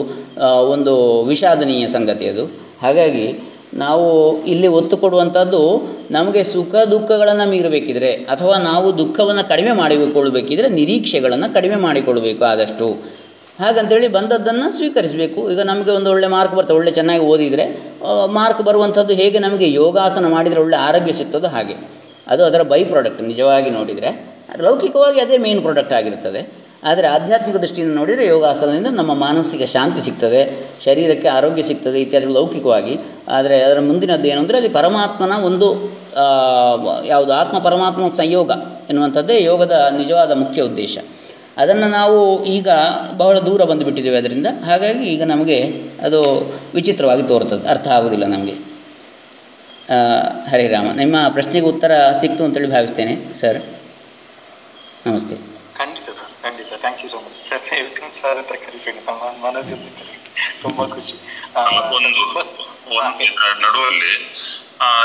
ಒಂದು 0.75 0.95
ವಿಷಾದನೀಯ 1.25 1.87
ಸಂಗತಿ 1.87 2.27
ಅದು. 2.29 2.45
ಹಾಗಾಗಿ 2.83 3.27
ನಾವು 3.75 4.07
ಇಲ್ಲಿ 4.45 4.69
ಒತ್ತು 4.79 4.97
ಕೊಡುವಂಥದ್ದು 4.97 5.61
ನಮಗೆ 6.11 6.45
ಸುಖ 6.45 6.75
ದುಃಖಗಳನ್ನು 6.91 7.47
ಮೀರಬೇಕಿದ್ರೆ 7.51 8.11
ಅಥವಾ 8.35 8.57
ನಾವು 8.59 8.99
ದುಃಖವನ್ನು 8.99 9.45
ಕಡಿಮೆ 9.49 9.73
ಮಾಡಿಕೊಳ್ಳಬೇಕಿದ್ರೆ 9.73 10.69
ನಿರೀಕ್ಷೆಗಳನ್ನು 10.69 11.49
ಕಡಿಮೆ 11.55 11.77
ಮಾಡಿಕೊಳ್ಳಬೇಕು 11.87 12.45
ಆದಷ್ಟು. 12.45 12.89
ಹಾಗಂತೇಳಿ 13.63 14.09
ಬಂದದ್ದನ್ನು 14.17 14.69
ಸ್ವೀಕರಿಸಬೇಕು. 14.77 15.41
ಈಗ 15.53 15.61
ನಮಗೆ 15.71 15.91
ಒಂದು 15.99 16.09
ಒಳ್ಳೆ 16.13 16.29
ಮಾರ್ಕ್ 16.37 16.55
ಬರ್ತದೆ. 16.59 16.77
ಒಳ್ಳೆ 16.81 16.93
ಚೆನ್ನಾಗಿ 16.99 17.25
ಓದಿದರೆ 17.33 17.65
ಮಾರ್ಕ್ 18.39 18.63
ಬರುವಂಥದ್ದು 18.69 19.13
ಹೇಗೆ 19.21 19.39
ನಮಗೆ 19.47 19.67
ಯೋಗಾಸನ 19.81 20.29
ಮಾಡಿದರೆ 20.37 20.61
ಒಳ್ಳೆ 20.65 20.79
ಆರೋಗ್ಯ 20.89 21.15
ಸಿಗ್ತದೋ 21.21 21.51
ಹಾಗೆ. 21.57 21.77
ಅದು 22.33 22.43
ಅದರ 22.49 22.63
ಬೈ 22.73 22.81
ಪ್ರಾಡಕ್ಟ್ 22.91 23.23
ನಿಜವಾಗಿ 23.31 23.71
ನೋಡಿದರೆ 23.79 24.11
ಲೌಕಿಕವಾಗಿ 24.67 25.19
ಅದೇ 25.25 25.37
ಮೇನ್ 25.45 25.61
ಪ್ರಾಡಕ್ಟ್ 25.67 25.95
ಆಗಿರ್ತದೆ 25.99 26.41
ಆದರೆ 26.91 27.07
ಆಧ್ಯಾತ್ಮಿಕ 27.17 27.57
ದೃಷ್ಟಿಯಿಂದ 27.63 27.95
ನೋಡಿದರೆ 28.01 28.25
ಯೋಗಾಸನದಿಂದ 28.33 28.91
ನಮ್ಮ 28.99 29.13
ಮಾನಸಿಕ 29.23 29.63
ಶಾಂತಿ 29.75 30.01
ಸಿಗ್ತದೆ, 30.07 30.41
ಶರೀರಕ್ಕೆ 30.87 31.29
ಆರೋಗ್ಯ 31.37 31.63
ಸಿಗ್ತದೆ 31.69 31.99
ಇತ್ಯಾದಿ 32.05 32.29
ಲೌಕಿಕವಾಗಿ. 32.39 32.95
ಆದರೆ 33.37 33.57
ಅದರ 33.67 33.81
ಮುಂದಿನದ್ದು 33.89 34.29
ಏನು 34.33 34.41
ಅಂದರೆ 34.45 34.57
ಅಲ್ಲಿ 34.61 34.73
ಪರಮಾತ್ಮನ 34.79 35.37
ಒಂದು 35.49 35.69
ಯಾವುದು 37.13 37.33
ಆತ್ಮ 37.41 37.57
ಪರಮಾತ್ಮ 37.69 38.09
ಸಂಯೋಗ 38.23 38.51
ಎನ್ನುವಂಥದ್ದೇ 38.91 39.37
ಯೋಗದ 39.51 39.77
ನಿಜವಾದ 40.01 40.33
ಮುಖ್ಯ 40.43 40.63
ಉದ್ದೇಶ. 40.71 40.99
ಅದನ್ನು 41.57 41.89
ನಾವು 41.91 42.19
ಈಗ 42.55 42.69
ಬಹಳ 43.17 43.35
ದೂರ 43.41 43.65
ಬಂದುಬಿಟ್ಟಿದ್ದೇವೆ 43.65 44.17
ಅದರಿಂದ. 44.17 44.49
ಹಾಗಾಗಿ 44.69 45.05
ಈಗ 45.15 45.23
ನಮಗೆ 45.25 45.59
ಅದು 46.07 46.21
ವಿಚಿತ್ರವಾಗಿ 46.75 47.25
ತೋರ್ತದೆ 47.29 47.69
ಅರ್ಥ 47.69 47.87
ಆಗುವುದಿಲ್ಲ 47.97 48.27
ನಮಗೆ. 48.29 48.55
ಹರೇ 50.51 50.67
ರಾಮ. 50.69 50.87
ನಿಮ್ಮ 50.95 51.17
ಪ್ರಶ್ನೆಗೆ 51.35 51.67
ಉತ್ತರ 51.67 51.93
ಸಿಕ್ತು 52.21 52.43
ಅಂತೇಳಿ 52.45 52.71
ಭಾವಿಸ್ತೇನೆ 52.71 53.15
ಸರ್. 53.41 53.59
ನಮಸ್ತೆ. 55.07 55.37
ಖಂಡಿತ 55.75 56.09
ಸರ್. 56.19 56.33
ಖಂಡಿತ. 56.43 56.71
Thank 56.83 57.01
you 57.05 57.09
so 57.09 57.19
much 57.21 57.41
sir 57.43 57.65
sir 58.21 58.39
ಅಂತ 58.39 58.53
ಕರಿಬೇಡಿ. 58.65 59.01
ನಮ್ಮ 59.09 59.23
ಮನೋಜ್ 59.45 59.73
ಅಂತ 59.77 59.89
ಕರಿ 59.99 60.15
ತುಂಬಾ 60.63 60.85
ಖುಷಿ. 60.95 61.17
ಒಂದು 61.97 62.23
ನಡುವಲ್ಲಿ 63.65 64.13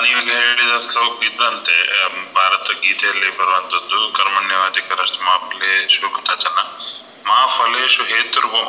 ನೀವು 0.03 0.21
ಹೇಳಿದ 0.29 0.73
ಶ್ಲೋಕ 0.85 1.17
ಇದ್ದಂತೆ 1.27 1.75
ಭಾರತ 2.37 2.67
ಗೀತೆಯಲ್ಲಿ 2.83 3.29
ಬರುವಂತದ್ದು 3.37 3.99
ಕರ್ಮಣ್ಯವಾಧಿಕರಸ್ತು 4.17 5.19
ಮಾ 5.27 5.35
ಫಲೇಶು 5.45 6.09
ಕಥಚನ 6.15 6.57
ಮಾ 7.25 7.39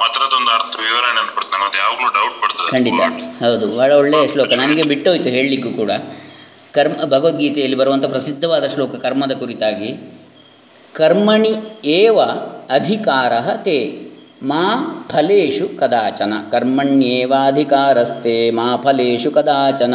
ಅದರದೊಂದು 0.02 0.50
ಅರ್ಥ 0.50 0.80
ವಿವರಣೆ 0.80 1.64
ಅದು 1.64 1.76
ಯಾವಾಗಲೂ 1.76 2.06
ಡೌಟ್ 2.06 2.70
ಖಂಡಿತ. 2.70 3.00
ಹೌದು, 3.42 3.76
ಬಹಳ 3.76 3.92
ಒಳ್ಳೆಯ 3.92 4.28
ಶ್ಲೋಕ. 4.28 4.52
ನನಗೆ 4.52 4.82
ಬಿಟ್ಟೋಯ್ತು 4.82 5.28
ಹೇಳಲಿಕ್ಕೂ 5.28 5.70
ಕೂಡ. 5.70 5.90
ಕರ್ಮ, 6.74 7.04
ಭಗವದ್ಗೀತೆಯಲ್ಲಿ 7.04 7.76
ಬರುವಂಥ 7.76 8.04
ಪ್ರಸಿದ್ಧವಾದ 8.04 8.66
ಶ್ಲೋಕ 8.66 8.94
ಕರ್ಮದ 8.94 9.32
ಕುರಿತಾಗಿ. 9.32 10.20
ಕರ್ಮಣಿ 10.94 11.54
ಏವ 11.84 12.20
ಅಧಿಕಾರ 12.70 13.56
ತೇ, 13.56 14.00
ಮಾ 14.42 14.76
ಫಲೇಶು 15.10 15.78
ಕದಾಚನ. 15.78 16.32
ಕರ್ಮಣ್ಯೇವಾಧಿಕಾರಸ್ತೆ 16.50 18.50
ಮಾ 18.50 18.76
ಫಲೇಶು 18.76 19.30
ಕದಾಚನ. 19.30 19.94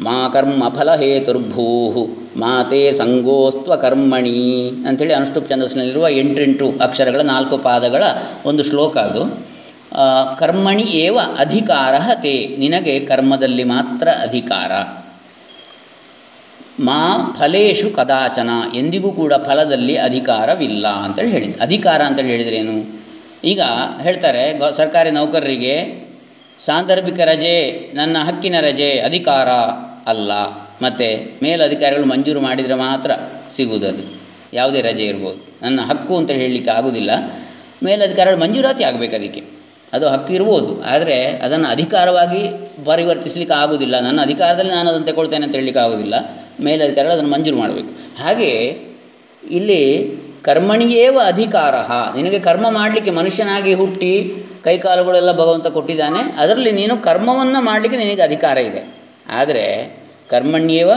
ಮಾ 0.00 0.28
ಕರ್ಮ 0.28 0.68
ಫಲಹೇತುರ್ಭೂ 0.68 2.06
ಮಾ 2.36 2.62
ತೇ 2.70 2.92
ಸಂಗೋಸ್ತ್ವ 2.92 3.76
ಕರ್ಮಣಿ 3.76 4.68
ಅಂಥೇಳಿ 4.88 5.12
ಅನುಷ್ಠುಪ್ 5.12 5.48
ಛಂದಸ್ಸಿನಲ್ಲಿರುವ 5.50 6.08
ಎಂಟೆಂಟು 6.08 6.72
ಅಕ್ಷರಗಳ 6.80 7.20
ನಾಲ್ಕು 7.20 7.58
ಪಾದಗಳ 7.58 8.04
ಒಂದು 8.46 8.62
ಶ್ಲೋಕ 8.62 8.96
ಅದು. 8.96 9.50
ಕರ್ಮಣಿ 10.38 10.82
ಏವ 10.82 11.18
ಅಧಿಕಾರ 11.38 11.94
ತೇ, 12.22 12.56
ನಿನಗೆ 12.58 13.00
ಕರ್ಮದಲ್ಲಿ 13.00 13.64
ಮಾತ್ರ 13.64 14.08
ಅಧಿಕಾರ. 14.08 14.72
ಮಾ 16.80 17.36
ಫಲೇಶು 17.38 17.90
ಕದಾಚನ, 17.90 18.50
ಎಂದಿಗೂ 18.74 19.10
ಕೂಡ 19.12 19.32
ಫಲದಲ್ಲಿ 19.34 19.96
ಅಧಿಕಾರವಿಲ್ಲ 19.96 20.88
ಅಂತೇಳಿ 20.88 21.30
ಹೇಳಿದ 21.30 21.60
ಅಧಿಕಾರ 21.60 22.02
ಅಂತೇಳಿ 22.02 22.28
ಹೇಳಿದ್ರೇನು? 22.28 22.76
ಈಗ 23.44 23.60
ಹೇಳ್ತಾರೆ 24.02 24.44
ಸರ್ಕಾರಿ 24.72 25.10
ನೌಕರರಿಗೆ, 25.10 25.76
ಸಾಂದರ್ಭಿಕ 26.60 27.20
ರಜೆ, 27.20 27.56
ನನ್ನ 27.94 28.16
ಹಕ್ಕಿನ 28.18 28.54
ರಜೆ, 28.60 28.90
ಅಧಿಕಾರ. 29.00 29.48
ಅಲ್ಲ. 30.10 30.32
ಮತ್ತು 30.84 31.06
ಮೇಲಧಿಕಾರಿಗಳು 31.42 32.06
ಮಂಜೂರು 32.06 32.40
ಮಾಡಿದರೆ 32.40 32.74
ಮಾತ್ರ 32.74 33.10
ಸಿಗುವುದದು 33.56 34.04
ಯಾವುದೇ 34.54 34.80
ರಜೆ 34.80 35.04
ಇರ್ಬೋದು. 35.04 35.40
ನನ್ನ 35.62 35.80
ಹಕ್ಕು 35.80 36.16
ಅಂತ 36.16 36.30
ಹೇಳಲಿಕ್ಕೆ 36.30 36.70
ಆಗೋದಿಲ್ಲ 36.70 37.10
ಮೇಲಧಿಕಾರಿಗಳು 37.84 38.40
ಮಂಜೂರಾತಿ 38.40 38.84
ಆಗಬೇಕು 38.84 39.16
ಅದಕ್ಕೆ. 39.16 39.42
ಅದು 39.92 40.08
ಹಕ್ಕು 40.08 40.32
ಇರ್ಬೋದು. 40.32 40.82
ಆದರೆ 40.82 41.16
ಅದನ್ನು 41.24 41.68
ಅಧಿಕಾರವಾಗಿ 41.68 42.42
ಪರಿವರ್ತಿಸಲಿಕ್ಕೆ 42.84 43.54
ಆಗೋದಿಲ್ಲ 43.54 44.00
ನನ್ನ 44.00 44.20
ಅಧಿಕಾರದಲ್ಲಿ 44.22 44.72
ನಾನು 44.72 44.90
ಅದನ್ನು 44.90 45.06
ತಗೊಳ್ತೇನೆ 45.06 45.44
ಅಂತ 45.46 45.54
ಹೇಳಲಿಕ್ಕೆ 45.54 45.80
ಆಗೋದಿಲ್ಲ 45.80 46.14
ಮೇಲಧಿಕಾರಿಗಳು 46.64 47.12
ಅದನ್ನು 47.12 47.30
ಮಂಜೂರು 47.30 47.56
ಮಾಡಬೇಕು. 47.56 48.22
ಹಾಗೆ 48.22 48.50
ಇಲ್ಲಿ 49.50 49.82
ಕರ್ಮಣಿಯೇವ 50.42 51.18
ಅಧಿಕಾರ. 51.24 51.74
ನಿನಗೆ 52.16 52.38
ಕರ್ಮ 52.38 52.66
ಮಾಡಲಿಕ್ಕೆ 52.70 53.10
ಮನುಷ್ಯನಾಗಿ 53.10 53.74
ಹುಟ್ಟಿ 53.74 54.12
ಕೈಕಾಲುಗಳೆಲ್ಲ 54.64 55.32
ಭಗವಂತ 55.32 55.66
ಕೊಟ್ಟಿದ್ದಾನೆ. 55.66 56.20
ಅದರಲ್ಲಿ 56.38 56.72
ನೀನು 56.72 56.96
ಕರ್ಮವನ್ನು 56.96 57.60
ಮಾಡಲಿಕ್ಕೆ 57.64 57.98
ನಿನಗೆ 58.04 58.22
ಅಧಿಕಾರ 58.22 58.58
ಇದೆ. 58.58 58.82
ಆದರೆ 59.30 59.64
कर्मण्येव 60.30 60.90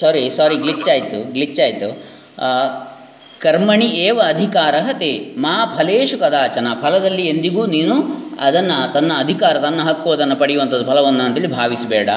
ಸಾರಿ 0.00 0.30
ಸಾರಿ 0.30 0.56
ಗ್ಲಿಚ್ 0.56 0.88
ಆಯಿತು 0.88 1.32
ಗ್ಲಿಚ್ 1.32 1.60
ಆಯಿತು. 1.60 2.10
ಕರ್ಮಣಿ 3.40 3.86
ಏವ 3.86 4.20
ಅಧಿಕಾರ 4.26 4.74
ತೇ 4.98 5.34
ಮಾ 5.38 5.74
ಫಲೇಶು 5.78 6.18
ಕದಾಚನ, 6.18 6.66
ಫಲದಲ್ಲಿ 6.82 7.28
ಎಂದಿಗೂ 7.28 7.66
ನೀನು 7.66 7.96
ಅದನ್ನು, 8.40 8.92
ತನ್ನ 8.92 9.12
ಅಧಿಕಾರ 9.16 9.58
ತನ್ನ 9.58 9.80
ಹಕ್ಕು 9.82 10.12
ಅದನ್ನು 10.12 10.36
ಪಡೆಯುವಂಥದ್ದು, 10.36 10.84
ಫಲವನ್ನು 10.84 11.22
ಅಂತೇಳಿ 11.24 11.46
ಭಾವಿಸಬೇಡ. 11.46 12.08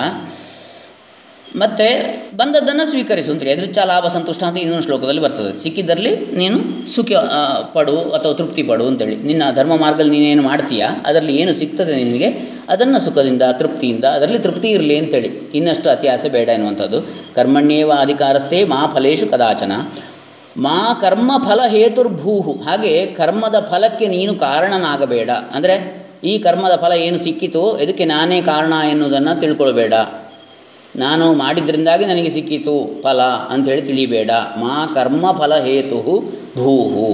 ಮತ್ತು 1.56 1.88
ಬಂದದ್ದನ್ನು 2.40 2.86
ಸ್ವೀಕರಿಸು 2.92 3.32
ಅಂತೇಳಿ 3.32 3.52
ಎದುರುಚ್ಚ, 3.52 3.80
ಲಾಭ, 3.90 4.06
ಸಂತುಷ್ಟ 4.08 4.44
ಅಂತ 4.44 4.58
ಇನ್ನೊಂದು 4.58 4.86
ಶ್ಲೋಕದಲ್ಲಿ 4.86 5.22
ಬರ್ತದೆ. 5.22 5.52
ಸಿಕ್ಕಿದ್ದರಲ್ಲಿ 5.64 6.14
ನೀನು 6.38 6.58
ಸುಖ 6.94 7.12
ಪಡು 7.74 7.96
ಅಥವಾ 8.18 8.34
ತೃಪ್ತಿ 8.34 8.64
ಪಡು 8.64 8.86
ಅಂತೇಳಿ 8.88 9.16
ನಿನ್ನ 9.30 9.44
ಧರ್ಮ 9.56 9.74
ಮಾರ್ಗದಲ್ಲಿ 9.76 10.12
ನೀನೇನು 10.12 10.44
ಮಾಡ್ತೀಯಾ? 10.44 10.88
ಅದರಲ್ಲಿ 11.06 11.36
ಏನು 11.36 11.54
ಸಿಗ್ತದೆ 11.54 11.96
ನಿನಗೆ? 12.04 12.30
ಅದನ್ನು 12.70 13.00
ಸುಖದಿಂದ, 13.00 13.44
ತೃಪ್ತಿಯಿಂದ, 13.60 14.06
ಅದರಲ್ಲಿ 14.06 14.40
ತೃಪ್ತಿ 14.40 14.70
ಇರಲಿ 14.70 14.98
ಅಂತೇಳಿ 14.98 15.30
ಇನ್ನಷ್ಟು 15.56 15.90
ಅತ್ಯಾಸೆ 15.90 16.30
ಬೇಡ 16.30 16.50
ಎನ್ನುವಂಥದ್ದು. 16.50 17.02
ಕರ್ಮಣ್ಯೇವ 17.36 17.92
ಅಧಿಕಾರಸ್ಥೆ 18.00 18.64
ಮಾ 18.64 18.82
ಫಲೇಶು 18.94 19.28
ಕದಾಚನ. 19.28 19.72
ಮಾ 20.58 20.78
ಕರ್ಮ 21.02 21.32
ಫಲ 21.50 21.62
ಹೇತುರ್ಭೂಹು. 21.68 22.52
ಹಾಗೆ 22.52 23.06
ಕರ್ಮದ 23.06 23.60
ಫಲಕ್ಕೆ 23.72 24.08
ನೀನು 24.08 24.36
ಕಾರಣನಾಗಬೇಡ. 24.36 25.30
ಅಂದರೆ 25.30 25.76
ಈ 26.24 26.34
ಕರ್ಮದ 26.40 26.76
ಫಲ 26.76 26.92
ಏನು 26.92 27.18
ಸಿಕ್ಕಿತೋ, 27.18 27.78
ಇದಕ್ಕೆ 27.78 28.06
ನಾನೇ 28.06 28.42
ಕಾರಣ 28.42 28.74
ಎನ್ನುವುದನ್ನು 28.90 29.42
ತಿಳ್ಕೊಳ್ಬೇಡ. 29.42 29.94
ನಾನು 30.96 31.34
ಮಾಡಿದ್ರಿಂದಾಗಿ 31.34 32.06
ನನಗೆ 32.06 32.30
ಸಿಕ್ಕಿತು 32.30 32.76
ಫಲ 33.04 33.22
ಅಂಥೇಳಿ 33.54 33.82
ತಿಳಿಬೇಡ. 33.82 34.32
ಮಾ 34.32 34.76
ಕರ್ಮ 34.96 35.26
ಫಲ 35.32 35.54
ಹೇತು 35.56 36.00
ಭೂಹು 36.58 37.08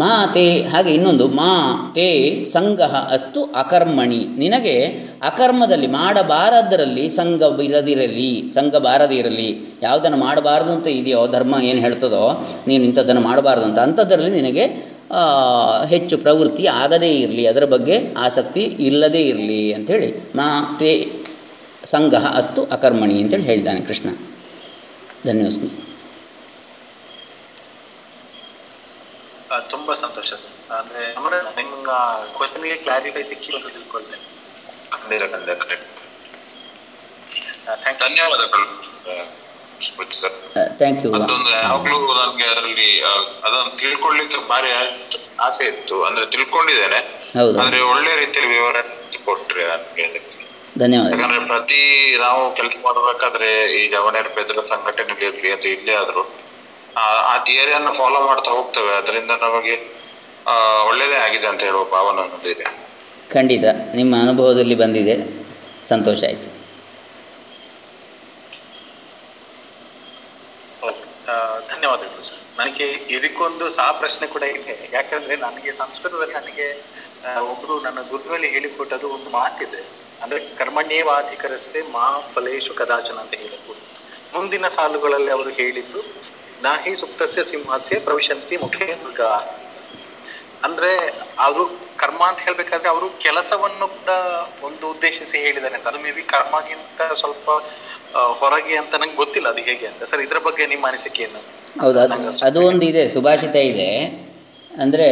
ಮಾ 0.00 0.26
ತೇ, 0.34 0.44
ಹಾಗೆ 0.62 0.90
ಇನ್ನೊಂದು, 0.94 1.26
ಮಾ 1.28 1.52
ತೇ 1.94 2.08
ಸಂಘ 2.52 2.80
ಅಸ್ತು 3.14 3.42
ಅಕರ್ಮಣಿ. 3.42 4.20
ನಿನಗೆ 4.38 4.74
ಅಕರ್ಮದಲ್ಲಿ 5.22 5.86
ಮಾಡಬಾರದರಲ್ಲಿ 5.86 7.10
ಸಂಘ 7.10 7.42
ಇರದಿರಲಿ, 7.68 8.50
ಸಂಘ 8.54 8.74
ಬಾರದೇ 8.76 9.14
ಇರಲಿ. 9.14 9.48
ಯಾವುದನ್ನು 9.82 10.16
ಮಾಡಬಾರ್ದು 10.16 10.72
ಅಂತ 10.72 10.86
ಇದೆಯೋ, 10.86 11.26
ಧರ್ಮ 11.26 11.54
ಏನು 11.62 11.80
ಹೇಳ್ತದೋ, 11.80 12.24
ನೀನು 12.68 12.84
ಇಂಥದ್ದನ್ನು 12.84 13.20
ಮಾಡಬಾರ್ದು 13.20 13.64
ಅಂತ 13.64 13.78
ಅಂಥದ್ದರಲ್ಲಿ 13.78 14.30
ನಿನಗೆ 14.30 14.66
ಹೆಚ್ಚು 15.88 16.18
ಪ್ರವೃತ್ತಿ 16.18 16.66
ಆಗದೇ 16.66 17.10
ಇರಲಿ. 17.14 17.46
ಅದರ 17.46 17.64
ಬಗ್ಗೆ 17.64 17.96
ಆಸಕ್ತಿ 18.18 18.60
ಇಲ್ಲದೇ 18.60 19.22
ಇರಲಿ 19.22 19.72
ಅಂಥೇಳಿ 19.72 20.10
ಮಾ 20.36 20.76
ತೇ 20.78 20.92
ಸಂಘ 21.86 22.14
ಅಸ್ತು 22.36 22.64
ಅಕರ್ಮಣಿ 22.64 23.22
ಅಂತೇಳಿ 23.22 23.42
ಹೇಳಿದ್ದಾನೆ 23.42 23.80
ಕೃಷ್ಣ. 23.80 24.10
ಧನ್ಯೋಸ್ಮಿ 25.26 25.70
ಆ, 29.50 29.58
ತುಂಬಾ 29.58 29.94
ಸಂತೋಷ 29.94 30.32
ಸರ್. 30.32 30.72
ಅಂದ್ರೆ 30.72 31.12
ಅಂದ್ರೆ 31.12 31.56
ನಿಮ್ಮ 31.56 31.92
ಕ್ವಶನ್ಗೆ 32.36 32.76
ಕ್ಲಾರಿಫೈ 32.76 33.22
ಸಿಕ್ಕಿಲ್ಲ 33.22 33.64
ಅಂತ 33.64 33.72
ತಿಳ್ಕೊಳ್ತೇನೆ. 33.72 34.22
ಖಂಡಿತ 34.90 35.22
ಖಂಡಿತ 35.22 35.62
ಕರೆಕ್ಟ್ 35.62 35.86
ಥ್ಯಾಂಕ್ 37.82 38.02
ಯು 38.02 38.08
ಧನ್ಯವಾದಗಳು. 38.08 38.66
ಥ್ಯಾಂಕ್ 40.78 41.06
ಯು 41.06 41.14
ಅದೊಂದು 41.14 41.50
ಯಾವಾಗ್ಲೂ 41.50 42.14
ನನಗೆ 42.14 42.44
ಅದರಲ್ಲಿ 42.44 43.02
ಅದನ್ನು 43.44 43.78
ತಿಳ್ಕೊಳ್ಳಿಕ್ಕೆ 43.78 44.48
ಭಾರಿ 44.48 44.70
ಆಸೆ- 45.40 45.66
ಇತ್ತು. 45.66 46.04
ಅಂದ್ರೆ 46.04 46.26
ತಿಳ್ಕೊಂಡಿದ್ದೇನೆ. 46.26 46.98
ಹೌದು. 47.38 47.60
ಆದ್ರೆ 47.60 47.80
ಒಳ್ಳೆ 47.80 48.16
ರೀತಿಯಲ್ಲಿ 48.16 48.54
ವಿವರ 48.54 48.76
ಕೊಟ್ರೆ 49.24 49.66
ನನಗೆ 49.66 50.25
ಅದಕ್ಕೆ 50.76 50.82
ಧನ್ಯವಾದ 50.82 51.12
ಯಾಕಂದ್ರೆ 51.14 51.46
ಪ್ರತಿ 51.46 51.80
ನಾವು 52.18 52.54
ಕೆಲಸ 52.54 52.76
ಮಾಡಬೇಕಾದ್ರೆ 52.84 53.48
ಈ 53.76 53.88
ಜವಣೇರ್ 53.90 54.28
ಬೆದರ 54.36 54.64
ಸಂಘಟನೆ 54.72 55.14
ಇರ್ಲಿ 55.26 55.50
ಅಥವಾ 55.52 55.70
ಇಲ್ಲೇ 55.72 55.94
ಆದ್ರೂ 55.94 56.22
ಆ 56.96 57.04
ಆ 57.30 57.36
ಥಿಯರಿಯನ್ನು 57.44 57.92
ಫಾಲೋ 57.92 58.20
ಮಾಡ್ತಾ 58.20 58.50
ಹೋಗ್ತೇವೆ. 58.50 58.92
ಅದರಿಂದ 58.94 59.32
ನಮಗೆ 59.42 59.74
ಆ 60.46 60.54
ಒಳ್ಳೇದೇ 60.82 61.16
ಆಗಿದೆ 61.16 61.46
ಅಂತ 61.46 61.62
ಹೇಳುವ 61.62 61.84
ಭಾವನೆ 61.90 62.20
ನನ್ನಲ್ಲಿದೆ 62.22 62.66
ಖಂಡಿತ. 63.30 63.64
ನಿಮ್ಮ 63.94 64.16
ಅನುಭವದಲ್ಲಿ 64.16 64.74
ಬಂದಿದೆ. 64.74 65.14
ಸಂತೋಷ 65.88 66.24
ಆಯ್ತು. 66.24 66.50
ಓಕೆ 70.82 71.04
ಧನ್ಯವಾದಗಳು 71.68 72.22
ಸರ್. 72.22 72.42
ನನಗೆ 72.58 72.86
ಇದಕ್ಕೊಂದು 73.08 73.70
ಸಹ 73.70 73.90
ಪ್ರಶ್ನೆ 73.98 74.26
ಕೂಡ 74.26 74.44
ಇದೆ. 74.58 74.74
ಯಾಕಂದ್ರೆ 74.92 75.36
ನನಗೆ 75.36 75.72
ಸಂಸ್ಕೃತದಲ್ಲಿ 75.72 76.34
ನನಗೆ 76.34 76.66
ಒಬ್ರು 77.52 77.80
ನನ್ನ 77.80 78.00
ಗುರುವಲ್ಲಿ 78.10 78.48
ಹೇಳಿಕೊಟ್ಟದು 78.48 79.08
ಒಂದು 79.08 79.30
ಮಾತಿದೆ. 79.30 79.82
ಅಂದ್ರೆ 80.22 80.40
ಕರ್ಮಣ್ಯೇವಾಧಿಕರಸ್ತೆ 80.58 81.80
ಮಾ 81.94 82.06
ಫಲೇಶು 82.34 82.72
ಕದಾಚನ 82.80 83.16
ಅಂತ 83.24 83.34
ಹೇಳಬಹುದು. 83.42 83.80
ಮುಂದಿನ 84.34 84.66
ಸಾಲುಗಳಲ್ಲಿ 84.76 85.30
ಅವರು 85.36 85.50
ಹೇಳಿದ್ದು 85.60 86.00
ನಾಹಿ 86.62 86.92
ಸುಪ್ತಸ್ಯ 87.02 87.42
ಸಿಂಹಸ್ಯ 87.50 87.98
ಪ್ರವಿಶಂತಿ 88.08 88.56
ಮುಖೇ 88.64 88.86
ಮೃಗ 89.02 89.22
ಅಂದ್ರೆ 90.66 90.92
ಅದು 91.46 91.62
ಕರ್ಮ 92.02 92.22
ಅಂತ 92.28 92.38
ಹೇಳ್ಬೇಕಾದ್ರೆ 92.46 92.88
ಅವರು 92.88 93.06
ಕೆಲಸವನ್ನು 93.24 93.86
ಕೂಡ 93.96 94.12
ಒಂದು 94.68 94.84
ಉದ್ದೇಶಿಸಿ 94.94 95.36
ಹೇಳಿದ್ದಾರೆ 95.44 95.74
ಅಂತ. 95.78 95.86
ಅದು 95.88 95.98
ಮೇ 96.04 96.10
ಬಿ 96.10 96.22
ಕರ್ಮಗಿಂತ 96.32 97.00
ಸ್ವಲ್ಪ 97.20 97.48
ಹೊರಗೆ 98.40 98.74
ಅಂತ 98.82 98.94
ನಂಗೆ 98.94 99.16
ಗೊತ್ತಿಲ್ಲ 99.16 99.48
ಅದು 99.48 99.62
ಹೇಗೆ 99.68 99.86
ಅಂತ. 99.86 100.00
ಸರ್, 100.10 100.20
ಇದ್ರ 100.26 100.38
ಬಗ್ಗೆ 100.38 100.66
ನಿಮ್ಮ 100.66 100.84
ಅನಿಸಿಕೆ 100.90 101.22
ಏನು? 101.22 101.40
ಹೌದು, 101.82 101.98
ಅದು 102.48 102.60
ಒಂದು 102.70 102.84
ಇದೆ 102.90 103.02
ಸುಭಾಷಿತ 103.14 103.56
ಇದೆ. 103.72 103.90
ಅಂದರೆ 104.84 105.08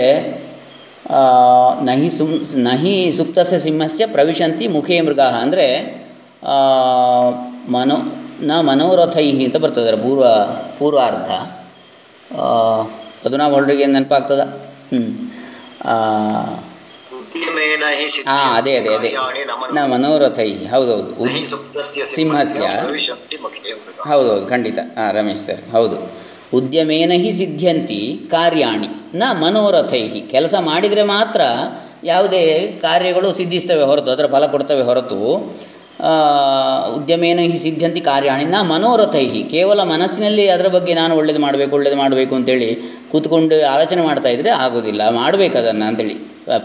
ನಹಿ 1.82 2.10
ಸುಮ್ 2.10 2.64
ನಹಿ 2.64 3.12
ಸುಪ್ತಸ್ಯ 3.12 3.58
ಸಿಂಹಸ್ಯ 3.58 4.06
ಪ್ರವಿಶಂತಿ 4.06 4.68
ಮುಖೇ 4.68 5.00
ಮೃಗ 5.00 5.20
ಅಂದರೆ 5.20 5.66
ಮನೋ 7.68 7.96
ನ 8.42 8.60
ಮನೋರಥೈ 8.60 9.44
ಅಂತ 9.44 9.56
ಬರ್ತದೆ 9.56 9.88
ಅದರ 9.88 9.96
ಪೂರ್ವ 10.02 10.24
ಪೂರ್ವಾರ್ಧ. 10.78 11.30
ಅದು 13.24 13.36
ನಾವು 13.36 13.54
ಹೊರಡಿಗೆ 13.54 13.86
ನೆನಪಾಗ್ತದ? 13.86 14.40
ಹ್ಞೂ 14.92 15.02
ಹಾಂ 18.26 18.54
ಅದೇ 18.56 18.76
ಅದೇ 18.76 18.94
ಅದೇ. 18.94 19.10
ನ 19.72 19.78
ಮನೋರಥೈ 19.86 20.50
ಹೌದೌದು. 20.52 21.10
ಸಿಂಹಸ್ಯ. 22.14 22.66
ಹೌದೌದು 24.10 24.46
ಖಂಡಿತ. 24.46 24.78
ಹಾಂ 24.78 25.12
ರಮೇಶ್ 25.12 25.40
ಸರ್ 25.40 25.72
ಹೌದು. 25.72 26.23
ಉದ್ಯಮೇನ 26.58 27.12
ಹಿ 27.22 27.30
ಸಿದ್ಧಂತಿ 27.38 28.00
ಕಾರ್ಯಾಣಿ, 28.30 28.88
ನ 29.20 29.22
ಮನೋರಥೈಹಿ. 29.42 30.20
ಕೆಲಸ 30.34 30.54
ಮಾಡಿದರೆ 30.70 31.02
ಮಾತ್ರ 31.14 31.40
ಯಾವುದೇ 32.04 32.42
ಕಾರ್ಯಗಳು 32.82 33.28
ಸಿದ್ಧಿಸ್ತವೆ 33.38 33.84
ಹೊರತು, 33.90 34.10
ಅದರ 34.10 34.26
ಫಲ 34.34 34.46
ಕೊಡ್ತವೆ 34.54 34.82
ಹೊರತು 34.88 35.20
ಉದ್ಯಮೇನ 36.96 37.40
ಹಿ 37.50 37.58
ಸಿದ್ಧಂತಿ 37.64 38.00
ಕಾರ್ಯಾಣಿ, 38.10 38.44
ನ 38.54 38.60
ಮನೋರಥೈಹಿ. 38.72 39.40
ಕೇವಲ 39.54 39.80
ಮನಸ್ಸಿನಲ್ಲಿ 39.94 40.44
ಅದರ 40.54 40.68
ಬಗ್ಗೆ 40.76 40.92
ನಾನು 41.00 41.12
ಒಳ್ಳೇದು 41.20 41.40
ಮಾಡಬೇಕು 41.46 41.72
ಒಳ್ಳೇದು 41.78 41.98
ಮಾಡಬೇಕು 42.02 42.34
ಅಂತೇಳಿ 42.38 42.68
ಕೂತ್ಕೊಂಡು 43.10 43.56
ಆಲೋಚನೆ 43.74 44.02
ಮಾಡ್ತಾ 44.08 44.28
ಇದ್ದರೆ 44.28 44.50
ಆಗೋದಿಲ್ಲ 44.64 45.02
ಮಾಡಬೇಕು 45.20 45.56
ಅದನ್ನು 45.62 45.84
ಅಂತೇಳಿ, 45.90 46.16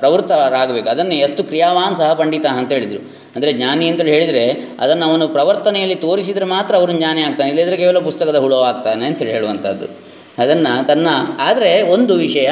ಪ್ರವೃತ್ತರಾಗಬೇಕು. 0.01 0.87
ಅದನ್ನು 0.95 1.15
ಎಷ್ಟು 1.25 1.41
ಕ್ರಿಯಾವಾನ್ 1.49 1.95
ಸಹ 2.01 2.09
ಪಂಡಿತ 2.21 2.45
ಅಂತ 2.59 2.69
ಹೇಳಿದರು. 2.77 3.01
ಅಂದರೆ 3.35 3.53
ಜ್ಞಾನಿ 3.53 3.85
ಅಂತೇಳಿ 3.89 4.11
ಹೇಳಿದರೆ 4.11 4.43
ಅದನ್ನು 4.79 5.05
ಅವನು 5.09 5.27
ಪ್ರವರ್ತನೆಯಲ್ಲಿ 5.27 5.95
ತೋರಿಸಿದರೆ 5.95 6.45
ಮಾತ್ರ 6.55 6.75
ಅವನು 6.75 6.93
ಜ್ಞಾನಿ 6.93 7.21
ಆಗ್ತಾನೆ 7.21 7.49
ಇಲ್ಲದಿದ್ದರೆ 7.49 7.77
ಕೇವಲ 7.77 7.99
ಪುಸ್ತಕದ 7.99 8.39
ಹುಳು 8.45 8.59
ಆಗ್ತಾನೆ 8.71 9.05
ಅಂತೇಳಿ 9.05 9.31
ಹೇಳುವಂಥದ್ದು. 9.31 9.87
ಅದನ್ನು 10.43 10.73
ತನ್ನ, 10.87 11.07
ಆದರೆ 11.39 11.71
ಒಂದು 11.95 12.15
ವಿಷಯ, 12.15 12.49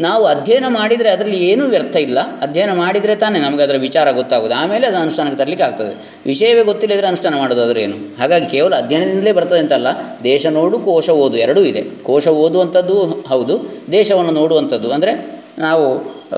ನಾವು 0.00 0.24
ಅಧ್ಯಯನ 0.24 0.66
ಮಾಡಿದರೆ 0.68 1.08
ಅದರಲ್ಲಿ 1.10 1.38
ಏನೂ 1.48 1.64
ವ್ಯರ್ಥ 1.66 1.96
ಇಲ್ಲ. 1.96 2.18
ಅಧ್ಯಯನ 2.42 2.72
ಮಾಡಿದರೆ 2.74 3.14
ತಾನೇ 3.14 3.38
ನಮಗೆ 3.38 3.62
ಅದರ 3.62 3.76
ವಿಚಾರ 3.76 4.12
ಗೊತ್ತಾಗೋದು 4.12 4.54
ಆಮೇಲೆ 4.54 4.84
ಅದು 4.86 4.96
ಅನುಷ್ಠಾನಕ್ಕೆ 4.96 5.38
ತರಲಿಕ್ಕೆ 5.38 5.64
ಆಗ್ತದೆ. 5.64 5.92
ವಿಷಯವೇ 6.26 6.62
ಗೊತ್ತಿಲ್ಲದ್ರೆ 6.62 7.06
ಅನುಷ್ಠಾನ 7.06 7.34
ಮಾಡೋದಾದ್ರೆ 7.38 7.80
ಏನು? 7.82 7.96
ಹಾಗಾಗಿ 8.20 8.46
ಕೇವಲ 8.46 8.72
ಅಧ್ಯಯನದಿಂದಲೇ 8.76 9.32
ಬರ್ತದೆ 9.32 9.58
ಅಂತಲ್ಲ. 9.58 9.88
ದೇಶ 10.24 10.46
ನೋಡು, 10.46 10.78
ಕೋಶ 10.78 11.10
ಓದು, 11.24 11.36
ಎರಡೂ 11.36 11.60
ಇದೆ. 11.60 11.82
ಕೋಶ 12.02 12.28
ಓದುವಂಥದ್ದು 12.28 12.96
ಹೌದು, 13.28 13.56
ದೇಶವನ್ನು 13.92 14.30
ನೋಡುವಂಥದ್ದು. 14.30 14.90
ಅಂದರೆ 14.92 15.14
ನಾವು 15.58 15.86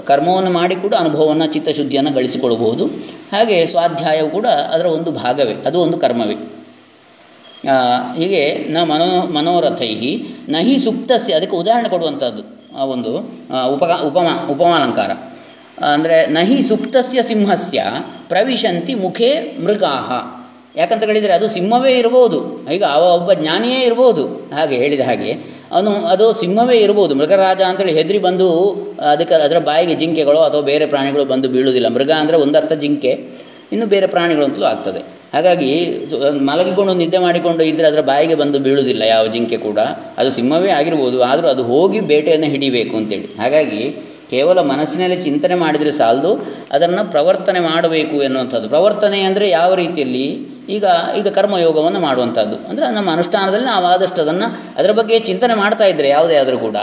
ಕರ್ಮವನ್ನು 0.07 0.51
ಮಾಡಿ 0.51 0.76
ಕೂಡ 0.76 0.95
ಅನುಭವವನ್ನು, 0.95 1.47
ಚಿತ್ತಶುದ್ಧಿಯನ್ನು 1.47 2.12
ಗಳಿಸಿಕೊಳ್ಳಬಹುದು 2.12 2.85
ಹಾಗೆ 3.33 3.59
ಸ್ವಾಧ್ಯಾಯವು 3.72 4.30
ಕೂಡ 4.37 4.47
ಅದರ 4.74 4.87
ಒಂದು 4.97 5.11
ಭಾಗವೇ, 5.22 5.55
ಅದು 5.68 5.76
ಒಂದು 5.85 5.97
ಕರ್ಮವೇ. 6.03 6.37
ಹೀಗೆ 8.18 8.43
ನ 8.74 8.78
ಮನೋ 8.91 9.09
ಮನೋರಥೈ 9.37 9.91
ನ 10.53 10.62
ಸುಪ್ತಸ್ಯ, 10.85 11.33
ಅದಕ್ಕೆ 11.39 11.57
ಉದಾಹರಣೆ 11.62 11.91
ಕೊಡುವಂಥದ್ದು, 11.95 12.43
ಆ 12.78 12.85
ಒಂದು 12.95 13.11
ಉಪ 13.74 13.83
ಉಪಮ 13.85 13.93
ಉಪಮಾ, 14.09 14.35
ಉಪಮಾಲಂಕಾರ. 14.55 15.11
ಅಂದರೆ 15.95 16.16
ನ 16.35 16.39
ಸುಪ್ತಸ್ಯ 16.70 17.22
ಸಿಂಹಸ್ಯ, 17.22 17.80
ಪ್ರವಿಶಂತಿ 18.28 18.95
ಮುಖೇ 19.05 19.30
ಮೃಗಾಹ. 19.64 20.11
ಯಾಕಂತ 20.76 21.03
ಹೇಳಿದರೆ 21.11 21.33
ಅದು 21.33 21.47
ಸಿಂಹವೇ 21.57 21.93
ಇರ್ಬೋದು, 22.03 22.39
ಈಗ 22.74 22.85
ಅವ 22.97 23.03
ಒಬ್ಬ 23.16 23.33
ಜ್ಞಾನಿಯೇ 23.41 23.80
ಇರ್ಬೋದು, 23.89 24.22
ಹಾಗೆ 24.57 24.76
ಹೇಳಿದ 24.83 25.03
ಹಾಗೆ. 25.09 25.33
ಅವನು 25.77 25.93
ಅದು 26.12 26.25
ಸಿಂಹವೇ 26.43 26.77
ಇರ್ಬೋದು. 26.87 27.12
ಮೃಗರಾಜ 27.20 27.61
ಅಂತೇಳಿ 27.68 27.95
ಹೆದರಿ 27.99 28.20
ಬಂದು 28.27 28.47
ಅದಕ್ಕೆ 29.12 29.35
ಅದರ 29.47 29.59
ಬಾಯಿಗೆ 29.70 29.95
ಜಿಂಕೆಗಳು 30.03 30.41
ಅಥವಾ 30.49 30.62
ಬೇರೆ 30.70 30.87
ಪ್ರಾಣಿಗಳು 30.95 31.25
ಬಂದು 31.33 31.49
ಬೀಳುವುದಿಲ್ಲ. 31.55 31.89
ಮೃಗ 31.97 32.11
ಅಂದರೆ 32.23 32.39
ಒಂದರ್ಥ 32.45 32.75
ಜಿಂಕೆ, 32.85 33.12
ಇನ್ನು 33.75 33.87
ಬೇರೆ 33.95 34.07
ಪ್ರಾಣಿಗಳು 34.14 34.45
ಅಂತಲೂ 34.49 34.66
ಆಗ್ತದೆ. 34.73 35.03
ಹಾಗಾಗಿ 35.35 35.70
ಮಲಗಿಕೊಂಡು 36.49 36.95
ನಿದ್ದೆ 37.03 37.18
ಮಾಡಿಕೊಂಡು 37.27 37.62
ಇದ್ದರೆ 37.70 37.87
ಅದರ 37.91 38.03
ಬಾಯಿಗೆ 38.11 38.37
ಬಂದು 38.41 38.59
ಬೀಳುವುದಿಲ್ಲ 38.64 39.03
ಯಾವ 39.14 39.27
ಜಿಂಕೆ 39.35 39.59
ಕೂಡ. 39.66 39.81
ಅದು 40.20 40.31
ಸಿಂಹವೇ 40.39 40.73
ಆಗಿರ್ಬೋದು, 40.79 41.18
ಆದರೂ 41.31 41.49
ಅದು 41.55 41.62
ಹೋಗಿ 41.70 42.01
ಬೇಟೆಯನ್ನು 42.11 42.49
ಹಿಡಿಬೇಕು 42.55 42.95
ಅಂತೇಳಿ. 43.01 43.29
ಹಾಗಾಗಿ, 43.43 43.83
ಕೇವಲ 44.33 44.59
ಮನಸ್ಸಿನಲ್ಲಿ 44.73 45.16
ಚಿಂತನೆ 45.25 45.57
ಮಾಡಿದರೆ 45.62 45.93
ಸಾಲದು, 46.01 46.33
ಅದನ್ನು 46.77 47.03
ಪ್ರವರ್ತನೆ 47.14 47.61
ಮಾಡಬೇಕು 47.70 48.16
ಎನ್ನುವಂಥದ್ದು. 48.27 48.68
ಪ್ರವರ್ತನೆ 48.75 49.20
ಅಂದರೆ 49.29 49.47
ಯಾವ 49.59 49.70
ರೀತಿಯಲ್ಲಿ? 49.83 50.27
ಈಗ 50.73 50.85
ಈಗ 51.18 51.29
ಕರ್ಮಯೋಗವನ್ನು 51.29 52.01
ಮಾಡುವಂಥದ್ದು. 52.01 52.68
ಅಂದರೆ 52.68 52.91
ನಮ್ಮ 52.91 53.11
ಅನುಷ್ಠಾನದಲ್ಲಿ 53.11 53.66
ನಾವು 53.66 53.87
ಆದಷ್ಟು 53.87 54.23
ಅದನ್ನು 54.23 54.47
ಅದರ 54.77 54.91
ಬಗ್ಗೆ 54.91 55.18
ಚಿಂತನೆ 55.18 55.55
ಮಾಡ್ತಾ 55.55 55.85
ಇದ್ದರೆ 55.85 56.09
ಯಾವುದೇ 56.09 56.37
ಆದರೂ 56.37 56.59
ಕೂಡ 56.59 56.77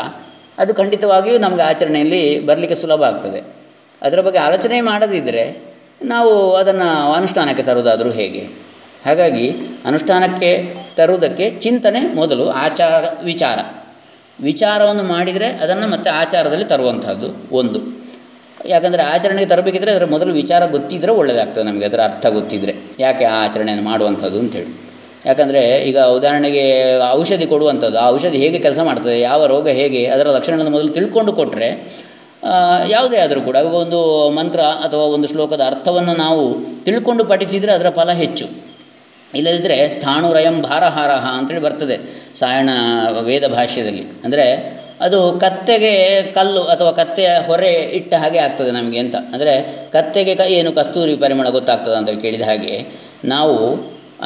ಅದು 0.57 0.73
ಖಂಡಿತವಾಗಿಯೂ 0.73 1.37
ನಮಗೆ 1.37 1.61
ಆಚರಣೆಯಲ್ಲಿ 1.61 2.45
ಬರಲಿಕ್ಕೆ 2.45 2.75
ಸುಲಭ 2.75 3.03
ಆಗ್ತದೆ. 3.03 3.43
ಅದರ 4.01 4.21
ಬಗ್ಗೆ 4.21 4.39
ಆಲೋಚನೆ 4.39 4.81
ಮಾಡದಿದ್ದರೆ 4.81 5.43
ನಾವು 6.03 6.55
ಅದನ್ನು 6.55 7.13
ಅನುಷ್ಠಾನಕ್ಕೆ 7.13 7.63
ತರುವುದಾದರೂ 7.63 8.11
ಹೇಗೆ? 8.11 8.39
ಹಾಗಾಗಿ 9.05 9.45
ಅನುಷ್ಠಾನಕ್ಕೆ 9.85 10.51
ತರುವುದಕ್ಕೆ 10.95 11.49
ಚಿಂತನೆ 11.61 11.99
ಮೊದಲು 12.15 12.49
ಆಚಾರ 12.49 13.03
ವಿಚಾರ. 13.23 13.59
ವಿಚಾರವನ್ನು 14.43 15.03
ಮಾಡಿದರೆ 15.03 15.47
ಅದನ್ನು 15.47 15.87
ಮತ್ತೆ 15.91 16.09
ಆಚಾರದಲ್ಲಿ 16.09 16.65
ತರುವಂಥದ್ದು 16.65 17.29
ಒಂದು. 17.55 17.98
ಯಾಕಂದರೆ 18.65 19.03
ಆಚರಣೆಗೆ 19.13 19.49
ತರಬೇಕಿದ್ರೆ 19.49 19.91
ಅದರ 19.91 20.05
ಮೊದಲು 20.05 20.31
ವಿಚಾರ 20.33 20.61
ಗೊತ್ತಿದ್ದರೆ 20.65 21.11
ಒಳ್ಳೆಯದಾಗ್ತದೆ 21.11 21.63
ನಮಗೆ, 21.63 21.85
ಅದರ 21.85 22.01
ಅರ್ಥ 22.01 22.25
ಗೊತ್ತಿದ್ದರೆ 22.37 22.75
ಯಾಕೆ 22.99 23.25
ಆ 23.25 23.35
ಆಚರಣೆಯನ್ನು 23.45 23.83
ಮಾಡುವಂಥದ್ದು 23.83 24.39
ಅಂತೇಳಿ 24.39 24.71
ಯಾಕಂದರೆ 25.25 25.61
ಈಗ 25.89 25.99
ಉದಾಹರಣೆಗೆ 26.17 26.65
ಔಷಧಿ 27.21 27.45
ಕೊಡುವಂಥದ್ದು, 27.45 27.97
ಆ 27.97 28.05
ಔಷಧಿ 28.09 28.37
ಹೇಗೆ 28.37 28.59
ಕೆಲಸ 28.59 28.79
ಮಾಡ್ತದೆ, 28.79 29.19
ಯಾವ 29.19 29.45
ರೋಗ 29.45 29.67
ಹೇಗೆ, 29.79 30.07
ಅದರ 30.07 30.27
ಲಕ್ಷಣಗಳನ್ನು 30.27 30.71
ಮೊದಲು 30.71 30.93
ತಿಳ್ಕೊಂಡು 30.97 31.33
ಕೊಟ್ಟರೆ 31.33 31.69
ಯಾವುದೇ 32.87 33.17
ಆದರೂ 33.17 33.41
ಕೂಡ, 33.41 33.55
ಇವಾಗ 33.55 33.75
ಒಂದು 33.85 34.29
ಮಂತ್ರ 34.29 34.59
ಅಥವಾ 34.85 35.05
ಒಂದು 35.15 35.27
ಶ್ಲೋಕದ 35.27 35.61
ಅರ್ಥವನ್ನು 35.61 36.13
ನಾವು 36.15 36.43
ತಿಳ್ಕೊಂಡು 36.85 37.25
ಪಠಿಸಿದರೆ 37.25 37.71
ಅದರ 37.71 37.89
ಫಲ 37.89 38.11
ಹೆಚ್ಚು. 38.11 38.45
ಇಲ್ಲದಿದ್ದರೆ 39.35 39.89
ಸ್ಥಾಣುರಯಂ 39.89 40.61
ಭಾರಹಾರಹ 40.61 41.25
ಅಂತೇಳಿ 41.39 41.61
ಬರ್ತದೆ, 41.61 41.97
ಸಾಯಣ 42.39 42.69
ವೇದ 43.21 43.47
ಭಾಷ್ಯದಲ್ಲಿ. 43.47 44.05
ಅಂದರೆ 44.25 44.45
ಅದು 45.05 45.19
ಕತ್ತೆಗೆ 45.43 45.91
ಕಲ್ಲು 46.37 46.63
ಅಥವಾ 46.73 46.91
ಕತ್ತೆಯ 46.99 47.29
ಹೊರೆ 47.47 47.71
ಇಟ್ಟ 47.99 48.13
ಹಾಗೆ 48.21 48.39
ಆಗ್ತದೆ 48.45 48.71
ನಮಗೆ 48.77 48.99
ಅಂತ. 49.03 49.15
ಅಂದರೆ 49.33 49.53
ಕತ್ತೆಗೆ 49.95 50.33
ಕ 50.41 50.45
ಏನು 50.57 50.71
ಕಸ್ತೂರಿ 50.79 51.13
ಪರಿಮಳ 51.23 51.49
ಗೊತ್ತಾಗ್ತದೆ 51.57 51.97
ಅಂತ 51.99 52.13
ಕೇಳಿದ 52.25 52.45
ಹಾಗೆ 52.49 52.73
ನಾವು, 53.33 53.57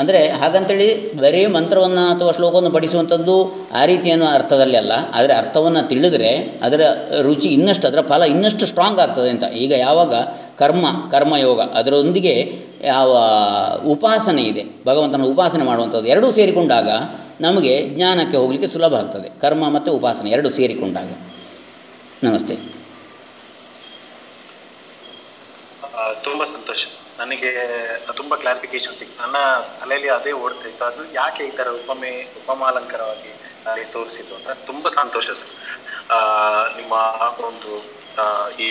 ಅಂದರೆ 0.01 0.19
ಹಾಗಂತೇಳಿ 0.41 0.87
ಬರೀ 1.21 1.41
ಮಂತ್ರವನ್ನು 1.55 2.03
ಅಥವಾ 2.13 2.31
ಶ್ಲೋಕವನ್ನು 2.37 2.71
ಪಠಿಸುವಂಥದ್ದು 2.75 3.35
ಆ 3.79 3.81
ರೀತಿ 3.91 4.07
ಅನ್ನುವ 4.13 4.29
ಅರ್ಥದಲ್ಲಿ 4.37 4.77
ಅಲ್ಲ. 4.81 4.93
ಆದರೆ 5.17 5.33
ಅರ್ಥವನ್ನು 5.41 5.81
ತಿಳಿದರೆ 5.91 6.31
ಅದರ 6.67 6.81
ರುಚಿ 7.27 7.49
ಇನ್ನಷ್ಟು, 7.57 7.85
ಅದರ 7.91 8.01
ಫಲ 8.11 8.21
ಇನ್ನಷ್ಟು 8.35 8.67
ಸ್ಟ್ರಾಂಗ್ 8.71 9.01
ಆಗ್ತದೆ 9.05 9.29
ಅಂತ. 9.35 9.45
ಈಗ 9.63 9.73
ಯಾವಾಗ 9.87 10.13
ಕರ್ಮ, 10.61 10.85
ಕರ್ಮಯೋಗ 11.11 11.61
ಅದರೊಂದಿಗೆ 11.79 12.35
ಯಾವ 12.93 13.11
ಉಪಾಸನೆ 13.93 14.41
ಇದೆ, 14.51 14.63
ಭಗವಂತನ 14.87 15.27
ಉಪಾಸನೆ 15.33 15.63
ಮಾಡುವಂಥದ್ದು 15.69 16.09
ಎರಡೂ 16.13 16.29
ಸೇರಿಕೊಂಡಾಗ 16.37 16.89
ನಮಗೆ 17.41 17.89
ಜ್ಞಾನಕ್ಕೆ 17.89 18.37
ಹೋಗಲಿಕ್ಕೆ 18.37 18.67
ಸುಲಭ 18.67 18.93
ಆಗ್ತದೆ. 18.95 19.41
ಕರ್ಮ 19.41 19.69
ಮತ್ತು 19.69 19.91
ಉಪಾಸನೆ 19.91 20.29
ಎರಡು 20.29 20.49
ಸೇರಿಕೊಂಡಾಗ. 20.49 21.09
ನಮಸ್ತೆ. 22.23 22.55
ತುಂಬ 26.23 26.43
ಸಂತೋಷ. 26.43 26.85
ನನಗೆ 27.19 27.49
ತುಂಬ 28.13 28.35
ಕ್ಲಾರಿಫಿಕೇಶನ್ 28.35 28.95
ಸಿಕ್ತು. 28.95 29.21
ನನ್ನ 29.21 29.37
ತಲೆಯಲ್ಲಿ 29.81 30.09
ಅದೇ 30.09 30.31
ಓಡ್ತಾ 30.31 30.67
ಇತ್ತು. 30.67 30.85
ಅದು 30.85 31.13
ಯಾಕೆ 31.13 31.43
ಈ 31.43 31.51
ತರ 31.51 31.67
ಉಪಮೆ, 31.71 32.11
ಉಪಮಾಲಂಕಾರವಾಗಿ 32.37 33.31
ಅಲ್ಲಿ 33.65 33.85
ತೋರಿಸಿದ್ದು 33.85 34.35
ಅಂತ 34.35 34.49
ತುಂಬಾ 34.65 34.89
ಸಂತೋಷ 34.89 35.27
ಸರ್. 35.31 35.51
ನಿಮ್ಮ 36.77 36.93
ಒಂದು 37.45 37.71
ಈ 38.61 38.69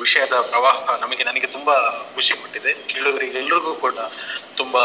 ವಿಷಯದ 0.00 0.34
ಪ್ರವಾಹ 0.50 0.74
ನಮಗೆ, 1.00 1.24
ನನಗೆ 1.24 1.46
ತುಂಬಾ 1.46 1.74
ಖುಷಿ 2.14 2.34
ಕೊಟ್ಟಿದೆ. 2.34 2.72
ಕೇಳುಗರಿಗೆ 2.86 3.38
ಎಲ್ರಿಗೂ 3.38 3.74
ಕೂಡ 3.74 3.98
ತುಂಬಾ 4.56 4.82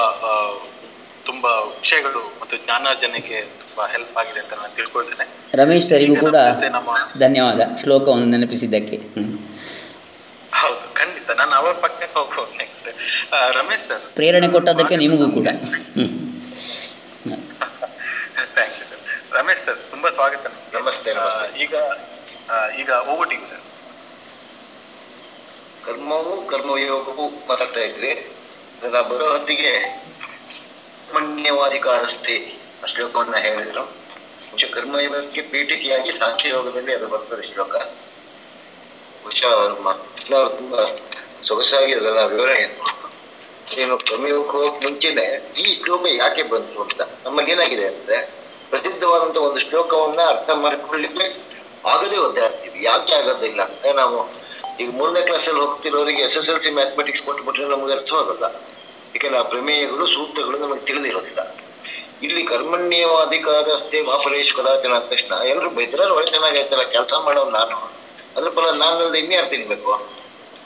ತುಂಬಾ 1.30 1.52
ವಿಷಯಗಳು 1.80 2.22
ಮತ್ತು 2.42 2.56
ಜ್ಞಾನಾರ್ಜನೆಗೆ 2.64 3.38
ತುಂಬಾ 3.62 3.84
ಹೆಲ್ಪ್ 3.94 4.16
ಆಗಿದೆ 4.22 4.40
ಅಂತ 4.44 4.54
ನಾನು 4.62 4.74
ತಿಳ್ಕೊಳ್ತೇನೆ. 4.80 5.26
ರಮೇಶ್ 5.60 5.88
ಸರಿಗೂ 5.92 6.16
ಕೂಡ 6.26 6.38
ನಮ್ಮ 6.78 6.90
ಧನ್ಯವಾದ 7.24 7.62
ಶ್ಲೋಕವನ್ನು 7.82 8.28
ನೆನಪಿಸಿದ್ದಕ್ಕೆ. 8.34 8.98
ಹೌದು 10.62 10.86
ಖಂಡಿತ. 11.00 11.30
ನಾನು 11.42 11.54
ಅವರ 11.60 11.74
ಪಕ್ಕಕ್ಕೆ 11.84 12.16
ಹೋಗ್ಬೋದು 12.20 12.54
ನೆಕ್ಸ್ಟ್ 12.62 12.88
ರಮೇಶ್ 13.58 13.86
ಸರ್. 13.90 14.04
ಪ್ರೇರಣೆ 14.18 14.48
ಕೊಟ್ಟದಕ್ಕೆ 14.56 14.96
ನಿಮಗೂ 15.04 15.28
ಕೂಡ. 15.38 15.48
ಹ್ಮ್. 15.98 16.12
Thank 18.56 18.76
you 18.80 18.86
sir 18.90 19.02
Ramesh 19.38 19.64
sir 19.66 19.80
ತುಂಬಾ 19.92 20.10
ಸ್ವಾಗತ 20.18 20.46
ನಮಸ್ತೆ, 20.78 21.12
ಈಗ 21.64 21.74
ಈಗ 22.82 22.92
ಓವರ್ 23.14 23.30
ಟು 23.32 23.48
ಸರ್. 23.52 23.64
ಕರ್ಮವು 25.88 26.34
ಕರ್ಮಯೋಗವು 26.52 27.26
ಮಾತಾಡ್ತಾ 27.50 27.82
ಇದ್ರಿ 27.90 28.12
ಬರೋ 29.10 29.26
ಹೊತ್ತಿಗೆ 29.32 29.72
ಮನ್ಯವಾಧಿಕಾರಸ್ಥೆ 31.10 32.36
ಶ್ಲೋಕವನ್ನ 32.84 33.36
ಹೇಳಿದ್ರು. 33.46 33.84
ಕರ್ಮಯೋಗಕ್ಕೆ 34.74 35.42
ಪೀಠಿಕೆಯಾಗಿ 35.50 36.12
ಸಾಂಖ್ಯಯೋಗದಲ್ಲಿ 36.18 36.92
ಅದು 36.96 37.08
ಬರ್ತದೆ 37.10 37.44
ಶ್ಲೋಕ. 37.50 37.74
ಹುಷಾರು 39.24 39.76
ತುಂಬಾ 40.54 40.82
ಸೊಗಸಾಗಿ 41.44 41.94
ಅದನ್ನ 41.98 42.22
ವಿವರಣೆ 42.32 42.66
ಏನು 43.78 43.96
ಕರ್ಮಯೋಗಕ್ಕೆ 44.04 44.56
ಹೋಗಕ್ 44.58 44.82
ಮುಂಚೆನೆ 44.84 45.26
ಈ 45.56 45.74
ಶ್ಲೋಕ 45.78 46.04
ಯಾಕೆ 46.16 46.44
ಬಂತು 46.52 46.78
ಅಂತ. 46.84 46.98
ನಮ್ಮಲ್ಲಿ 47.26 47.52
ಏನಾಗಿದೆ 47.52 47.86
ಅಂದ್ರೆ 47.92 48.18
ಪ್ರಸಿದ್ಧವಾದಂತ 48.72 49.38
ಒಂದು 49.48 49.60
ಶ್ಲೋಕವನ್ನ 49.66 50.22
ಅರ್ಥ 50.32 50.50
ಮಾಡಿಕೊಳ್ಳಿಕ್ಕೆ 50.64 51.26
ಆಗದೆ 51.86 52.18
ಒದ್ದಾಡ್ತೀವಿ 52.26 52.80
ಯಾಕೆ 52.84 53.14
ಆಗೋದಿಲ್ಲ 53.16 53.62
ಅಂದ್ರೆ 53.68 53.92
ನಾವು 54.02 54.18
ಈಗ 54.80 54.90
ಮೂರನೇ 54.98 55.22
ಕ್ಲಾಸಲ್ಲಿ 55.28 55.62
ಹೋಗ್ತಿರೋರಿಗೆ 55.64 56.22
S 56.28 56.38
S 56.38 56.50
L 56.52 56.62
C 56.62 56.70
mathematics 56.76 57.24
ಕೊಟ್ಬಿಟ್ರೆ 57.24 57.66
ನಮಗೆ 57.72 57.94
ಅರ್ಥವಾಗಲ್ಲ. 57.94 58.46
ಆ 59.16 59.42
ಪ್ರಮೇಯಗಳು, 59.42 60.06
ಸೂತ್ರಗಳು 60.08 60.58
ನಮಗೆ 60.58 60.82
ತಿಳಿದಿರೋದಿಲ್ಲ 60.86 61.42
ಇಲ್ಲಿ 62.22 62.42
ಕರ್ಮಣ್ಯವಾಧಿಕಾರಸ್ಥೆ 62.44 64.02
ಮಾಪರೇಶ್ವರಾಜನ 64.02 64.94
ಅಂದ 64.94 65.08
ತಕ್ಷಣ 65.10 65.34
ಎಲ್ಲರೂ 65.44 65.70
ಬೈತಾರೆ 65.70 66.12
ಒಳ್ಳೆ 66.12 66.30
ಚೆನ್ನಾಗೈತಲ್ಲ 66.32 66.84
ಕೆಲಸ 66.84 67.14
ಮಾಡೋ 67.26 67.44
ನಾನು. 67.50 67.78
ಅದ್ರ 68.38 68.50
ಫಲ 68.50 68.66
ನಾನಲ್ಲದೆ 68.72 69.20
ಇನ್ಯಾರು 69.20 69.48
ತಿನ್ಬೇಕು? 69.50 69.94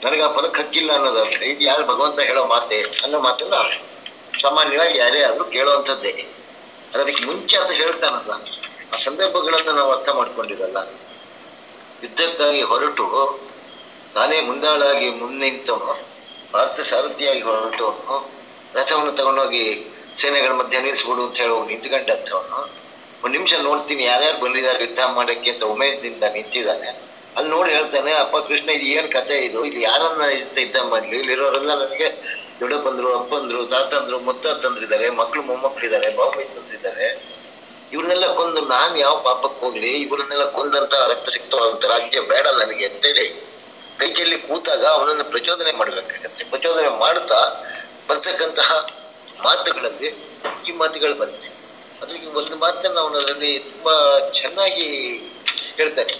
ನನಗೆ 0.04 0.22
ಆ 0.22 0.28
ಫಲಕ್ಕೆ 0.28 0.62
ಹಕ್ಕಿಲ್ಲ 0.62 0.90
ಅನ್ನೋದಲ್ಲ 0.92 1.42
ಇದು 1.42 1.64
ಯಾರು 1.64 1.84
ಭಗವಂತ 1.86 2.20
ಹೇಳೋ 2.20 2.44
ಮಾತೆ 2.44 2.78
ಅನ್ನೋ 3.04 3.18
ಮಾತನ್ನ 3.20 3.54
ಸಾಮಾನ್ಯವಾಗಿ 4.40 4.98
ಯಾರೇ 4.98 5.20
ಆದ್ರೂ 5.22 5.44
ಕೇಳೋ 5.44 5.72
ಅಂಥದ್ದೇ 5.72 6.12
ಅದಕ್ಕೆ 6.94 7.24
ಮುಂಚೆ 7.24 7.56
ಅಂತ 7.56 7.72
ಹೇಳ್ತಾನಲ್ಲ, 7.72 8.32
ಆ 8.92 8.96
ಸಂದರ್ಭಗಳನ್ನ 8.96 9.70
ನಾವು 9.70 9.92
ಅರ್ಥ 9.92 10.08
ಮಾಡ್ಕೊಂಡಿರಲ್ಲ. 10.08 10.78
ಯುದ್ಧಕ್ಕಾಗಿ 12.02 12.62
ಹೊರಟು, 12.62 13.06
ನಾನೇ 14.16 14.40
ಮುಂದಾಳಾಗಿ 14.40 15.08
ಮುನ್ನಿಂತವನು. 15.10 16.13
ಭಾರತ 16.54 16.80
ಸಾರಥಿಯಾಗಿ 16.90 17.42
ಹೊರಟವನು 17.48 18.16
ರಥವನ್ನು 18.74 19.12
ತಗೊಂಡೋಗಿ 19.12 19.64
ಸೇನೆಗಳ 20.16 20.52
ಮಧ್ಯೆ 20.52 20.78
ನಿಲ್ಲಿಸ್ಬಿಡು 20.80 21.22
ಅಂತ 21.26 21.38
ಹೇಳಿ 21.40 21.52
ಹೋಗಿ 21.54 21.68
ನಿಂತ್ಕೊಂಡಂಥವನು 21.72 22.60
ಒಂದು 23.22 23.32
ನಿಮಿಷ 23.36 23.54
ನೋಡ್ತೀನಿ, 23.66 24.02
ಯಾರ್ಯಾರು 24.04 24.38
ಬಂದಿದ್ದಾರೆ 24.38 24.78
ಯುದ್ಧ 24.84 25.00
ಮಾಡಕ್ಕೆ 25.18 25.48
ಅಂತ 25.50 25.64
ಉಮೇದಿಂದ 25.64 26.24
ನಿಂತಿದ್ದಾನೆ. 26.34 26.88
ಅಲ್ಲಿ 27.36 27.50
ನೋಡಿ 27.50 27.70
ಹೇಳ್ತಾನೆ, 27.72 28.10
ಅಪ್ಪ 28.14 28.36
ಕೃಷ್ಣ, 28.48 28.68
ಇದು 28.78 28.86
ಏನು 28.96 29.08
ಕತೆ 29.08 29.36
ಇದು? 29.46 29.60
ಇಲ್ಲಿ 29.64 29.80
ಯಾರನ್ನ 29.82 30.24
ಯುದ್ಧ 30.34 30.78
ಮಾಡ್ಲಿ? 30.92 31.14
ಇಲ್ಲಿರೋರೆಲ್ಲ 31.22 31.72
ನನಗೆ 31.82 32.08
ದೊಡ್ಡಪ್ಪಂದ್ರು, 32.60 33.08
ಅಪ್ಪಂದ್ರು, 33.18 33.60
ತಾತಂದ್ರು, 33.64 34.18
ಮುತ್ತಾತಂದ್ರಿದ್ದಾರೆ, 34.18 35.06
ಮಕ್ಳು 35.20 35.42
ಮೊಮ್ಮಕ್ಳಿದ್ದಾರೆ 35.42 36.10
ತಂದಿದ್ದಾರೆ. 36.56 37.06
ಇವ್ರನ್ನೆಲ್ಲ 37.92 38.26
ಕೊಂದು 38.34 38.60
ನಾನು 38.66 38.94
ಯಾವ 38.98 39.14
ಪಾಪಕ್ಕೆ 39.26 39.60
ಹೋಗ್ಲಿ? 39.64 39.90
ಇವ್ರನ್ನೆಲ್ಲ 40.04 40.46
ಕೊಂದಂತ 40.58 40.94
ರಕ್ತ 41.12 41.28
ಸಿಕ್ತವಂತ 41.28 41.84
ರಾಜ್ಯ 41.94 42.20
ಬೇಡ 42.32 42.46
ನನಗೆ 42.60 42.84
ಅಂತೇಳಿ 42.86 43.24
ಕೈ 43.98 44.08
ಚೆಲ್ಲಿ 44.12 44.38
ಕೂತಾಗ 44.38 44.84
ಅವನನ್ನು 44.86 45.24
ಪ್ರಚೋದನೆ 45.24 45.72
ಮಾಡಬೇಕಾಗತ್ತೆ. 45.72 46.44
ಪ್ರಚೋದನೆ 46.44 46.88
ಮಾಡ್ತಾ 46.88 47.40
ಬರ್ತಕ್ಕಂತಹ 48.08 48.70
ಮಾತುಗಳಲ್ಲಿ 49.44 50.08
ಈ 50.68 50.72
ಮಾತುಗಳು 50.72 51.14
ಬರುತ್ತೆ. 51.14 51.48
ಅದಕ್ಕೆ 52.02 52.26
ಒಂದು 52.26 52.56
ಮಾತನ್ನ 52.56 52.98
ಅವನು 52.98 53.18
ಅದರಲ್ಲಿ 53.18 53.58
ತುಂಬಾ 53.58 53.94
ಚೆನ್ನಾಗಿ 54.34 54.86
ಹೇಳ್ತಾನೆ. 55.76 56.14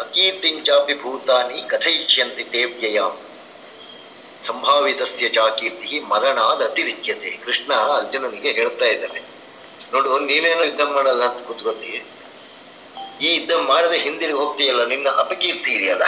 ಅಕೀರ್ತಿಂಚಾಪಿ 0.00 0.94
ಭೂತಾನಿ 1.02 1.58
ಕಥಯಿಷ್ಯಂತಿ 1.68 2.44
ತೇ 2.44 2.62
ಸಂಭಾವಿತ 2.62 4.46
ಸಂಭಾವಿತಸ್ಯ 4.46 5.28
ಚಾಕೀರ್ತಿ 5.28 6.00
ಮರಣಾದ 6.00 6.60
ಅತಿರಿಚ್ಯತೆ. 6.62 7.30
ಕೃಷ್ಣ 7.44 7.72
ಅರ್ಜುನನಿಗೆ 7.96 8.52
ಹೇಳ್ತಾ 8.52 8.84
ಇದ್ದಾನೆ. 8.84 9.20
ನೋಡು, 9.92 10.18
ನೀನೇನು 10.18 10.64
ಯುದ್ಧ 10.64 10.80
ಮಾಡಲ್ಲ 10.80 11.22
ಅಂತ 11.24 11.40
ಕೂತ್ಕೋತಿ 11.46 11.90
ಈ 13.20 13.28
ಯುದ್ಧ 13.34 13.52
ಮಾಡದೆ 13.70 13.98
ಹಿಂದಿರುಗಿ 13.98 14.38
ಹೋಗ್ತೀಯಲ್ಲ, 14.38 14.82
ನಿನ್ನ 14.84 15.08
ಅಪಕೀರ್ತಿ 15.22 15.70
ಇದೆಯಲ್ಲ? 15.72 16.04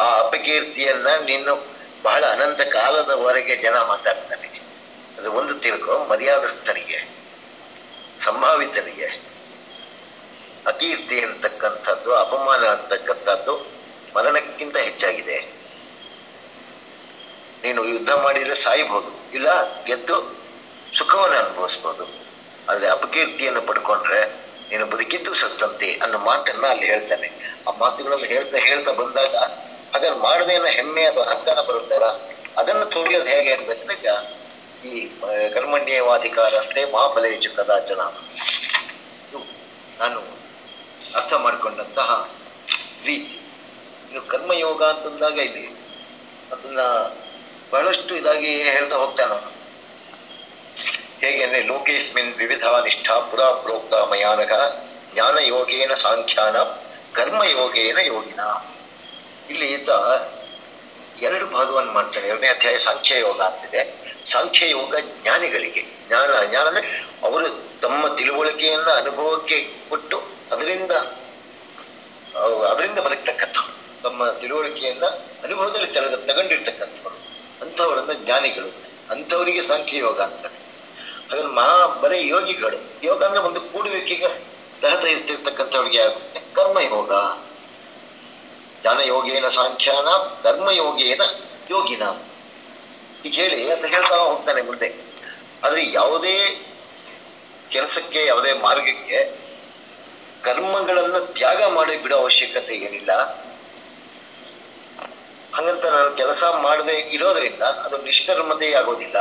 ಆ 0.00 0.06
ಅಪಕೀರ್ತಿಯನ್ನ 0.18 1.08
ನಿನ್ನ 1.30 1.48
ಬಹಳ 2.04 2.22
ಅನಂತ 2.26 2.62
ಕಾಲದವರೆಗೆ 2.76 3.54
ಜನ 3.56 3.76
ಮಾತಾಡ್ತಾರೆ. 3.82 4.48
ಅದು 5.18 5.28
ಒಂದು 5.32 5.54
ತಿಳ್ಕೊ, 5.54 5.94
ಮರ್ಯಾದಸ್ಥರಿಗೆ, 6.10 6.98
ಸಂಭಾವಿತರಿಗೆ. 8.20 9.08
ಅಕೀರ್ತಿ 10.66 11.16
ಅಂತಕ್ಕಂಥದ್ದು, 11.20 12.10
ಅಪಮಾನ 12.14 12.62
ಅಂತಕ್ಕಂಥದ್ದು 12.66 13.54
ಮರಣಕ್ಕಿಂತ 14.14 14.76
ಹೆಚ್ಚಾಗಿದೆ. 14.76 15.36
ನೀನು 17.62 17.84
ಯುದ್ಧ 17.84 18.12
ಮಾಡಿದ್ರೆ 18.24 18.54
ಸಾಯ್ಬೋದು, 18.54 19.10
ಇಲ್ಲ 19.32 19.48
ಗೆದ್ದು 19.86 20.16
ಸುಖವನ್ನು 20.92 21.36
ಅನುಭವಿಸ್ಬೋದು. 21.36 22.04
ಆದರೆ 22.68 22.86
ಅಪಕೀರ್ತಿಯನ್ನು 22.88 23.62
ಪಡ್ಕೊಂಡ್ರೆ 23.62 24.20
ನೀನು 24.74 24.86
ಬದುಕಿದ್ದು 24.92 25.32
ಸತ್ತಂತೆ 25.40 25.88
ಅನ್ನೋ 26.04 26.18
ಮಾತನ್ನ 26.28 26.64
ಅಲ್ಲಿ 26.74 26.86
ಹೇಳ್ತಾನೆ. 26.92 27.28
ಆ 27.66 27.72
ಮಾತುಗಳನ್ನು 27.82 28.28
ಹೇಳ್ತಾ 28.32 28.58
ಹೇಳ್ತಾ 28.68 28.92
ಬಂದಾಗ 29.00 29.34
ಹಾಗಾದ್ರೆ 29.92 30.16
ಮಾಡದೆ 30.24 30.54
ಹೆಮ್ಮೆ 30.76 31.02
ಅಥವಾ 31.10 31.24
ಅಹಂಕಾರ 31.24 31.60
ಬರುತ್ತಲ್ಲ, 31.68 32.06
ಅದನ್ನು 32.60 32.86
ತೋರಿಯೋದು 32.94 33.28
ಹೇಗೆ 33.34 33.50
ಅನ್ಬೇಕಾದಾಗ 33.56 34.16
ಈ 34.88 34.94
ಕರ್ಮಣ್ಯವಾಧಿಕಾರ 35.54 35.54
ಕರ್ಮಣ್ಯೇವಾಧಿಕಾರ 35.54 36.52
ಅಂತೆ 36.62 36.80
ಮಹಾಫಲೇಶು 36.94 37.50
ಕದಾಚನ. 37.58 38.00
ಇದು 39.28 39.40
ನಾನು 40.00 40.20
ಅರ್ಥ 41.18 41.32
ಮಾಡಿಕೊಂಡಂತಹ 41.44 42.10
ರೀತಿ. 43.06 43.34
ಇನ್ನು 44.08 44.22
ಕರ್ಮಯೋಗ 44.32 44.82
ಅಂತಂದಾಗ 44.92 45.38
ಇಲ್ಲಿ 45.48 45.66
ಅದನ್ನ 46.54 46.80
ಬಹಳಷ್ಟು 47.72 48.12
ಇದಾಗಿ 48.20 48.50
ಹೇಳ್ತಾ 48.74 48.96
ಹೋಗ್ತಾನೆ 49.02 49.36
ಹೇಗೆ 51.20 51.44
ಅಂದ್ರೆ 51.44 51.62
ಲೋಕೇಸ್ಮಿನ್ 51.62 52.34
ವಿವಿಧ 52.34 52.64
ನಿಷ್ಠಾ 52.64 53.20
ಪುರಾ 53.20 53.52
ಪ್ರೋಕ್ತ 53.52 53.94
ಮಯಾನಕ 53.94 54.52
ಜ್ಞಾನ 55.12 55.38
ಯೋಗೇನ 55.38 55.94
ಸಾಂಖ್ಯಾನ 55.94 56.56
ಕರ್ಮಯೋಗೇನ 57.12 57.98
ಯೋಗಿನ. 57.98 58.40
ಇಲ್ಲಿ 59.50 59.66
ಈತ 59.72 59.88
ಎರಡು 61.20 61.46
ಭಾಗವನ್ನು 61.46 61.92
ಮಾಡ್ತಾರೆ 61.92 62.28
ಎರಡನೇ 62.28 62.46
ಅಧ್ಯಾಯ 62.46 62.78
ಸಾಂಖ್ಯ 62.78 63.18
ಯೋಗ 63.18 63.40
ಅಂತಿದೆ 63.40 63.82
ಸಾಂಖ್ಯ 64.22 64.70
ಯೋಗ 64.70 64.94
ಜ್ಞಾನಿಗಳಿಗೆ. 65.22 65.84
ಜ್ಞಾನ 66.08 66.44
ಜ್ಞಾನ 66.50 66.66
ಅಂದ್ರೆ 66.66 67.06
ಅವರು 67.22 67.46
ತಮ್ಮ 67.80 68.16
ತಿಳುವಳಿಕೆಯನ್ನ 68.16 68.90
ಅನುಭವಕ್ಕೆ 68.90 69.68
ಕೊಟ್ಟು 69.88 70.22
ಅದರಿಂದ 70.52 70.90
ಅದರಿಂದ 72.70 72.98
ಬದುಕ್ತಕ್ಕಂಥ 72.98 73.56
ತಮ್ಮ 74.02 74.30
ತಿಳುವಳಿಕೆಯನ್ನ 74.30 75.04
ಅನುಭವದಲ್ಲಿ 75.44 75.86
ತೆಗೆದು 75.86 76.16
ತಗೊಂಡಿರ್ತಕ್ಕಂಥವ್ರು. 76.16 77.16
ಅಂಥವರನ್ನ 77.64 78.12
ಜ್ಞಾನಿಗಳು. 78.12 78.68
ಅಂಥವರಿಗೆ 79.10 79.62
ಸಾಂಖ್ಯ 79.62 79.96
ಯೋಗ 79.96 80.20
ಅಂತಾರೆ 80.20 80.53
ಹಾಗಾದ್ರೆ 81.28 81.52
ಮಹಾ 81.54 81.86
ಬರೀ 82.02 82.18
ಯೋಗಿಗಳು. 82.26 82.78
ಯೋಗ 83.02 83.24
ಅಂದ್ರೆ 83.24 83.40
ಒಂದು 83.40 83.60
ಕೂಡುವಿಕೆಗೆ 83.70 84.28
ತಹತಹಿಸ್ತಿರ್ತಕ್ಕಂಥವ್ರಿಗೆ 84.82 86.00
ಆಗುತ್ತೆ. 86.00 86.40
ಜ್ಞಾನ 88.80 89.00
ಯೋಗೇನ 89.04 89.48
ಸಾಂಖ್ಯಾನ, 89.48 90.08
ಕರ್ಮಯೋಗೇನ 90.42 91.22
ಯೋಗಿನ. 91.68 92.04
ಈಗ 93.24 93.34
ಹೇಳಿ, 93.34 93.70
ಅಂತ 93.70 93.84
ಹೇಳ್ತಾ 93.86 94.16
ಹೋಗ್ತಾನೆ 94.22 94.62
ಮುಂದೆ. 94.62 94.88
ಆದರೆ 95.62 95.82
ಯಾವುದೇ 95.92 96.34
ಕೆಲಸಕ್ಕೆ, 97.70 98.24
ಯಾವುದೇ 98.26 98.52
ಮಾರ್ಗಕ್ಕೆ 98.64 99.18
ಕರ್ಮಗಳನ್ನು 100.44 101.20
ತ್ಯಾಗ 101.36 101.62
ಮಾಡಿ 101.68 101.96
ಬಿಡೋ 102.02 102.16
ಅವಶ್ಯಕತೆ 102.16 102.74
ಏನಿಲ್ಲ. 102.86 103.12
ಹಂಗಂತ 105.52 105.84
ನಾನು 105.86 106.10
ಕೆಲಸ 106.16 106.44
ಮಾಡದೆ 106.62 106.94
ಇರೋದ್ರಿಂದ 107.16 107.62
ಅದು 107.84 107.96
ನಿಷ್ಕರ್ಮತೆ 108.04 108.72
ಆಗೋದಿಲ್ಲ 108.72 109.18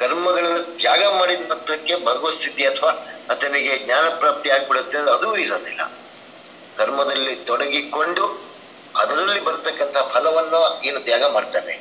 ಕರ್ಮಗಳನ್ನು 0.00 0.62
ತ್ಯಾಗ 0.78 1.02
ಮಾಡಿದ 1.18 1.42
ಮಾತ್ರಕ್ಕೆ 1.48 1.94
ಭಗವತ್ 2.04 2.38
ಸಿದ್ಧಿ 2.38 2.64
ಅಥವಾ 2.66 2.92
ಆತನಿಗೆ 3.30 3.72
ಜ್ಞಾನ 3.84 4.08
ಪ್ರಾಪ್ತಿ 4.20 4.50
ಆಗ್ಬಿಡುತ್ತೆ 4.50 4.98
ಅದೂ 5.14 5.36
ಇರೋದಿಲ್ಲ. 5.36 5.80
ಕರ್ಮದಲ್ಲಿ 6.76 7.34
ತೊಡಗಿಕೊಂಡು 7.48 8.24
ಅದರಲ್ಲಿ 8.94 9.40
ಬರ್ತಕ್ಕಂಥ 9.44 9.96
ಫಲವನ್ನ 10.12 10.54
ಏನು 10.84 11.00
ತ್ಯಾಗ 11.00 11.24
ಮಾಡ್ತಾನೆ. 11.32 11.74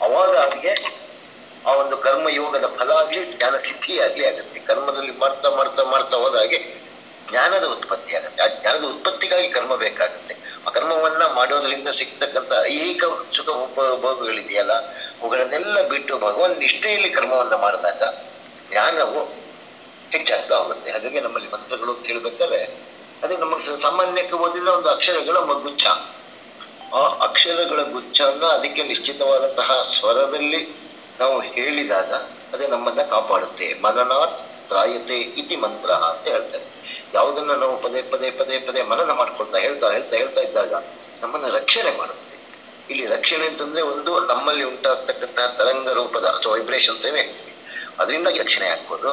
ಅವಾಗ 0.00 0.32
ಅವನಿಗೆ 0.36 0.72
ಆ 1.64 1.72
ಒಂದು 1.74 1.96
ಕರ್ಮ 1.96 2.28
ಯೋಗದ 2.30 2.66
ಫಲ 2.78 2.90
ಆಗ್ಲಿ, 2.92 3.36
ಜ್ಞಾನ 3.36 3.56
ಸಿದ್ಧಿ 3.56 4.00
ಆಗ್ಲಿ 4.00 4.26
ಆಗುತ್ತೆ. 4.26 4.58
ಕರ್ಮದಲ್ಲಿ 4.60 5.12
ಮಾಡ್ತಾ 5.18 5.50
ಮಾಡ್ತಾ 5.50 5.84
ಮಾಡ್ತಾ 5.84 6.16
ಹೋದಾಗೆ 6.16 6.58
ಜ್ಞಾನದ 7.28 7.64
ಉತ್ಪತ್ತಿ 7.64 8.16
ಆಗುತ್ತೆ. 8.16 8.42
ಆ 8.42 8.46
ಜ್ಞಾನದ 8.60 8.84
ಉತ್ಪತ್ತಿಗಾಗಿ 8.84 9.48
ಕರ್ಮ 9.48 9.74
ಬೇಕಾಗುತ್ತೆ. 9.76 10.34
ಆ 10.66 10.70
ಕರ್ಮವನ್ನ 10.70 11.22
ಮಾಡೋದ್ರಿಂದ 11.38 11.88
ಸಿಗ್ತಕ್ಕಂಥ 11.90 12.52
ಐಹಿಕ 12.66 13.04
ಸುಖ 13.36 13.48
ಉಪಭೋಗಗಳಿದೆಯಲ್ಲ 13.66 14.72
ಅವುಗಳನ್ನೆಲ್ಲ 15.20 15.88
ಬಿಟ್ಟು 15.88 16.18
ಭಗವನ್ 16.18 16.58
ನಿಷ್ಠೆಯಲ್ಲಿ 16.58 17.10
ಕ್ರಮವನ್ನು 17.10 17.58
ಮಾಡಿದಾಗ 17.58 18.02
ಜ್ಞಾನವು 18.70 19.20
ಹೆಚ್ಚಾಗ್ತಾ 20.10 20.56
ಹೋಗುತ್ತೆ. 20.56 20.90
ಹಾಗಾಗಿ 20.90 21.20
ನಮ್ಮಲ್ಲಿ 21.20 21.50
ಮಂತ್ರಗಳು 21.50 21.94
ಅಂತ 21.94 22.06
ಹೇಳ್ಬೇಕಾದ್ರೆ 22.06 22.60
ಅದು 23.22 23.36
ನಮಗೆ 23.36 23.80
ಸಾಮಾನ್ಯಕ್ಕೆ 23.80 24.36
ಓದಿದ್ರೆ 24.36 24.70
ಒಂದು 24.70 24.88
ಅಕ್ಷರಗಳ 24.88 25.36
ಒಂದು 25.36 25.54
ಗುಚ್ಛ 25.54 25.86
ಆ 26.94 26.98
ಅಕ್ಷರಗಳ 26.98 27.82
ಗುಚ್ಛವನ್ನ 27.82 28.44
ಅದಕ್ಕೆ 28.46 28.82
ನಿಶ್ಚಿತವಾದಂತಹ 28.82 29.82
ಸ್ವರದಲ್ಲಿ 29.82 30.68
ನಾವು 31.20 31.40
ಹೇಳಿದಾಗ 31.40 32.12
ಅದು 32.52 32.66
ನಮ್ಮನ್ನ 32.66 33.02
ಕಾಪಾಡುತ್ತೆ. 33.02 33.74
ಮನನಾಥ್ 33.82 34.68
ತ್ರಾಯತೆ 34.68 35.16
ಇತಿ 35.16 35.56
ಮಂತ್ರ 35.56 35.90
ಅಂತ 35.90 36.28
ಹೇಳ್ತಾರೆ. 36.28 36.64
ಯಾವುದನ್ನ 37.14 37.52
ನಾವು 37.52 37.82
ಪದೇ 37.82 38.02
ಪದೇ 38.02 38.30
ಪದೇ 38.30 38.58
ಪದೇ 38.58 38.82
ಮನನ 38.82 39.10
ಮಾಡ್ಕೊಳ್ತಾ 39.10 39.58
ಹೇಳ್ತಾ 39.58 39.90
ಹೇಳ್ತಾ 39.90 40.16
ಹೇಳ್ತಾ 40.16 40.40
ಇದ್ದಾಗ 40.40 40.74
ನಮ್ಮನ್ನ 41.22 41.46
ರಕ್ಷಣೆ 41.56 41.98
ಮಾಡುತ್ತೆ. 41.98 42.27
ಇಲ್ಲಿ 42.88 43.04
ರಕ್ಷಣೆ 43.14 43.44
ಅಂತಂದ್ರೆ 43.46 43.82
ಒಂದು 43.90 44.12
ನಮ್ಮಲ್ಲಿ 44.30 44.64
ಉಂಟಾಗ್ತಕ್ಕಂತಹ 44.70 45.46
ತರಂಗ 45.58 45.90
ರೂಪದ 45.98 46.26
ಅಥವಾ 46.32 46.52
ವೈಬ್ರೇಷನ್ಸ್ 46.54 47.06
ಏನ್ 47.08 47.18
ಹೇಳ್ತೀವಿ. 47.20 47.52
ಅದರಿಂದ 47.98 48.28
ರಕ್ಷಣೆ 48.38 48.66
ಆಗ್ಬೋದು. 48.68 49.10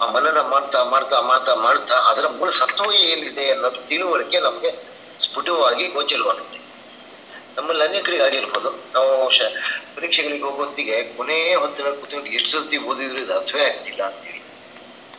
ಆ 0.00 0.06
ಮನನ 0.14 0.40
ಮಾಡ್ತಾ 0.52 0.80
ಮಾಡ್ತಾ 0.92 1.18
ಮಾಡ್ತಾ 1.22 1.54
ಮಾಡ್ತಾ 1.64 1.96
ಅದರ 2.10 2.26
ಮೂಲ 2.36 2.50
ಸತ್ವ 2.60 2.86
ಏನಿದೆ 3.04 3.46
ಅನ್ನೋದು 3.54 3.80
ತಿಳುವಳಿಕೆ 3.90 4.38
ನಮಗೆ 4.40 4.70
ಸ್ಫುಟವಾಗಿ 5.20 5.84
ಗೋಚರವಾಗುತ್ತೆ. 5.94 6.58
ನಮ್ಮಲ್ಲಿ 7.56 7.82
ಅನೇಕರಿಗೆ 7.84 8.24
ಆಗಿರ್ಬೋದು. 8.24 8.70
ನಾವು 8.94 9.12
ಪರೀಕ್ಷೆಗಳಿಗೆ 9.96 10.44
ಹೋಗೋತ್ತಿಗೆ 10.44 10.96
ಕೊನೆಯ 11.10 11.38
ಕೊನೆ 11.40 11.62
ಹೊತ್ತಿನಲ್ಲಿ 11.62 11.98
ಕೂತ್ಕೊಂಡು 12.00 12.30
ಎಷ್ಟು 12.36 12.50
ಸರ್ತಿ 12.50 12.76
ಓದಿದ್ರು 12.88 13.20
ಇದು 13.24 13.32
ಅರ್ಥವೇ 13.34 13.62
ಆಗ್ತಿಲ್ಲ 13.68 14.02
ಅಂತೀವಿ 14.08 14.40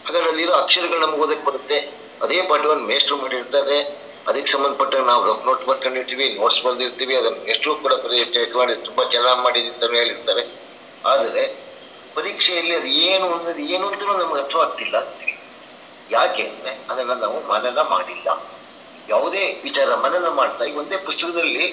ಹಾಗಾದ್ರೆ 0.05 0.29
ಅಲ್ಲಿರೋ 0.31 0.53
ಅಕ್ಷರಗಳು 0.61 0.99
ನಮ್ಗೆ 0.99 1.21
ಓದಕ್ 1.21 1.43
ಬರುತ್ತೆ. 1.45 1.77
ಅದೇ 2.21 2.37
ಪಾಠವನ್ನು 2.49 2.85
ಮೇಷ್ಟ್ರು 2.91 3.15
ಮಾಡಿರ್ತಾರೆ. 3.17 3.77
ಅದಕ್ಕೆ 4.29 4.49
ಸಂಬಂಧಪಟ್ಟ 4.53 4.95
ನಾವು 5.09 5.21
ರಫ್ 5.29 5.45
ನೋಟ್ 5.47 5.63
ಬರ್ಕೊಂಡಿರ್ತೀವಿ 5.69 6.25
ನೋಟ್ಸ್ 6.39 6.61
ಬರೆದಿರ್ತೀವಿ, 6.65 7.13
ಅದನ್ನು 7.19 7.41
ಎಷ್ಟೋ 7.53 7.75
ಕೂಡ 7.83 7.93
ಚೆಕ್ 8.35 8.55
ಮಾಡಿ, 8.61 8.73
ತುಂಬಾ 8.87 9.03
ಚೆನ್ನಾಗಿ 9.13 9.41
ಮಾಡಿದ್ದೀನಿ 9.45 9.73
ಅಂತ 9.75 9.91
ಹೇಳಿರ್ತಾರೆ. 9.99 10.43
ಆದರೆ 11.13 11.43
ಪರೀಕ್ಷೆಯಲ್ಲಿ 12.15 12.73
ಅದು 12.79 12.89
ಏನು 13.09 13.25
ಅನ್ನೋದು 13.35 13.63
ಏನು 13.73 13.85
ಅಂತಲೂ 13.89 14.13
ನಮ್ಗೆ 14.21 14.39
ಅರ್ಥವಾಗ್ತಿಲ್ಲ. 14.43 14.95
ಅಂತೀವಿ 15.03 15.35
ಯಾಕೆ 16.15 16.43
ಅಂದರೆ 16.51 16.71
ಅದನ್ನು 16.91 17.15
ನಾವು 17.23 17.37
ಮನನ 17.51 17.81
ಮಾಡಿಲ್ಲ. 17.93 18.29
ಯಾವುದೇ 19.13 19.43
ವಿಚಾರ 19.67 19.89
ಮನನ 20.05 20.27
ಮಾಡ್ತಾ 20.39 20.63
ಈಗ 20.69 20.77
ಒಂದೇ 20.83 20.97
ಪುಸ್ತಕದಲ್ಲಿ 21.07 21.65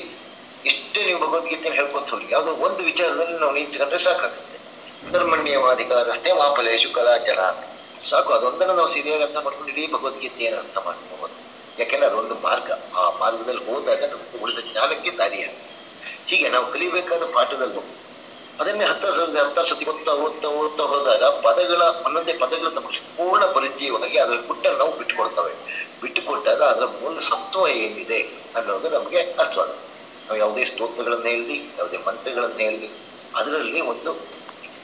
ಎಷ್ಟೇ 0.70 1.00
ನೀವು 1.06 1.18
ಭಗವದ್ಗೀತೆ 1.24 1.70
ಹೇಳ್ಕೊತ 1.78 2.08
ಹೋಗಿ, 2.14 2.28
ಯಾವುದೋ 2.34 2.52
ಒಂದು 2.66 2.82
ವಿಚಾರದಲ್ಲಿ 2.90 3.36
ನಾವು 3.42 3.54
ನಿಂತ್ಕೊಂಡ್ರೆ 3.58 4.00
ಸಾಕಾಗುತ್ತೆ. 4.06 4.58
ಕರ್ಮಣ್ಯವಾಧಿಕಾರಸ್ಥೆ 5.12 6.30
ಮಾಫಲೇಶು 6.42 6.88
ಕದಾಚಾರ 6.96 7.40
ಸಾಕು, 8.10 8.30
ಅದೊಂದನ್ನು 8.38 8.74
ನಾವು 8.78 8.90
ಸರಿಯಾಗಿ 8.94 9.24
ಅರ್ಥ 9.26 9.38
ಮಾಡ್ಕೊಂಡು 9.44 9.72
ಇಡೀ 9.74 9.84
ಭಗವದ್ಗೀತೆಯನ್ನು 9.96 10.58
ಅರ್ಥ 10.64 10.76
ಮಾಡ್ಕೋಬಹುದು 10.86 11.34
ಯಾಕೆಂದ್ರೆ 11.78 12.10
ಅದೊಂದು 12.10 12.34
ಮಾರ್ಗ. 12.34 12.70
ಆ 12.94 13.10
ಮಾರ್ಗದಲ್ಲಿ 13.10 13.64
ಹೋದಾಗ 13.64 14.04
ನಮಗೆ 14.04 14.42
ಉಳಿದ 14.42 14.58
ಜ್ಞಾನಕ್ಕೆ 14.72 15.10
ದಾರಿಯಾಗುತ್ತೆ 15.10 15.66
ಹೀಗೆ 16.26 16.48
ನಾವು 16.48 16.72
ಕಲಿಬೇಕಾದ 16.72 17.22
ಪಾಠದಲ್ಲೂ 17.32 17.82
ಅದನ್ನೇ 18.60 18.84
ಹತ್ತ 18.84 19.06
ಸತಿ 19.06 19.38
ಹತ್ತ 19.38 19.58
ಸತಿ 19.58 19.84
ಓದ್ತಾ 19.84 20.12
ಓದ್ತಾ 20.12 20.48
ಓದ್ತಾ 20.48 20.84
ಹೋದಾಗ 20.84 21.24
ಪದಗಳ 21.24 21.82
ಒಂದೊಂದೇ 21.82 22.32
ಪದಗಳ 22.32 22.68
ತಮ್ಮ 22.68 22.88
ಸಂಪೂರ್ಣ 22.90 23.44
ಪರಿಚಯವಾಗಿ 23.44 24.18
ಅದರ 24.18 24.34
ಗುಟ್ಟನ್ನು 24.46 24.78
ನಾವು 24.78 24.96
ಬಿಟ್ಟುಕೊಡ್ತವೆ. 24.96 25.52
ಬಿಟ್ಟುಕೊಟ್ಟಾಗ 26.00 26.62
ಅದರ 26.62 26.84
ಮೂಲ 26.84 27.18
ಸತ್ವ 27.18 27.68
ಏನಿದೆ 27.68 28.20
ಅನ್ನೋದು 28.56 28.88
ನಮಗೆ 28.88 29.18
ಅರ್ಥವಾಗುತ್ತೆ. 29.18 29.86
ನಾವು 30.26 30.38
ಯಾವುದೇ 30.38 30.64
ಸ್ತೋತ್ರಗಳನ್ನ 30.64 31.24
ಹೇಳಿ 31.24 31.62
ಯಾವುದೇ 31.78 31.96
ಮಂತ್ರಗಳನ್ನ 31.96 32.58
ಹೇಳಿ 32.58 32.90
ಅದರಲ್ಲಿ 33.34 33.80
ಒಂದು 33.80 34.12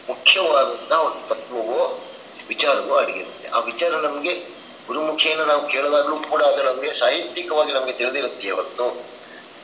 ಮುಖ್ಯವಾದಂತಹ 0.08 1.00
ಒಂದು 1.00 1.28
ತತ್ವವೋ 1.28 2.00
ವಿಚಾರವೋ 2.48 2.94
ಅಡಗಿರುತ್ತೆ. 2.96 3.48
ಆ 3.48 3.58
ವಿಚಾರ 3.58 3.92
ನಮಗೆ 3.96 4.51
ಗುರುಮುಖೇನ 4.86 5.42
ನಾವು 5.42 5.68
ಕೇಳುವಾಗಲೂ 5.68 6.16
ಕೂಡ 6.16 6.42
ಅದು 6.42 6.62
ನಮಗೆ 6.62 6.92
ಸಾಹಿತ್ಯಿಕವಾಗಿ 6.92 7.72
ನಮಗೆ 7.72 7.92
ತಿಳಿದಿರುತ್ತೆ 7.92 8.50
ಹೊರತು 8.50 8.86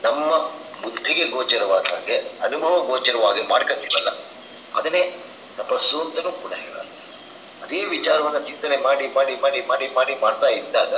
ನಮ್ಮ 0.03 0.37
ಬುದ್ಧಿಗೆ 0.81 1.25
ಗೋಚರವಾದ 1.25 1.83
ಹಾಗೆ, 1.91 2.17
ಅನುಭವ 2.41 2.79
ಗೋಚರವಾಗಿ 2.79 3.41
ಮಾಡ್ಕೊತೀವಲ್ಲ 3.47 4.09
ಅದನ್ನೇ 4.75 5.15
ತಪಸ್ಸು 5.57 6.01
ಅಂತಲೂ 6.01 6.31
ಕೂಡ 6.31 6.53
ಹೇಳಲ್ಲ. 6.53 6.89
ಅದೇ 7.63 7.85
ವಿಚಾರವನ್ನು 7.85 8.39
ಚಿಂತನೆ 8.39 8.77
ಮಾಡಿ 8.77 9.07
ಮಾಡಿ 9.07 9.41
ಮಾಡಿ 9.41 9.61
ಮಾಡಿ 9.67 9.87
ಮಾಡಿ 9.95 10.15
ಮಾಡ್ತಾ 10.15 10.47
ಇದ್ದಾಗ 10.47 10.93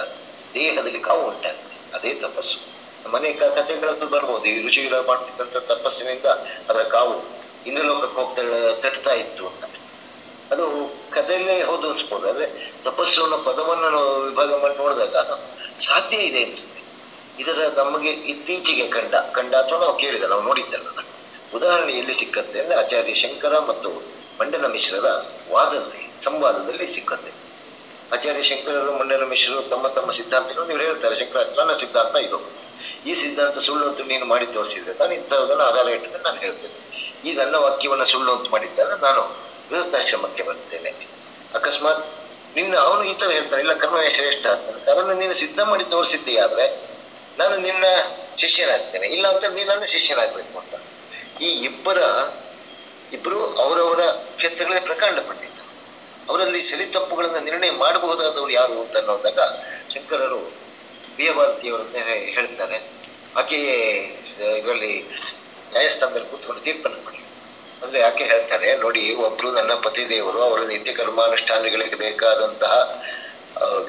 ದೇಹದಲ್ಲಿ 0.54 1.00
ಕಾವು 1.00 1.28
ಉಂಟಾಗುತ್ತೆ. 1.28 1.98
ಅದೇ 1.98 2.14
ತಪಸ್ಸು. 2.14 2.58
ಮನೆ 3.12 3.34
ಕಥೆಗಳಲ್ಲೂ 3.34 4.08
ಬರ್ಬೋದು. 4.08 4.46
ಈ 4.46 4.68
ಋಷಿಗಳು 4.68 5.08
ಮಾಡ್ತಿದ್ದಂಥ 5.08 5.58
ತಪಸ್ಸಿನಿಂದ 5.58 6.26
ಅದರ 6.70 6.84
ಕಾವು 6.84 7.16
ಇಂದ್ರಲೋಕಕ್ಕೆ 7.66 8.20
ಹೋಗ್ತಾ, 8.22 8.42
ತಟ್ತಾ 8.82 9.14
ಇತ್ತು 9.14 9.48
ಅಂತ. 9.48 9.64
ಅದು 10.52 10.66
ಕಥೆಯಲ್ಲೇ 11.12 11.64
ಹೌದು 11.64 11.90
ಅನ್ಸ್ಬೋದು. 11.90 12.71
ತಪಸ್ಸು 12.84 13.24
ಅನ್ನೋ 13.24 13.38
ಪದವನ್ನು 13.38 13.90
ನಾವು 13.90 14.22
ವಿಭಾಗ 14.22 14.62
ಮಾಡಿ 14.62 14.76
ನೋಡಿದಾಗ 14.78 15.18
ಸಾಧ್ಯ 15.88 16.18
ಇದೆ 16.18 16.44
ಅನ್ಸುತ್ತೆ. 16.44 16.82
ಇದರ 17.40 17.60
ನಮಗೆ 17.78 18.10
ಇತ್ತೀಚೆಗೆ 18.10 18.88
ಕಂಡ 18.88 19.16
ಕಂಡ 19.16 19.56
ಅಥವಾ 19.56 19.80
ನಾವು 19.80 19.98
ಕೇಳಿದ, 19.98 20.24
ನಾವು 20.24 20.42
ನೋಡಿದ್ದಲ್ಲ. 20.42 20.88
ಉದಾಹರಣೆ 21.54 21.94
ಎಲ್ಲಿ 21.94 22.14
ಸಿಕ್ಕತ್ತೆ 22.14 22.60
ಅಂದ್ರೆ 22.60 22.76
ಆಚಾರ್ಯ 22.76 23.14
ಶಂಕರ 23.14 23.60
ಮತ್ತು 23.60 23.90
ಮಂಡನ 24.40 24.66
ಮಿಶ್ರರ 24.66 25.08
ವಾದದಲ್ಲಿ, 25.52 26.24
ಸಂವಾದದಲ್ಲಿ 26.24 26.88
ಸಿಕ್ಕತ್ತೆ 26.88 27.32
ಆಚಾರ್ಯ 28.14 28.42
ಶಂಕರರು, 28.42 28.92
ಮಂಡನ 28.98 29.24
ಮಿಶ್ರರು 29.24 29.62
ತಮ್ಮ 29.62 29.88
ತಮ್ಮ 29.88 30.12
ಸಿದ್ಧಾಂತಗಳನ್ನು 30.12 30.74
ಇವರು 30.74 30.86
ಹೇಳ್ತಾರೆ, 30.86 31.16
ಶಂಕರ 31.16 31.40
ನನ್ನ 31.58 31.74
ಸಿದ್ಧಾಂತ 31.74 32.16
ಇದು. 32.16 32.40
ಈ 33.06 33.14
ಸಿದ್ಧಾಂತ 33.14 33.58
ಸುಳ್ಳು 33.58 33.88
ಅಂತ 33.88 34.02
ನೀನು 34.02 34.26
ಮಾಡಿ 34.26 34.46
ತೋರಿಸಿದ್ರೆ 34.46 34.94
ನಾನು 35.00 35.14
ಇಂಥದನ್ನು 35.14 35.64
ಆಧಾರ 35.64 35.88
ಇಟ್ಕೊಂಡು 35.88 36.24
ನಾನು 36.24 36.40
ಹೇಳ್ತೇನೆ. 36.40 36.78
ಈ 37.30 37.34
ನನ್ನ 37.34 37.56
ವಾಕ್ಯವನ್ನು 37.56 38.06
ಸುಳ್ಳು 38.06 38.32
ಅಂತ 38.36 38.48
ಮಾಡಿದ್ದಾಗ 38.52 38.92
ನಾನು 39.04 39.22
ಗೃಹಸ್ಥಾಶ್ರಮಕ್ಕೆ 39.70 40.44
ಬರ್ತೇನೆ. 40.44 40.92
ಅಕಸ್ಮಾತ್ 41.56 42.21
ನಿನ್ನ 42.56 42.74
ಅವನು 42.86 43.04
ಈ 43.12 43.14
ತರ 43.22 43.30
ಹೇಳ್ತಾನೆ, 43.38 43.62
ಇಲ್ಲ 43.66 43.74
ಕರ್ಮವೇ 43.82 44.10
ಶ್ರೇಷ್ಠ 44.18 44.46
ಅಂತ 44.56 44.90
ಅದನ್ನು 44.92 45.14
ನೀನು 45.22 45.36
ಸಿದ್ಧ 45.42 45.60
ಮಾಡಿ 45.72 45.84
ತೋರಿಸಿದ್ದೀಯಾದ್ರೆ 45.94 46.66
ನಾನು 47.40 47.56
ನಿನ್ನ 47.68 47.86
ಶಿಷ್ಯನಾಗ್ತೇನೆ, 48.42 49.08
ಇಲ್ಲ 49.16 49.26
ಅಂತ 49.34 49.46
ನೀನು 49.58 49.70
ನನ್ನ 49.74 49.86
ಶಿಷ್ಯನಾಗ್ಬೇಕು 49.96 50.56
ಅಂತ. 50.62 50.74
ಈ 51.46 51.50
ಇಬ್ಬರ 51.68 52.00
ಇಬ್ಬರು 53.16 53.40
ಅವರವರ 53.64 54.02
ಕ್ಷೇತ್ರಗಳಲ್ಲಿ 54.40 54.84
ಪ್ರಕಾಂಡ 54.90 55.20
ಪಂಡಿತರು 55.30 55.70
ಅವರಲ್ಲಿ 56.30 56.62
ಸರಿ 56.72 56.86
ತಪ್ಪುಗಳನ್ನು 56.96 57.40
ನಿರ್ಣಯ 57.48 57.72
ಮಾಡಬಹುದಾದವರು 57.84 58.54
ಯಾರು 58.60 58.76
ಅಂತ 58.84 58.96
ಅನ್ನೋದಾಗ 59.02 59.40
ಶಂಕರರು 59.94 60.42
ಭಾರತಿಯವರನ್ನೇ 61.38 62.02
ಹೇಳ್ತಾರೆ. 62.36 62.78
ಆಕೆಯೇ, 63.40 63.76
ಇದರಲ್ಲಿ 64.60 64.94
ನ್ಯಾಯಸ್ಥಾನದಲ್ಲಿ 65.74 66.28
ಕೂತ್ಕೊಂಡು 66.30 66.62
ತೀರ್ಪನ್ನು 66.68 67.00
ಅಂದ್ರೆ 67.82 68.00
ಯಾಕೆ 68.06 68.24
ಹೇಳ್ತಾರೆ? 68.32 68.68
ನೋಡಿ, 68.84 69.04
ಒಬ್ರು 69.26 69.48
ನನ್ನ 69.58 69.74
ಪತಿ 69.86 70.04
ದೇವರು 70.10 70.40
ಅವರ 70.48 70.62
ನಿತ್ಯ 70.72 70.92
ಕರ್ಮಾನುಷ್ಠಾನಗಳಿಗೆ 71.00 71.98
ಬೇಕಾದಂತಹ 72.06 72.74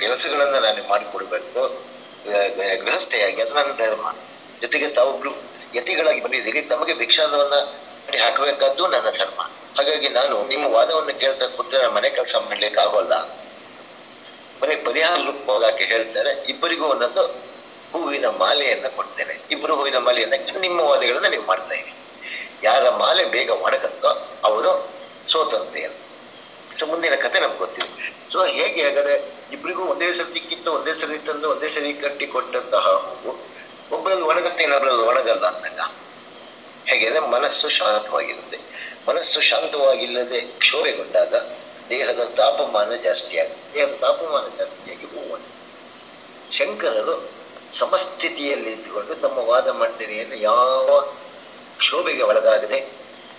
ಕೆಲಸಗಳನ್ನ 0.03 0.57
ನಾನು 0.67 0.83
ಮಾಡಿಕೊಡ್ಬೇಕು. 0.93 1.61
ಗೃಹಸ್ಥೆಯಾಗಿ, 2.83 3.41
ಅದು 3.45 3.55
ನನ್ನ 3.59 3.73
ಧರ್ಮ. 3.83 4.07
ಜೊತೆಗೆ 4.63 4.89
ತಾವೊಬ್ರು 4.99 5.33
ಯತಿಗಳಾಗಿ 5.75 6.21
ಬಂದಿದ್ದೀರಿ, 6.25 6.61
ತಮಗೆ 6.73 6.95
ಭಿಕ್ಷಾದವನ್ನ 7.03 7.57
ಮಾಡಿ 8.07 8.19
ಹಾಕಬೇಕಾದ್ದು 8.25 8.85
ನನ್ನ 8.95 9.09
ಧರ್ಮ. 9.21 9.41
ಹಾಗಾಗಿ 9.77 10.09
ನಾನು 10.19 10.37
ನಿಮ್ಮ 10.53 10.65
ವಾದವನ್ನು 10.77 11.15
ಕೇಳ್ತಾ 11.23 11.47
ಕೂತ್ರೆ 11.57 11.79
ನಾನು 11.83 11.95
ಮನೆ 11.99 12.09
ಕೆಲಸ 12.17 12.35
ಮಾಡ್ಲಿಕ್ಕೆ 12.49 12.81
ಆಗೋಲ್ಲ 12.87 13.15
ಮನೆ 14.61 14.75
ಪರಿಹಾರ 14.89 15.17
ರೂಪವಾಗಿ 15.29 15.85
ಹೇಳ್ತಾರೆ, 15.93 16.33
ಇಬ್ಬರಿಗೂ 16.53 16.87
ಒಂದೊಂದು 16.95 17.23
ಹೂವಿನ 17.93 18.27
ಮಾಲೆಯನ್ನ 18.43 18.87
ಕೊಡ್ತೇನೆ. 18.99 19.35
ಇಬ್ಬರು 19.55 19.73
ಹೂವಿನ 19.79 19.99
ಮಾಲೆಯನ್ನ 20.07 20.35
ನಿಮ್ಮ 20.67 20.79
ವಾದಗಳನ್ನ 20.91 21.31
ನೀವು 21.35 21.47
ಮಾಡ್ತಾ 21.51 21.75
ಯಾರ 22.63 22.85
ಮಾಲೆ 23.01 23.25
ಬೇಗ 23.35 23.51
ಒಣಗತ್ತೋ 23.65 24.11
ಅವರು 24.45 24.71
ಸೋತಂತೆ 25.27 25.83
ಸೊ 26.77 26.85
ಮುಂದಿನ 26.87 27.15
ಕತೆ 27.25 27.39
ನಮ್ಗೆ 27.41 27.59
ಗೊತ್ತಿದೆ. 27.59 27.89
ಸೊ 28.31 28.39
ಹೇಗೆ 28.57 28.81
ಹಾಗಾದ್ರೆ 28.85 29.15
ಇಬ್ಬರಿಗೂ 29.51 29.83
ಒಂದೇ 29.93 30.09
ಸರಿ 30.13 30.31
ಸಿಕ್ಕಿತ್ತು, 30.33 30.69
ಒಂದೇ 30.73 30.93
ಸರಿ 30.95 31.17
ತಂದು, 31.29 31.47
ಒಂದೇ 31.55 31.69
ಸರಿ 31.69 31.91
ಕಟ್ಟಿ 32.05 32.27
ಕೊಟ್ಟಂತಹ 32.35 32.85
ಹೂವು 33.05 33.33
ಒಬ್ಬರಲ್ಲಿ 33.91 34.25
ಒಣಗತ್ತೆ, 34.25 34.63
ಇನ್ನೊಬ್ಬರಲ್ಲಿ 34.67 35.05
ಒಣಗಲ್ಲ 35.11 35.45
ಅಂದಾಗ 35.53 35.81
ಹೇಗೆ 36.87 37.05
ಅಂದ್ರೆ 37.09 37.25
ಮನಸ್ಸು 37.35 37.69
ಶಾಂತವಾಗಿರುತ್ತೆ. 37.79 38.59
ಮನಸ್ಸು 39.09 39.41
ಶಾಂತವಾಗಿಲ್ಲದೆ 39.51 40.41
ಕ್ಷೋಭೆಗೊಂಡಾಗ 40.63 41.35
ದೇಹದ 41.91 42.23
ತಾಪಮಾನ 42.41 42.91
ಜಾಸ್ತಿ 43.07 43.35
ಆಗುತ್ತೆ 43.43 43.67
ದೇಹದ 43.75 43.95
ತಾಪಮಾನ 44.05 44.47
ಜಾಸ್ತಿಯಾಗಿ 44.59 45.07
ಹೂವು. 45.13 45.37
ಶಂಕರರು 46.51 47.15
ಸಮಸ್ಥಿತಿಯಲ್ಲಿ 47.73 48.71
ಇದ್ದುಕೊಂಡು 48.77 49.15
ತಮ್ಮ 49.25 49.39
ವಾದ 49.51 49.69
ಮಂಡನೆಯನ್ನು 49.81 50.37
ಯಾವ 50.43 50.89
ಕ್ಷೋಭೆಗೆ 51.83 52.23
ಒಳಗಾಗದೆ 52.23 52.79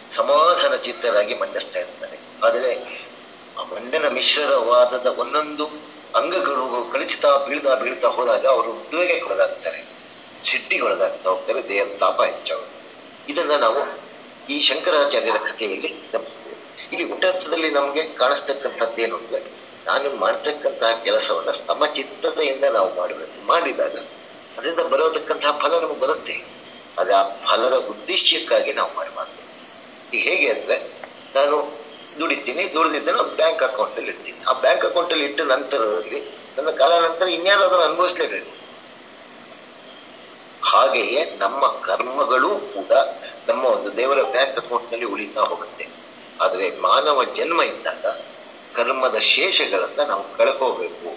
ಸಮಾಧಾನ 0.09 0.73
ಚಿತ್ತರಾಗಿ 0.85 1.33
ಮಂಡಿಸ್ತಾ 1.41 1.79
ಇರ್ತಾರೆ. 1.79 2.17
ಆದರೆ 2.41 2.71
ಆ 3.55 3.63
ಮಂಡನ 3.71 4.05
ಮಿಶ್ರವಾದದ 4.09 5.07
ಒಂದೊಂದು 5.17 5.65
ಅಂಗಗಳು 6.13 6.63
ಕಳಿತಾ 6.93 7.31
ಬೀಳ್ತಾ 7.45 7.73
ಬೀಳ್ತಾ 7.75 8.09
ಹೋದಾಗ 8.09 8.45
ಅವರು 8.47 8.71
ಉದ್ವೇಗಕ್ಕೆ 8.79 9.27
ಒಳಗಾಗ್ತಾರೆ. 9.27 9.79
ಸಿಟ್ಟಿಗೊಳಗಾಗ್ತಾ 10.43 11.27
ಹೋಗ್ತಾರೆ. 11.29 11.61
ದೇಹದ 11.69 11.93
ತಾಪ 11.99 12.17
ಹೆಚ್ಚಾಗುತ್ತೆ. 12.29 12.79
ಇದನ್ನ 13.27 13.55
ನಾವು 13.57 13.81
ಈ 14.47 14.57
ಶಂಕರಾಚಾರ್ಯರ 14.61 15.37
ಕಥೆಯಲ್ಲಿ 15.47 15.77
ಗಮನಿಸ್ತೇವೆ 16.07 16.57
ಇಲ್ಲಿ 16.91 17.05
ಒಟ್ಟರ್ಥದಲ್ಲಿ 17.13 17.69
ನಮಗೆ 17.71 18.01
ಏನು 19.03 19.17
ಅಂದ್ರೆ 19.19 19.39
ನಾನು 19.85 20.09
ಮಾಡ್ತಕ್ಕಂತಹ 20.15 20.91
ಕೆಲಸವನ್ನ 21.05 21.51
ಸಮಚಿತ್ತತೆಯಿಂದ 21.61 22.65
ನಾವು 22.77 22.89
ಮಾಡಬೇಕು 22.99 23.37
ಮಾಡಿದಾಗ 23.51 23.95
ಅದರಿಂದ 24.57 24.81
ಬರೋತಕ್ಕಂತಹ 24.93 25.51
ಫಲ 25.61 25.73
ನಮಗೆ 25.83 25.99
ಬರುತ್ತೆ. 25.99 26.35
ಆದ್ರೆ 26.97 27.13
ಆ 27.13 27.23
ಫಲದ 27.41 27.75
ಉದ್ದೇಶಕ್ಕಾಗಿ 27.91 28.71
ನಾವು 28.73 28.91
ಮಾಡಬಾರ್ದು. 28.93 29.41
ಈಗ 30.11 30.21
ಹೇಗೆ 30.27 30.47
ಅಂದ್ರೆ, 30.51 30.75
ನಾನು 31.33 31.55
ದುಡಿತೀನಿ, 32.15 32.63
ದುಡಿದಿದ್ದನ್ನು 32.73 33.23
ಬ್ಯಾಂಕ್ 33.35 33.63
ಅಕೌಂಟ್ 33.63 33.97
ಅಲ್ಲಿ 33.97 34.11
ಇಡ್ತೀನಿ. 34.11 34.39
ಆ 34.43 34.53
ಬ್ಯಾಂಕ್ 34.63 34.85
ಅಕೌಂಟ್ 34.85 35.13
ಅಲ್ಲಿ 35.13 35.25
ಇಟ್ಟ 35.25 35.41
ನಂತರದಲ್ಲಿ 35.51 36.19
ನನ್ನ 36.57 36.71
ಕಾಲಾನಂತರ 36.77 37.27
ಇನ್ಯಾರು 37.37 37.63
ಅದನ್ನು 37.63 37.85
ಅನುಭವಿಸ್ಲೇಬೇಕು. 37.85 38.53
ಹಾಗೆಯೇ 40.61 41.19
ನಮ್ಮ 41.37 41.59
ಕರ್ಮಗಳು 41.83 42.51
ಕೂಡ 42.69 42.91
ನಮ್ಮ 43.47 43.63
ಒಂದು 43.75 43.89
ದೇವರ 43.97 44.19
ಬ್ಯಾಂಕ್ 44.31 44.57
ಅಕೌಂಟ್ನಲ್ಲಿ 44.57 45.07
ಉಳಿತಾ 45.09 45.41
ಹೋಗುತ್ತೆ. 45.43 45.85
ಆದರೆ 46.39 46.65
ಮಾನವ 46.79 47.23
ಜನ್ಮ 47.35 47.59
ಇದ್ದಾಗ 47.65 48.03
ಕರ್ಮದ 48.75 49.17
ಶೇಷಗಳನ್ನ 49.27 50.01
ನಾವು 50.07 50.23
ಕಳ್ಕೋಬೇಕು 50.33 51.09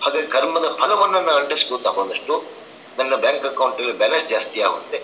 ಹಾಗೆ 0.00 0.22
ಕರ್ಮದ 0.28 0.66
ಫಲವನ್ನು 0.78 1.18
ನಾನು 1.20 1.38
ಅಂಟಿಸ್ಕೋತಾ 1.38 1.90
ಹೋದಷ್ಟು 1.92 2.34
ನನ್ನ 2.98 3.14
ಬ್ಯಾಂಕ್ 3.22 3.46
ಅಕೌಂಟ್ 3.48 3.80
ಅಲ್ಲಿ 3.80 3.94
ಬ್ಯಾಲೆನ್ಸ್ 3.96 4.28
ಜಾಸ್ತಿ 4.28 4.58
ಆಗುತ್ತೆ. 4.68 4.98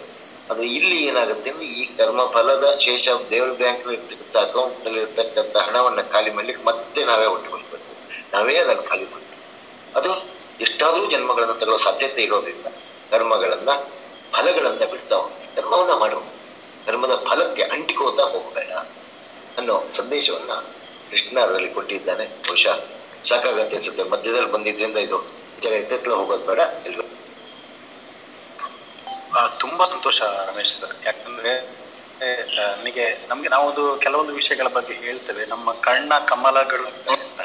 ಆದ್ರೆ 0.49 0.67
ಇಲ್ಲಿ 0.71 0.99
ಏನಾಗುತ್ತೆ 1.05 1.51
ಅಂದ್ರೆ 1.51 1.67
ಈ 1.75 1.85
ಕರ್ಮ 1.97 2.21
ಫಲದ 2.33 2.67
ಶೇಷ 2.81 3.05
ದೇವರ 3.31 3.51
ಬ್ಯಾಂಕ್ 3.59 3.85
ಇರ್ತಕ್ಕಂಥ 3.91 4.37
ಅಕೌಂಟ್ನಲ್ಲಿ 4.45 5.01
ಇರ್ತಕ್ಕಂಥ 5.01 5.57
ಹಣವನ್ನ 5.67 6.01
ಖಾಲಿ 6.09 6.31
ಮಾಡ್ಲಿಕ್ಕೆ 6.31 6.65
ಮತ್ತೆ 6.69 7.03
ನಾವೇ 7.09 7.27
ಒಟ್ಟುಕೊಳ್ಬೇಕು 7.35 7.93
ನಾವೇ 8.33 8.55
ಅದನ್ನು 8.59 8.85
ಖಾಲಿ 8.85 9.07
ಮಾಡಬೇಕು. 9.07 9.29
ಅದು 9.95 10.11
ಎಷ್ಟಾದ್ರೂ 10.61 11.05
ಜನ್ಮಗಳನ್ನು 11.11 11.55
ತಗೊಳ್ಳೋ 11.55 11.79
ಸಾಧ್ಯತೆ 11.87 12.21
ಇರೋದ್ರಿಂದ 12.23 12.67
ಕರ್ಮಗಳನ್ನ 13.13 13.71
ಫಲಗಳನ್ನು 14.33 14.87
ಬಿಡ್ತಾ 14.93 15.17
ಹೋಗಿ 15.19 15.47
ಕರ್ಮವನ್ನ 15.57 15.95
ಮಾಡು 15.99 16.19
ಕರ್ಮದ 16.87 17.15
ಫಲಕ್ಕೆ 17.25 17.65
ಅಂಟಿಕೋತಾ 17.75 18.25
ಹೋಗಬೇಡ 18.33 18.71
ಅನ್ನೋ 19.57 19.77
ಸಂದೇಶವನ್ನ 19.93 20.53
ಕೃಷ್ಣ 21.11 21.37
ಅದರಲ್ಲಿ 21.41 21.71
ಕೊಟ್ಟಿದ್ದಾನೆ. 21.71 22.25
ಬಹುಶಃ 22.41 22.77
ಸಾಕಾಗತ್ತೆ 23.25 23.77
ಅನ್ಸುತ್ತೆ. 23.79 24.05
ಮಧ್ಯದಲ್ಲಿ 24.13 24.51
ಬಂದಿದ್ದರಿಂದ 24.55 24.99
ಇದು 25.07 25.19
ಎತ್ತೆತ್ತಲ 25.75 26.13
ಹೋಗೋದು 26.21 26.45
ಬೇಡ. 26.45 26.61
ಎಲ್ರು 26.87 27.03
ಆ, 27.05 27.12
ತುಂಬಾ 29.61 29.85
ಸಂತೋಷ 29.85 30.19
ರಮೇಶ್ 30.47 30.73
ಸರ್. 30.73 30.95
ಯಾಕಂದ್ರೆ 31.07 31.53
ನಮಗೆ, 32.57 33.05
ನಮ್ಗೆ 33.29 33.49
ನಾವೊಂದು 33.49 33.97
ಕೆಲವೊಂದು 33.97 34.35
ವಿಷಯಗಳ 34.35 34.69
ಬಗ್ಗೆ 34.69 34.95
ಹೇಳ್ತೇವೆ. 34.97 35.47
ನಮ್ಮ 35.47 35.73
ಕಣ್ಣ 35.81 36.19
ಕಮಲಗಳು 36.27 36.87
ಅಂತ. 37.15 37.41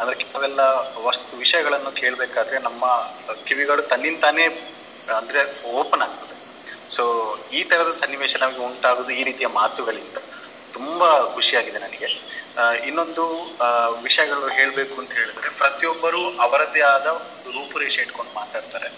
ಅಂದ್ರೆ 0.00 0.16
ಕೆಲವೆಲ್ಲ 0.16 0.60
ವಸ್ತು 1.06 1.36
ವಿಷಯಗಳನ್ನು 1.36 1.92
ಕೇಳ್ಬೇಕಾದ್ರೆ 1.92 2.58
ನಮ್ಮ 2.58 2.84
ಕಿವಿಗಳು 3.46 3.82
ತನ್ನಿಂತಾನೇ 3.82 4.46
ಅಂದ್ರೆ 5.08 5.40
ಓಪನ್ 5.72 6.02
ಆಗ್ತದೆ. 6.02 6.34
ಸೊ 6.88 7.04
ಈ 7.52 7.64
ತರದ 7.64 7.90
ಸನ್ನಿವೇಶ 7.92 8.36
ನಮಗೆ 8.40 8.60
ಉಂಟಾಗುದು 8.60 9.10
ಈ 9.12 9.24
ರೀತಿಯ 9.24 9.46
ಮಾತುಗಳಿಂದ. 9.52 10.18
ತುಂಬಾ 10.74 11.08
ಖುಷಿಯಾಗಿದೆ 11.34 11.78
ನನಗೆ. 11.78 12.08
ಇನ್ನೊಂದು 12.86 13.24
ವಿಷಯಗಳು 14.02 14.48
ಹೇಳ್ಬೇಕು 14.48 15.00
ಅಂತ 15.00 15.12
ಹೇಳಿದ್ರೆ, 15.12 15.50
ಪ್ರತಿಯೊಬ್ಬರು 15.56 16.22
ಅವರದ್ದೇ 16.38 16.80
ಆದ 16.88 17.08
ರೂಪುರೇಷೆ 17.48 18.00
ಇಟ್ಕೊಂಡು 18.02 18.32
ಮಾತಾಡ್ತಾರೆ. 18.32 18.88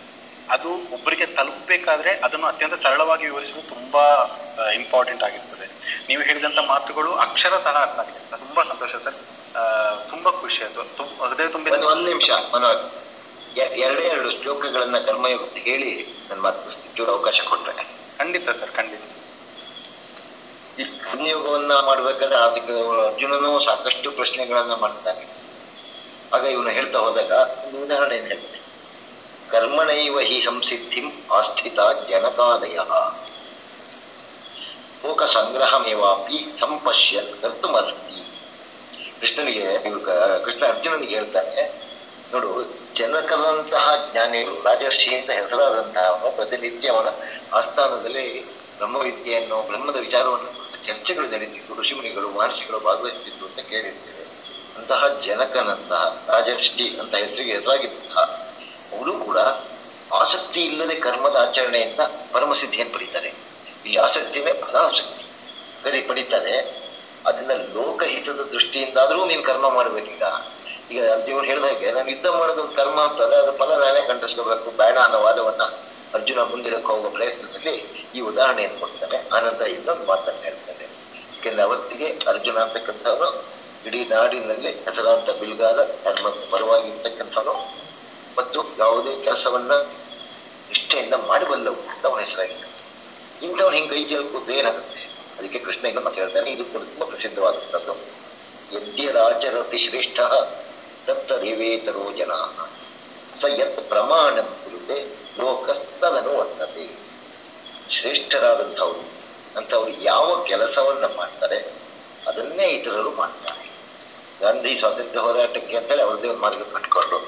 ಅದು 0.51 0.71
ಒಬ್ಬರಿಗೆ 0.97 1.27
ತಲುಪಬೇಕಾದ್ರೆ 1.37 2.13
ಅದನ್ನು 2.27 2.47
ಅತ್ಯಂತ 2.47 2.77
ಸರಳವಾಗಿ 2.77 3.25
ವಿವರಿಸುವುದು 3.27 3.69
ತುಂಬಾ 3.69 4.05
ಇಂಪಾರ್ಟೆಂಟ್ 4.77 5.23
ಆಗಿರ್ತದೆ. 5.23 5.67
ನೀವು 6.09 6.23
ಹೇಳಿದಂತ 6.23 6.61
ಮಾತುಗಳು 6.69 7.11
ಅಕ್ಷರ 7.27 7.55
ಸಹ 7.59 7.75
ಅರ್ಥ 7.83 7.99
ಆಗಿದೆ. 8.01 8.21
ತುಂಬಾ 8.45 8.63
ಸಂತೋಷ 8.65 8.95
ಸರ್. 9.05 9.19
ತುಂಬಾ 10.11 10.31
ಖುಷಿ 10.41 10.61
ಆಯ್ತು. 10.65 10.83
ಹೃದಯ 11.23 11.49
ತುಂಬಿದ 11.55 11.77
ಒಂದು 11.77 11.89
ಒಂದ್ 11.93 12.07
ನಿಮಿಷ 12.09 12.31
ಮನೋಜ್ 12.53 12.83
ಎರಡೇ 13.81 14.05
ಎರಡು 14.09 14.29
ಶ್ಲೋಕಗಳನ್ನ 14.37 14.99
ಕರ್ಮಯೋಗ 15.07 15.45
ಹೇಳಿ 15.61 15.91
ನನ್ನ 16.29 16.41
ಮಾತು 16.43 16.61
ಚೂರು 16.91 17.11
ಅವಕಾಶ 17.13 17.39
ಕೊಟ್ರೆ. 17.51 17.75
ಖಂಡಿತ 18.19 18.49
ಸರ್ 18.55 18.73
ಖಂಡಿತ. 18.73 19.05
ಈ 20.79 20.85
ಕರ್ಮಯೋಗವನ್ನ 21.01 21.73
ಮಾಡ್ಬೇಕಾದ್ರೆ 21.87 22.39
ಅದಕ್ಕೆ 22.41 22.75
ಅರ್ಜುನನು 23.03 23.51
ಸಾಕಷ್ಟು 23.67 24.09
ಪ್ರಶ್ನೆಗಳನ್ನ 24.19 24.75
ಮಾಡ್ತಾನೆ. 24.83 25.25
ಆಗ 26.33 26.45
ಇವನು 26.53 26.71
ಹೇಳ್ತಾ 26.77 26.99
ಹೋದಾಗ 27.01 27.33
ಒಂದು 27.59 27.77
ಉದಾಹರಣೆ 27.83 28.19
ಹೇಳ್ತಾನೆ. 28.25 28.60
ಕರ್ಮಣೈವ 29.53 30.19
ಹಿ 30.21 30.37
ಸಂಸಿದ್ಧಿಂ 30.41 31.07
ಆಸ್ಥಿತ 31.39 31.79
ಜನಕಾದಯ 32.09 32.79
ಭೋಗ 35.03 35.23
ಸಂಗ್ರಹಮೇವಾಪಿ 35.25 36.39
ಸಂಪಶ್ಯನ್ 36.59 37.31
ಕರ್ತುಮರ್ಹತಿ 37.43 38.19
ಕೃಷ್ಣನಿಗೆ 39.21 39.67
ಕೃಷ್ಣ 40.45 40.63
ಅರ್ಜುನನಿಗೆ 40.67 41.15
ಹೇಳ್ತಾನೆ, 41.15 41.63
ನೋಡು, 42.33 42.51
ಜನಕದಂತಹ 42.97 43.87
ಜ್ಞಾನಿಗಳು, 44.11 44.57
ರಾಜರ್ಷಿ 44.63 45.11
ಅಂತ 45.15 45.31
ಹೆಸರಾದಂತಹ 45.31 46.31
ಪ್ರತಿನಿತ್ಯ 46.37 46.89
ಅವನ 46.89 47.09
ಆಸ್ಥಾನದಲ್ಲಿ 47.53 48.27
ಬ್ರಹ್ಮವಿದ್ಯೆಯನ್ನು, 48.79 49.57
ಬ್ರಹ್ಮದ 49.63 49.97
ವಿಚಾರವನ್ನು 49.97 50.51
ಚರ್ಚೆಗಳು 50.87 51.27
ನಡೀತಿತ್ತು, 51.31 51.75
ಋಷಿಮುನಿಗಳು, 51.81 52.29
ಮಹರ್ಷಿಗಳು 52.39 52.81
ಭಾಗವಹಿಸ್ತಿದ್ರು 52.81 53.47
ಅಂತ 53.47 53.61
ಕೇಳಿರ್ತೇವೆ. 53.71 54.25
ಅಂತಹ 54.77 55.09
ಜನಕನಂತಹ 55.27 56.03
ರಾಜರ್ಷಿ 56.29 56.87
ಅಂತ 57.01 57.15
ಹೆಸರಿಗೆ 57.15 57.53
ಹೆಸರಾಗಿದ್ದಂತಹ 57.53 58.25
ಅವರು 58.93 59.13
ಕೂಡ 59.19 59.39
ಆಸಕ್ತಿ 60.13 60.61
ಇಲ್ಲದೆ 60.65 60.95
ಕರ್ಮದ 60.95 61.37
ಆಚರಣೆಯಿಂದ 61.37 62.01
ಪರಮಸಿದ್ಧಿಯನ್ನು 62.33 62.93
ಪಡಿತಾರೆ. 62.93 63.31
ಈ 63.87 63.95
ಆಸಕ್ತಿನೇ 63.97 64.53
ಫಲಾಸಕ್ತಿ 64.53 65.25
ಕರಿ 65.85 66.01
ಪಡಿತಾರೆ. 66.01 66.55
ಅದನ್ನ 67.27 67.51
ಲೋಕಹಿತದ 67.75 68.43
ದೃಷ್ಟಿಯಿಂದಾದರೂ 68.53 69.25
ನೀನು 69.25 69.43
ಕರ್ಮ 69.43 69.69
ಮಾಡ್ಬೇಕೀಗ. 69.69 70.23
ಈಗ 70.91 71.03
ಇವ್ರು 71.29 71.45
ಹೇಳಿದ 71.47 71.65
ಹಾಗೆ, 71.65 71.93
ನಾನು 71.93 72.09
ಯುದ್ಧ 72.09 72.27
ಮಾಡೋದೊಂದು 72.27 72.73
ಕರ್ಮ 72.73 73.01
ಅಂತಂದ್ರೆ 73.01 73.39
ಅದು 73.39 73.53
ಫಲ 73.53 73.77
ನಾನೇ 73.77 74.03
ಕಂಡಿಸ್ಕೋಬೇಕು, 74.07 74.71
ಬೇಡ 74.71 74.99
ಅನ್ನೋ 74.99 75.19
ವಾದವನ್ನ 75.21 75.63
ಅರ್ಜುನ 76.15 76.43
ಮುಂದಿರಕ್ಕೆ 76.43 76.87
ಹೋಗೋ 76.87 77.11
ಪ್ರಯತ್ನದಲ್ಲಿ 77.11 77.75
ಈ 78.15 78.21
ಉದಾಹರಣೆಯನ್ನು 78.21 78.79
ಕೊಡ್ತಾನೆ. 78.81 79.29
ಆನಂತರ 79.37 79.67
ಇನ್ನೊಂದು 79.67 80.05
ಮಾತನ್ನು 80.05 80.41
ಹೇಳ್ತಾನೆ. 80.41 80.85
ಯಾಕೆಂದ್ರೆ 81.35 81.63
ಅವತ್ತಿಗೆ 81.63 82.19
ಅರ್ಜುನ 82.29 82.59
ಅಂತಕ್ಕಂಥವನು 82.59 83.29
ಇಡೀ 83.87 84.05
ನಾಡಿನಲ್ಲಿ 84.05 84.71
ಹೆಸರಾಂತ 84.71 85.31
ಬಿಲ್ಗಾರ 85.31 85.79
ಧರ್ಮದ 86.05 86.35
ಪರವಾಗಿರ್ತಕ್ಕಂಥವನು 86.51 87.80
ಮತ್ತು 88.51 88.79
ಯಾವುದೇ 88.79 89.13
ಕೆಲಸವನ್ನ 89.25 89.73
ನಿಷ್ಠೆಯಿಂದ 90.69 91.15
ಮಾಡಬಲ್ಲವು 91.15 91.77
ಅಂತ 91.89 92.07
ಅವನ 92.07 92.21
ಹೆಸರಾಗಿತ್ತು. 92.21 92.69
ಇಂಥವ್ರು 93.43 93.75
ಹಿಂಗೆ 93.77 93.91
ಕೈ 93.91 94.01
ಚೆಲ್ 94.05 94.25
ಕೂತು 94.33 94.53
ಏನಾಗುತ್ತೆ? 94.53 95.01
ಅದಕ್ಕೆ 95.39 95.59
ಕೃಷ್ಣ 95.59 95.87
ಇನ್ನೊಂದು 95.87 96.07
ಮಾತು 96.07 96.21
ಹೇಳ್ತಾನೆ, 96.21 96.51
ಇದು 96.51 96.65
ಕೂಡ 96.65 96.83
ತುಂಬಾ 96.83 97.07
ಪ್ರಸಿದ್ಧವಾದಂಥದ್ದು. 97.07 97.95
ಯದ್ಯರಾಚರತಿ 98.73 99.79
ಶ್ರೇಷ್ಠ 99.79 100.21
ತತ್ತದೇವೇತರೋ 101.07 102.05
ಜನ. 102.13 102.33
ಸ 103.41 103.53
ಯತ್ 103.61 103.81
ಪ್ರಮಾಣ 103.89 104.35
ಕುರಿತೆ 104.65 104.99
ಲೋಕಸ್ತದನು 105.39 106.33
ವರ್ತತೆ 106.39 106.87
ಶ್ರೇಷ್ಠರಾದಂಥವ್ರು, 107.91 109.05
ಅಂಥವ್ರು 109.57 109.93
ಯಾವ 110.03 110.29
ಕೆಲಸವನ್ನ 110.43 111.07
ಮಾಡ್ತಾರೆ, 111.17 111.61
ಅದನ್ನೇ 112.27 112.69
ಇತರರು 112.69 113.11
ಮಾಡ್ತಾರೆ. 113.11 113.65
ಗಾಂಧಿ 114.43 114.79
ಸ್ವಾತಂತ್ರ್ಯ 114.79 115.21
ಹೋರಾಟಕ್ಕೆ 115.21 115.77
ಅಂತೇಳಿ 115.77 116.03
ಅವ್ರದ್ದೇ 116.03 116.29
ಒಂದು 116.29 116.43
ಮಾರ್ಗ 116.43 116.63
ಕಟ್ಕೊಂಡ್ರು 116.75 117.19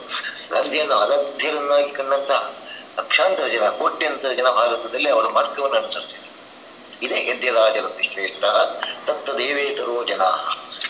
ಗಾಂಧಿಯನ್ನು 0.53 0.96
ಅನಧ್ಯರನ್ನಾಗಿ 0.96 1.90
ಕಂಡಂತಹ 1.92 2.40
ಲಕ್ಷಾಂತರ 2.98 3.46
ಜನ, 3.46 3.68
ಕೋಟ್ಯಂತರ 3.68 4.30
ಜನ 4.30 4.48
ಭಾರತದಲ್ಲಿ 4.50 5.11
ಅವರ 5.11 5.26
ಮಾರ್ಗವನ್ನು 5.26 5.76
ಅನುಸರಿಸಿದರು. 5.76 6.28
ಇದೇ 7.03 7.18
ಯದ್ಯರಾಜರತಿ 7.28 8.05
ಶ್ರೇಷ್ಠ 8.12 8.44
ತತ್ತದೇವೇತರೋ 9.07 10.05
ಜನ, 10.05 10.22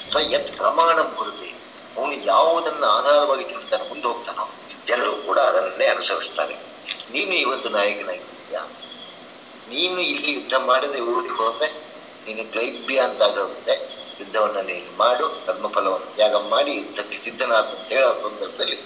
ಸ 0.06 0.16
ಯತ್ 0.30 0.50
ಪ್ರಮಾಣಂ 0.56 1.08
ಕುರುತೆ 1.16 1.48
ಅವನು 1.96 2.14
ಯಾವುದನ್ನ 2.24 2.84
ಆಧಾರವಾಗಿ 2.84 3.44
ಚಿಂತನೆ 3.44 3.88
ಮುಂದೆ 3.88 4.06
ಹೋಗ್ತಾನೋ, 4.06 4.44
ಜನರು 4.86 5.14
ಕೂಡ 5.16 5.38
ಅದನ್ನೇ 5.38 5.86
ಅನುಸರಿಸ್ತಾರೆ. 5.86 6.54
ನೀನು 7.10 7.34
ಇವತ್ತು 7.34 7.68
ನಾಯಕನಾಗಿದ್ದೀಯಾ? 7.68 8.62
ನೀನು 9.68 9.98
ಇಲ್ಲಿ 10.00 10.30
ಯುದ್ಧ 10.32 10.54
ಮಾಡದೆ 10.54 11.00
ಓಡಿ 11.00 11.28
ಹೋದ್ರೆ, 11.28 11.68
ನೀನು 12.26 12.52
ಕ್ಲೈಬ್ಯ 12.52 12.98
ಅಂತ 13.00 13.22
ಆಗುತ್ತೆ 13.22 13.74
ಯುದ್ಧವನ್ನ 14.20 14.60
ನೀನು 14.60 14.90
ಮಾಡು 14.96 15.26
ಕರ್ಮಫಲವನ್ನು 15.46 16.08
ತ್ಯಾಗ 16.14 16.34
ಮಾಡಿ, 16.34 16.72
ಯುದ್ಧಕ್ಕೆ 16.74 17.18
ಸಿದ್ಧನಾದಂತ 17.18 17.92
ಹೇಳೋ 17.92 18.10
ಸಂದರ್ಭದಲ್ಲಿ 18.22 18.78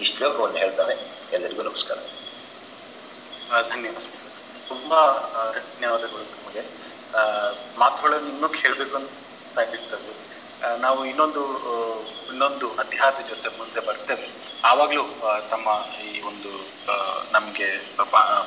ಈ 0.00 0.04
ಶ್ಲೋಕವನ್ನು 0.04 0.56
ಹೇಳ್ತಾನೆ. 0.56 0.94
ಎಲ್ಲರಿಗೂ 1.32 1.62
ನಮಸ್ಕಾರ. 1.62 1.98
ಧನ್ಯವಾದ. 3.68 4.04
ತುಂಬಾ 4.68 5.00
ಧನ್ಯವಾದಗಳು 5.54 6.24
ತಮಗೆ 6.24 6.62
ಆ, 7.14 7.52
ಮಾತುಗಳನ್ನು 7.78 8.28
ಇನ್ನೂ 8.28 8.48
ಕೇಳಬೇಕು 8.48 8.96
ಅಂತ 8.96 9.10
ಅನಿಸ್ತದೆ 9.58 10.12
ನಾವು 10.80 11.04
ಇನ್ನೊಂದು 11.04 11.42
ಇನ್ನೊಂದು 12.28 12.68
ಅಧ್ಯಾಯದ 12.70 13.28
ಜೊತೆ 13.28 13.48
ಮುಂದೆ 13.58 13.80
ಬರ್ತೇವೆ. 13.80 14.28
ಆವಾಗಲೂ 14.64 15.04
ತಮ್ಮ 15.50 15.68
ಈ 16.00 16.20
ಒಂದು 16.20 16.50
ನಮಗೆ 17.32 17.96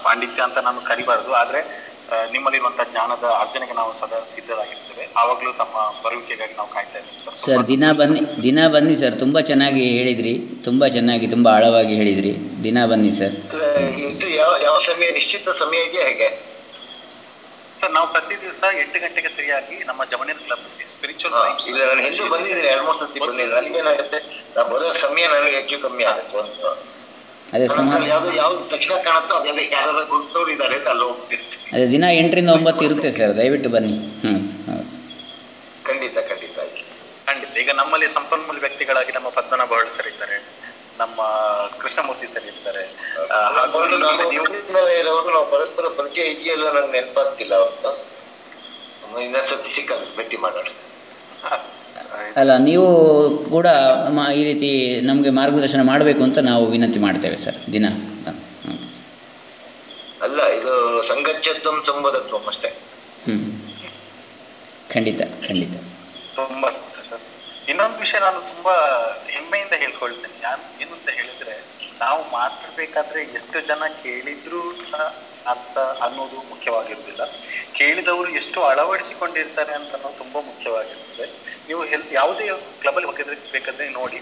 ಪಾಂಡಿತ್ಯ 0.04 0.42
ಅಂತ 0.42 0.58
ನಾನು 0.58 0.82
ಕರಿಬಾರದು. 0.82 1.34
ಆದ್ರೆ 1.34 1.60
ನಿಮ್ಮಲ್ಲಿರುವಂತಹ 2.34 2.86
ಜ್ಞಾನದ 2.92 3.26
ಅರ್ಜನೆಗೆ 3.42 3.74
ನಾವು 3.74 3.92
ಸದಾ 3.94 4.18
ಸಿದ್ಧರಾಗಿರ್ತೇವೆ. 4.32 5.04
ಆವಾಗಲೂ 5.16 5.52
ತಮ್ಮ 5.54 5.76
ಬರುವಿಕೆಗಾಗಿ 6.04 6.54
ನಾವು 6.54 6.70
ಕಾಯ್ತಾ 6.70 6.98
ಇರ್ತೀವಿ 7.00 7.20
ಸರ್. 7.22 7.38
ಸರ್ 7.44 7.64
ದಿನ. 7.70 7.84
ಬನ್ನಿ 8.00 8.22
ದಿನ 8.48 8.60
ಬನ್ನಿ 8.74 8.96
ಸರ್. 9.02 9.16
ತುಂಬಾ 9.24 9.42
ಚೆನ್ನಾಗಿ 9.50 9.84
ಹೇಳಿದ್ರಿ. 9.98 10.34
ತುಂಬಾ 10.68 10.88
ಚೆನ್ನಾಗಿ 10.90 11.28
ತುಂಬಾ 11.28 11.52
ಆಳವಾಗಿ 11.58 11.96
ಹೇಳಿದ್ರಿ. 12.02 12.32
ದಿನ 12.64 12.78
ಬನ್ನಿ 12.92 13.12
ಸರ್. 13.12 13.36
ಇದು 14.06 14.28
ಯಾವ 14.38 14.54
ಯಾವ 14.62 14.78
ಸಮಯ 14.88 15.10
ನಿಶ್ಚಿತ 15.18 15.50
ಸಮಯ 15.62 15.88
ಇದೆಯಾ 15.88 16.06
ಹೇಗೆ? 16.10 16.30
ಸರ್ 17.80 17.94
ನಾವು 17.94 18.08
ಪ್ರತಿ 18.14 18.36
ದಿವಸ 18.42 18.64
ಎಂಟು 18.82 18.98
ಗಂಟೆಗೆ 19.04 19.30
ಸರಿಯಾಗಿ 19.36 19.78
ನಮ್ಮ 19.90 20.02
ಜಮನೀರ್ 20.12 20.42
ಕ್ಲಬ್ 20.42 20.64
ಸ್ಪಿರಿಚುವಲ್ 20.92 21.38
ಇಲ್ಲ 21.70 21.82
ನಾನು 21.90 22.02
ಹಿಂದೆ 22.06 22.26
ಬಂದಿದ್ದೀನಿ 22.34 22.68
ಎರಡ್ 22.68 22.86
ಮೂರ್ 22.88 23.00
ಸತಿ 23.02 23.20
ಬಂದಿದ್ದೀನಿ. 23.22 23.54
ನನಗೇನಾಗುತ್ತೆ 23.58 24.20
ನಾ 24.56 24.64
ಬರೋ 24.72 24.90
ಸಮಯ 25.04 25.26
ನನಗೆ 25.34 25.56
ಹೆಚ್ಚು 25.60 25.78
ಕಮ್ಮಿ 25.86 26.06
ಆಗುತ್ತೆ 26.12 26.36
ಒಂದು. 26.44 26.70
ಅದೇ 27.54 27.66
ಸುಮಾರು 27.70 28.06
ಯಾವ್ದು 28.08 28.30
ಯಾವ್ದು 28.36 28.62
ತಕ್ಷಣ 28.74 28.96
ಕಾಣುತ್ತೋ 29.06 29.36
ಅದೆಲ್ಲ 29.40 29.62
ಯಾರು 29.72 29.92
ಇದ್ದಾರೆ 30.52 30.76
ಅಂತ 30.76 30.88
ಅಲ್ಲಿ 30.94 31.06
ಹೋಗ್ತಿರ್ತೀನಿ 31.06 31.60
ಅದೇ 31.74 31.86
ದಿನ 31.92 32.06
ಎಂಟರಿಂದ 32.20 32.52
ಒಂಬತ್ತು 32.58 32.84
ಇರುತ್ತೆ 32.88 33.10
ಸರ್ 33.18 33.34
ದಯವಿಟ್ಟು 33.38 33.70
ಬನ್ನಿ. 33.76 33.92
ಹ್ಞೂ 34.22 34.34
ಹೌದು. 34.68 34.90
ಖಂಡಿತ 35.86 36.18
ಖಂಡಿತ. 36.30 36.58
ಖಂಡಿತ. 37.28 37.52
ಈಗ 37.62 37.72
ನಮ್ಮಲ್ಲಿ 37.82 38.08
ಸಂಪನ್ಮೂಲ 38.18 38.58
ವ್ಯಕ್ತಿಗಳಾಗಿ 38.66 39.12
ನಮ್ಮ 39.18 39.30
ಪದ್ಮನಾಭ 39.38 39.70
ಬಾಳ್ 39.72 39.90
ಸರ್ 39.98 40.10
ಇದ್ದಾರೆ 40.12 40.38
ನಮ್ಮ 41.00 41.20
ಕೃಷ್ಣಮೂರ್ತಿ 41.82 42.28
ಸರ್ 42.28 42.48
ಇರ್ತಾರೆ 42.52 42.84
ನೀವು 44.32 44.48
ಪರಸ್ಪರ 45.54 45.86
ಪರಿಚಯ 45.98 46.26
ಇದೆಯಲ್ಲ 46.34 46.66
ನಂಗೆ 46.76 46.94
ನೆನಪಾಗ್ತಿಲ್ಲ 46.98 47.54
ಅವತ್ತು. 47.62 47.92
ಇನ್ನೊಂದ್ಸತಿ 49.22 49.72
ಸಿಕ್ಕಾಗ 49.76 50.04
ಭೇಟಿ 50.18 50.38
ಮಾಡೋಣ. 50.44 50.68
ಅಲ್ಲ 52.36 52.58
ನೀವು 52.58 52.88
ಕೂಡ 53.50 53.68
ಮ- 54.10 54.32
ಈ 54.36 54.44
ರೀತಿ 54.44 55.02
ನಮಗೆ 55.02 55.30
ಮಾರ್ಗದರ್ಶನ 55.30 55.82
ಮಾಡಬೇಕು 55.84 56.24
ಅಂತ 56.24 56.38
ನಾವು 56.38 56.66
ವಿನಂತಿ 56.66 57.00
ಮಾಡ್ತೇವೆ 57.00 57.38
ಸರ್ 57.38 57.74
ದಿನ. 57.74 57.86
ಅಲ್ಲ 60.22 60.46
ಇದು 60.48 61.02
ಸಂಗಚ್ಚತ್ವಂ 61.08 61.84
ಸಂವದತ್ವಂ 61.86 62.42
ಅಷ್ಟೇ. 62.48 62.68
ಹ್ಞೂ 62.68 63.38
ಖಂಡಿತ 64.94 65.22
ಖಂಡಿತ. 65.22 65.78
ತುಂಬ. 66.36 66.66
ಇನ್ನೊಂದು 67.70 68.00
ವಿಷಯ 68.00 68.20
ನಾನು 68.20 68.40
ತುಂಬಾ 68.40 68.74
ಹೆಮ್ಮೆಯಿಂದ 69.30 69.74
ಹೇಳ್ಕೊಳ್ತೇನೆ. 69.74 70.40
ಯಾನ್ 70.44 70.82
ಏನು 70.82 70.92
ಅಂತ 70.92 71.10
ಹೇಳಿದ್ರೆ 71.10 71.64
ನಾವು 72.00 72.32
ಮಾತಾಡ್ಬೇಕಾದ್ರೆ 72.32 73.22
ಎಷ್ಟು 73.22 73.68
ಜನ 73.68 73.82
ಕೇಳಿದ್ರು 74.04 74.92
ಸಹ 74.92 75.16
ಅಂತ 75.54 75.78
ಅನ್ನೋದು 76.06 76.38
ಮುಖ್ಯವಾಗಿರುವುದಿಲ್ಲ. 76.52 77.24
ಕೇಳಿದವರು 77.78 78.30
ಎಷ್ಟು 78.40 78.60
ಅಳವಡಿಸಿಕೊಂಡಿರ್ತಾರೆ 78.64 79.74
ಅಂತ 79.74 79.92
ಅನ್ನೋದು 79.98 80.18
ತುಂಬಾ 80.24 80.40
ಮುಖ್ಯವಾಗಿರ್ತದೆ 80.50 81.28
ನೀವು 81.68 81.82
ಹೆಲ್, 81.92 82.06
ಯಾವುದೇ 82.20 82.46
ಕ್ಲಬ್ 82.82 82.98
ಅಲ್ಲಿ 82.98 83.36
ಬೇಕಾದ್ರೆ 83.56 83.88
ನೋಡಿ, 84.00 84.20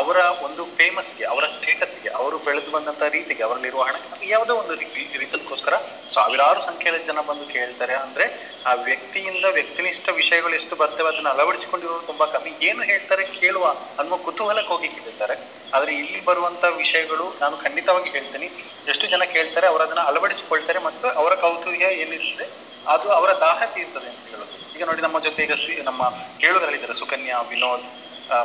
ಅವರ 0.00 0.18
ಒಂದು 0.46 0.62
ಫೇಮಸ್ಗೆ 0.78 1.24
ಅವರ 1.32 1.44
ಸ್ಟೇಟಸ್ಗೆ 1.56 2.10
ಅವರು 2.20 2.36
ಬೆಳೆದು 2.46 2.70
ಬಂದಂತ 2.70 3.02
ರೀತಿಗೆ, 3.16 3.42
ಅವರಲ್ಲಿರುವ 3.42 3.82
ಹಣಕ್ಕೆ 3.88 4.28
ಯಾವುದೋ 4.28 4.54
ಒಂದು 4.62 4.74
ರೀಸನ್ಗೋಸ್ಕರ 5.22 5.76
ಸಾವಿರಾರು 6.14 6.60
ಸಂಖ್ಯೆಯಲ್ಲಿ 6.68 7.02
ಜನ 7.06 7.20
ಬಂದು 7.30 7.44
ಕೇಳ್ತಾರೆ. 7.52 7.94
ಅಂದ್ರೆ 8.04 8.24
ಆ 8.66 8.72
ವ್ಯಕ್ತಿಯಿಂದ 8.88 9.46
ವ್ಯಕ್ತಿನಿಷ್ಠ 9.58 10.08
ವಿಷಯಗಳು 10.20 10.54
ಎಷ್ಟು 10.54 10.74
ಬರ್ತವೆ, 10.76 11.08
ಅದನ್ನ 11.08 11.28
ಅಳವಡಿಸಿಕೊಂಡಿರೋರು 11.28 12.04
ತುಂಬಾ 12.06 12.26
ಕಮ್ಮಿ. 12.26 12.52
ಏನು 12.68 12.82
ಹೇಳ್ತಾರೆ 12.82 13.24
ಕೇಳುವ 13.40 13.66
ಅನ್ನುವ 13.98 14.18
ಕುತೂಹಲಕ್ಕೆ 14.26 14.72
ಹೋಗಿ 14.74 14.88
ಕೇಳ್ತಾರೆ 14.88 15.36
ಆದ್ರೆ 15.74 15.92
ಇಲ್ಲಿ 15.94 16.20
ಬರುವಂತ 16.24 16.64
ವಿಷಯಗಳು 16.82 17.26
ನಾನು 17.40 17.56
ಖಂಡಿತವಾಗಿ 17.56 18.10
ಹೇಳ್ತೀನಿ. 18.10 18.48
ಎಷ್ಟು 18.88 19.06
ಜನ 19.06 19.24
ಕೇಳ್ತಾರೆ, 19.34 19.66
ಅವರು 19.66 19.82
ಅದನ್ನ 19.82 20.00
ಅಳವಡಿಸಿಕೊಳ್ತಾರೆ 20.00 20.69
ಏನಿರ್ತದೆ 21.94 22.46
ಅದು 22.86 23.10
ಅವರ 23.10 23.32
ದಾಹ 23.40 23.64
ತೀರ್ತದೆ 23.66 24.08
ಅಂತ 24.08 24.26
ಹೇಳೋದು. 24.26 24.70
ಈಗ 24.74 24.84
ನೋಡಿ 24.84 25.02
ನಮ್ಮ 25.02 25.20
ಜೊತೆ 25.20 25.42
ಈಗ 25.42 25.54
ನಮ್ಮ 25.84 26.02
ಕೇಳುಗರಲ್ಲಿದ್ದಾರೆ. 26.38 26.94
ಸುಕನ್ಯಾ 26.94 27.40
ವಿನೋದ್ 27.42 27.88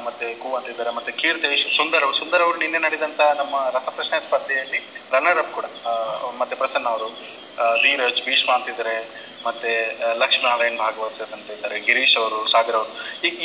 ಮತ್ತೆ 0.06 0.36
ಕು 0.36 0.56
ಅಂತ 0.56 0.70
ಇದ್ದಾರೆ. 0.70 0.92
ಮತ್ತೆ 0.92 1.12
ಕೀರ್ತೇಶ್ 1.12 1.76
ಸುಂದರ್ 1.78 2.04
ಅವರು. 2.04 2.14
ಸುಂದರ್ 2.14 2.42
ಅವರು 2.42 2.58
ನಿನ್ನೆ 2.58 2.80
ನಡೆದಂತ 2.80 3.22
ನಮ್ಮ 3.38 3.56
ರಸಪ್ರಶ್ನೆ 3.70 4.20
ಸ್ಪರ್ಧೆಯಲ್ಲಿ 4.20 4.80
ರನ್ನರ್ 5.12 5.38
ಅಪ್ 5.38 5.54
ಕೂಡ. 5.54 5.66
ಮತ್ತೆ 6.38 6.56
ಪ್ರಸನ್ನ 6.56 6.90
ಅವರು 6.90 7.10
ಧೀರಜ್ 7.84 8.26
ಭೀಷ್ಮ 8.26 8.52
ಅಂತಿದ್ದಾರೆ 8.54 8.96
ಮತ್ತೆ 9.46 9.72
ಆ, 10.00 10.14
ಲಕ್ಷ್ಮೀನಾರಾಯಣ್ 10.14 10.78
ಭಾಗವತ್ 10.78 11.16
ಸರ್ 11.16 11.34
ಅಂತ 11.34 11.50
ಇದ್ದಾರೆ. 11.50 11.80
ಗಿರೀಶ್ 11.80 12.18
ಅವರು 12.18 12.46
ಸಾಗರ್ 12.46 12.76
ಅವರು. 12.76 12.92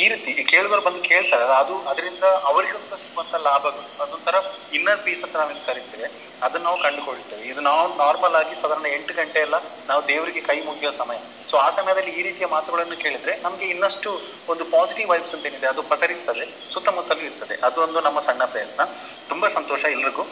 ಈ 0.01 0.07
ರೀತಿ 0.09 0.43
ಕೇಳುವರು 0.43 0.81
ಬಂದು 0.81 1.01
ಕೇಳ್ತಾರೆ. 1.01 1.43
ಅದು 1.53 1.81
ಅದರಿಂದ 1.83 2.23
ಅವರಿಗಂತ 2.43 2.93
ಸಿಗುವಂತ 2.93 3.35
ಲಾಭಗಳು 3.43 3.89
ಅದೊಂಥರ 4.01 4.35
ಇನ್ನರ್ 4.77 5.01
ಪೀಸ್ 5.05 5.23
ಅಂತ 5.25 5.35
ನಾವೇನು 5.35 5.65
ಕರಿತೇವೆ 5.65 6.07
ಅದನ್ನ 6.41 6.63
ನಾವು 6.67 6.79
ಕಂಡುಕೊಳ್ತೇವೆ 6.81 7.43
ಇದು 7.51 7.61
ನಾವು 7.61 7.81
ನಾರ್ಮಲ್ 7.97 8.35
ಆಗಿ 8.35 8.55
ಸಾಧಾರಣ 8.61 8.85
ಎಂಟು 8.93 9.13
ಗಂಟೆ 9.13 9.39
ಎಲ್ಲ 9.39 9.57
ನಾವು 9.89 10.01
ದೇವರಿಗೆ 10.07 10.41
ಕೈ 10.41 10.57
ಮುಗಿಯೋ 10.69 10.91
ಸಮಯ. 11.01 11.19
ಸೊ 11.51 11.57
ಆ 11.57 11.69
ಸಮಯದಲ್ಲಿ 11.69 12.11
ಈ 12.11 12.21
ರೀತಿಯ 12.21 12.47
ಮಾತುಗಳನ್ನು 12.47 12.97
ಕೇಳಿದ್ರೆ 12.97 13.33
ನಮ್ಗೆ 13.45 13.65
ಇನ್ನಷ್ಟು 13.65 14.09
ಒಂದು 14.47 14.65
ಪಾಸಿಟಿವ್ 14.75 15.09
ವೈಬ್ಸ್ 15.09 15.33
ಅಂತ 15.35 15.45
ಏನಿದೆ, 15.45 15.67
ಅದು 15.67 15.83
ಪಸರಿಸ್ತದೆ, 15.93 16.45
ಸುತ್ತಮುತ್ತಲೂ 16.73 17.23
ಇರ್ತದೆ. 17.29 17.55
ಅದೊಂದು 17.67 18.01
ನಮ್ಮ 18.01 18.19
ಸಣ್ಣ 18.19 18.43
ಪ್ರಯತ್ನ. 18.53 18.81
ತುಂಬಾ 19.29 19.47
ಸಂತೋಷ 19.57 19.85
ಎಲ್ರಿಗೂ. 19.95 20.23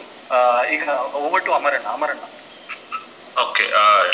ಈಗ 0.76 0.84
over 1.22 1.44
to 1.44 1.52
Amaranna. 1.52 1.88
Amaranna. 1.96 2.24
Okay 3.36 3.64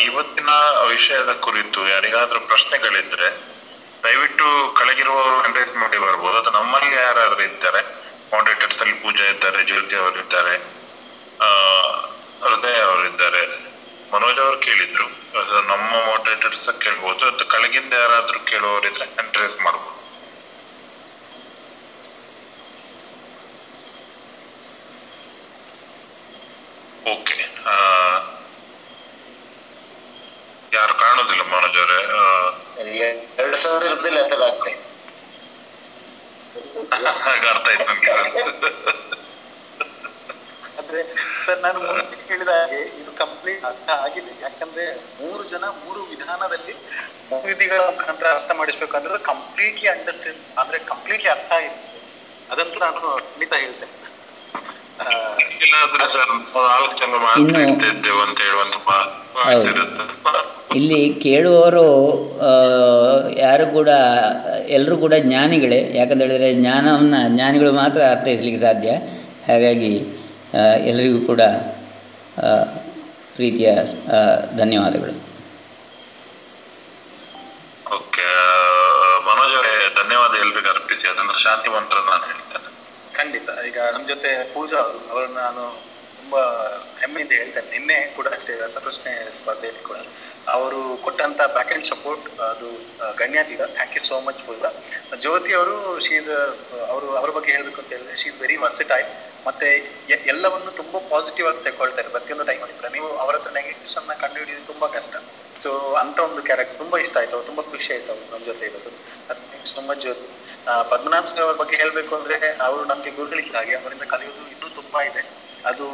ಇವತ್ತಿನ 0.04 0.50
ವಿಷಯದ 0.88 1.32
ಕುರಿತು 1.46 1.80
ಯಾರಿಗಾದ್ರೂ 1.88 2.40
ಪ್ರಶ್ನೆಗಳಿದ್ರೆ, 2.52 3.28
ದಯವಿಟ್ಟು 4.02 4.46
ಕೆಳಗಿರುವವರು 4.78 5.36
ಮಾಡಿ 5.82 5.98
ಬರ್ಬೋದು. 5.98 6.36
ಅಥವಾ 6.38 6.54
ನಮ್ಮಲ್ಲಿ 6.58 6.94
ಯಾರಾದ್ರೂ 6.96 7.42
ಇದ್ದಾರೆ 7.42 7.80
ಮಾಡರೇಟರ್ಸ್ 8.32 8.82
ಅಲ್ಲಿ 8.82 8.96
ಪೂಜಾ 9.02 9.24
ಇದ್ದಾರೆ, 9.24 9.64
ಜ್ಯೋತಿ 9.64 9.96
ಅವರು 9.96 10.18
ಇದ್ದಾರೆ 10.20 10.54
ಆ, 11.40 11.48
ಹೃದಯ 12.42 12.78
ಅವರಿದ್ದಾರೆ. 12.82 13.42
ಮನೋಜ್ 14.12 14.38
ಅವರು 14.38 14.58
ಕೇಳಿದ್ರು, 14.58 15.06
ಅದು 15.40 15.60
ನಮ್ಮ 15.62 15.90
ಮಾಡರೇಟರ್ಸ್ 16.06 16.68
ಕೇಳ್ಬೋದು, 16.80 17.26
ಅದು 17.26 17.44
ಕೆಳಗಿಂದ 17.50 17.92
ಯಾರಾದ್ರೂ 17.94 18.38
ಕೇಳುವವರಿದ್ರೆ 18.44 19.06
ಹ್ಯಾಂಡ್ 19.06 19.38
ಮಾಡ್ಬೋದು. 19.60 19.92
ಓಕೆ 27.06 27.36
ಯಾರು 30.72 30.94
ಕಾಣೋದಿಲ್ಲ 30.94 31.42
ಮನೋಜ್ 31.46 31.78
ಅವರೇ 31.78 31.98
ಎರಡು 33.38 33.56
ಸಾವಿರ 33.56 33.82
ಇರುದಿಲ್ಲ 33.84 34.20
ತರ 34.28 34.42
ಆಗ್ತದೆ 34.42 34.72
ಅರ್ಥ 36.78 37.26
ಆಯ್ತು 37.66 37.84
ನನ್ಗೆ. 37.84 38.12
ಆದ್ರೆ 40.78 41.00
ಸರ್ 41.46 41.60
ನಾನು 41.62 41.78
ಮುಂಚೆ 41.86 42.16
ಹೇಳಿದ 42.28 42.48
ಹಾಗೆ 42.58 42.80
ಇದು 43.00 43.10
ಕಂಪ್ಲೀಟ್ 43.16 43.64
ಅರ್ಥ 43.64 43.88
ಆಗಿದೆ. 43.98 44.42
ಯಾಕಂದ್ರೆ 44.42 44.84
ಮೂರು 45.20 45.44
ಜನ 45.44 45.64
ಮೂರು 45.80 46.02
ವಿಧಾನದಲ್ಲಿ 46.04 46.74
ವಿಧಿಗಳ 47.44 47.80
ಮುಖಾಂತರ 47.90 48.26
ಅರ್ಥ 48.30 48.50
ಮಾಡಿಸ್ಬೇಕಂದ್ರೆ 48.54 49.18
ಕಂಪ್ಲೀಟ್ಲಿ 49.24 49.88
ಅಂಡರ್ಸ್ಟ್ಯಾಂಡ್ 49.88 50.42
ಅಂದ್ರೆ 50.58 50.78
ಕಂಪ್ಲೀಟ್ಲಿ 50.84 51.28
ಅರ್ಥ 51.28 51.52
ಆಗಿರ್ತದೆ 51.52 52.00
ಅದಂತೂ 52.50 52.78
ನಾನು 52.78 53.00
ಖಂಡಿತ 53.00 53.52
ಹೇಳ್ತೇನೆ. 53.54 53.92
ಇಲ್ಲಿ 60.74 61.14
ಕೇಳುವವರು 61.22 61.84
ಆ, 62.40 62.52
ಯಾರು 63.36 63.66
ಕೂಡ 63.72 63.90
ಎಲ್ಲರೂ 64.68 64.96
ಕೂಡ 64.96 65.14
ಜ್ಞಾನಿಗಳೇ. 65.14 65.90
ಯಾಕಂತ 65.94 66.20
ಹೇಳಿದರೆ 66.20 66.54
ಜ್ಞಾನವನ್ನು 66.54 67.34
ಜ್ಞಾನಿಗಳು 67.34 67.72
ಮಾತ್ರ 67.72 68.00
ಅರ್ಥೈಸಲಿಕ್ಕೆ 68.00 68.60
ಸಾಧ್ಯ. 68.60 68.90
ಹಾಗಾಗಿ 69.52 69.96
ಎಲ್ಲರಿಗೂ 70.86 71.26
ಕೂಡ 71.26 71.40
ಆ, 72.38 72.64
ಪ್ರೀತಿಯ 73.34 73.74
ಧನ್ಯವಾದಗಳು. 74.56 75.12
ಓಕೆ 77.94 78.24
ಮನೋಜ್ 79.24 79.56
ಅವರೇ 79.56 79.94
ಧನ್ಯವಾದ 80.04 80.40
ಎಲ್ರಿಗೂ 80.40 80.68
ಅರ್ಪಿಸಿ. 80.68 81.08
ಅದನ್ನು 81.08 81.38
ಶಾಂತಿ 81.38 81.68
ಮಂತ್ರ 81.68 81.96
ನಾನು 82.10 82.24
ಹೇಳ್ತೇನೆ. 82.24 82.68
ಖಂಡಿತ. 83.14 83.48
ಈಗ 83.68 83.78
ನಮ್ಮ 83.94 84.08
ಜೊತೆ 84.08 84.54
ಪೂಜಾ 84.54 84.76
ಅವರು 84.76 85.12
ಅವರನ್ನ 85.12 85.38
ನಾನು 85.38 85.80
ತುಂಬಾ 86.20 86.40
ಹೆಮ್ಮೆಯಿಂದ 87.00 87.32
ಹೇಳ್ತೇನೆ. 87.32 87.70
ನಿನ್ನೆ 87.70 88.12
ಕೂಡ 88.16 88.26
ಅಷ್ಟೇ 88.26 88.52
ರಸಪ್ರಶ್ನೆ 88.64 89.40
ಸ್ಪರ್ಧೆಯಲ್ಲಿ 89.42 89.82
ಕೂಡ. 89.82 89.96
ಅವರು 90.46 90.96
ಕೊಟ್ಟಂತ 90.96 91.40
ಬ್ಯಾಕ್ 91.52 91.72
ಎಂಡ್ 91.72 91.84
ಸಪೋರ್ಟ್ 91.84 92.40
ಅದು 92.40 92.68
ಗಣ್ಯಾತೀತ 93.16 93.62
thank 93.72 93.96
you 93.96 94.04
so 94.04 94.20
much 94.20 94.46
Pooja 94.46 94.70
Jyoti 95.16 95.52
ಅವರು 95.52 95.76
ಶೀಸ್ 96.00 96.28
ಅವರು 96.88 97.16
ಅವ್ರ 97.16 97.30
ಬಗ್ಗೆ 97.30 97.52
ಹೇಳಬೇಕು 97.52 97.80
ಅಂತ 97.80 97.92
ಹೇಳಿದ್ರೆ 97.92 98.16
ಶೀಸ್ 98.16 98.40
ವೆರಿ 98.40 98.56
ವರ್ಸಿಟೈಲ್ 98.56 99.08
ಮತ್ತೆ 99.46 99.68
ಎ- 100.08 100.22
ಎಲ್ಲವನ್ನು 100.26 100.70
ತುಂಬಾ 100.72 101.00
ಪಾಸಿಟಿವ್ 101.10 101.48
ಆಗಿ 101.48 101.64
ತಗೊಳ್ತಾರೆ 101.64 102.08
ಪ್ರತಿಯೊಂದು 102.08 102.44
ಟೈಮ್ 102.44 102.62
ಅಲ್ಲಿ 102.62 102.76
ಕೂಡ. 102.76 102.86
ನೀವು 102.92 103.16
ಅವರ 103.16 103.34
ಹತ್ರ 103.34 103.50
ನೆಗೆಟಿವ್ಸ್ 103.50 103.96
ಅನ್ನ 103.96 104.12
ಕಂಡು 104.14 104.38
ಹಿಡಿಯೋದು 104.38 104.66
ತುಂಬಾ 104.66 104.88
ಕಷ್ಟ. 104.88 105.14
ಸೊ 105.60 105.70
ಅಂತ 105.94 106.20
ಒಂದು 106.20 106.42
ಕ್ಯಾರೆಕ್ಟರ್ 106.42 106.78
ತುಂಬಾ 106.78 106.98
ಇಷ್ಟ 106.98 107.16
ಆಯ್ತು. 107.16 107.42
ತುಂಬಾ 107.42 107.62
ಖುಷಿ 107.62 107.92
ಆಯ್ತು 107.92 108.12
ಅವ್ರು 108.12 108.32
ನಮ್ಮ 108.32 108.44
ಜೊತೆ 108.44 108.66
ಇರೋದು. 108.66 108.90
ತುಂಬಾ 109.74 109.94
ಜ್ಯೋತಿ. 109.94 110.26
ಆ, 110.66 110.82
ಪದ್ಮನಾಭ 110.82 111.26
ಸರ್ 111.26 111.42
ಅವ್ರ 111.42 111.56
ಬಗ್ಗೆ 111.56 111.76
ಹೇಳಬೇಕು 111.76 112.16
ಅಂದ್ರೆ 112.16 112.36
ಅವರು 112.60 112.84
ನಮ್ಗೆ 112.84 113.10
ಗುರುಗಳಿದ್ದ 113.10 113.54
ಅವರಿಂದ 113.80 114.02
ಕಲಿಯೋದು 114.02 114.48
ಇನ್ನೂ 114.48 114.68
ತುಂಬಾ 114.70 115.02
ಇದೆ. 115.02 115.22
ಅದು 115.66 115.86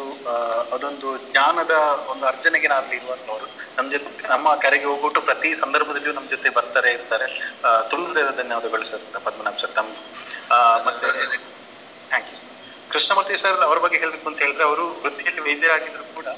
ಅದೊಂದು 0.73 1.09
ಜ್ಞಾನದ 1.27 1.75
ಒಂದು 2.09 2.25
ಅರ್ಜನೆಗೆ 2.27 2.69
ನಾವಿಲ್ಲಿ 2.69 2.97
ಇರುವಂತವರು 2.99 3.47
ನಮ್ಮ 3.77 3.87
ಜೊತೆ, 3.91 4.11
ನಮ್ಮ 4.29 4.55
ಕರೆಗೆ 4.57 4.85
ಹೋಗ್ಬಿಟ್ಟು 4.85 5.21
ಪ್ರತಿ 5.21 5.51
ಸಂದರ್ಭದಲ್ಲಿಯೂ 5.55 6.15
ನಮ್ಮ 6.15 6.29
ಜೊತೆ 6.29 6.51
ಬರ್ತಾರೆ, 6.51 6.91
ಇರ್ತಾರೆ. 6.93 7.27
ಅಹ್ 7.65 7.83
ತುಂಬ 7.91 8.07
ಧನ್ಯವಾದಗಳು 8.41 8.85
ಸರ್, 8.85 9.05
ಪದ್ಮನಾಭ್ 9.27 9.59
ಸರ್ 9.59 9.75
ತಮ್ಮ 9.75 9.93
ಮತ್ತೆ 10.87 11.09
ಥ್ಯಾಂಕ್ 12.11 12.31
ಯು 12.33 12.39
ಕೃಷ್ಣಮೂರ್ತಿ 12.91 13.37
ಸರ್, 13.37 13.59
ಅವರ 13.61 13.79
ಬಗ್ಗೆ 13.79 13.99
ಹೇಳ್ಬೇಕು 13.99 14.27
ಅಂತ 14.31 14.41
ಹೇಳಿದ್ರೆ, 14.43 14.65
ಅವರು 14.65 14.85
ವೃತ್ತಿಯಲ್ಲಿ 15.03 15.43
ವೈದ್ಯರಾಗಿದ್ರು 15.43 16.05
ಕೂಡ, 16.15 16.29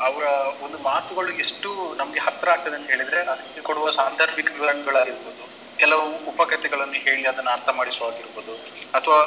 ಅವರ 0.00 0.24
ಒಂದು 0.66 0.78
ಮಾತುಗಳು 0.84 1.30
ಎಷ್ಟು 1.44 1.70
ನಮ್ಗೆ 1.96 2.20
ಹತ್ರ 2.26 2.48
ಆಗ್ತದೆ 2.50 2.76
ಅಂತ 2.76 2.88
ಹೇಳಿದ್ರೆ, 2.90 3.20
ಅದಕ್ಕೆ 3.32 3.60
ಕೊಡುವ 3.62 3.90
ಸಾಂದರ್ಭಿಕ 3.98 4.48
ವಿವರಣೆಗಳಾಗಿರ್ಬೋದು. 4.56 5.44
ಕೆಲವು 5.82 6.06
ಉಪಕಥೆಗಳನ್ನು 6.30 6.98
ಹೇಳಿ 7.06 7.24
ಅದನ್ನ 7.32 7.50
ಅರ್ಥ 7.56 7.68
ಮಾಡಿಸುವಾಗಿರ್ಬೋದು 7.78 8.54
ಅಥವಾ 8.98 9.18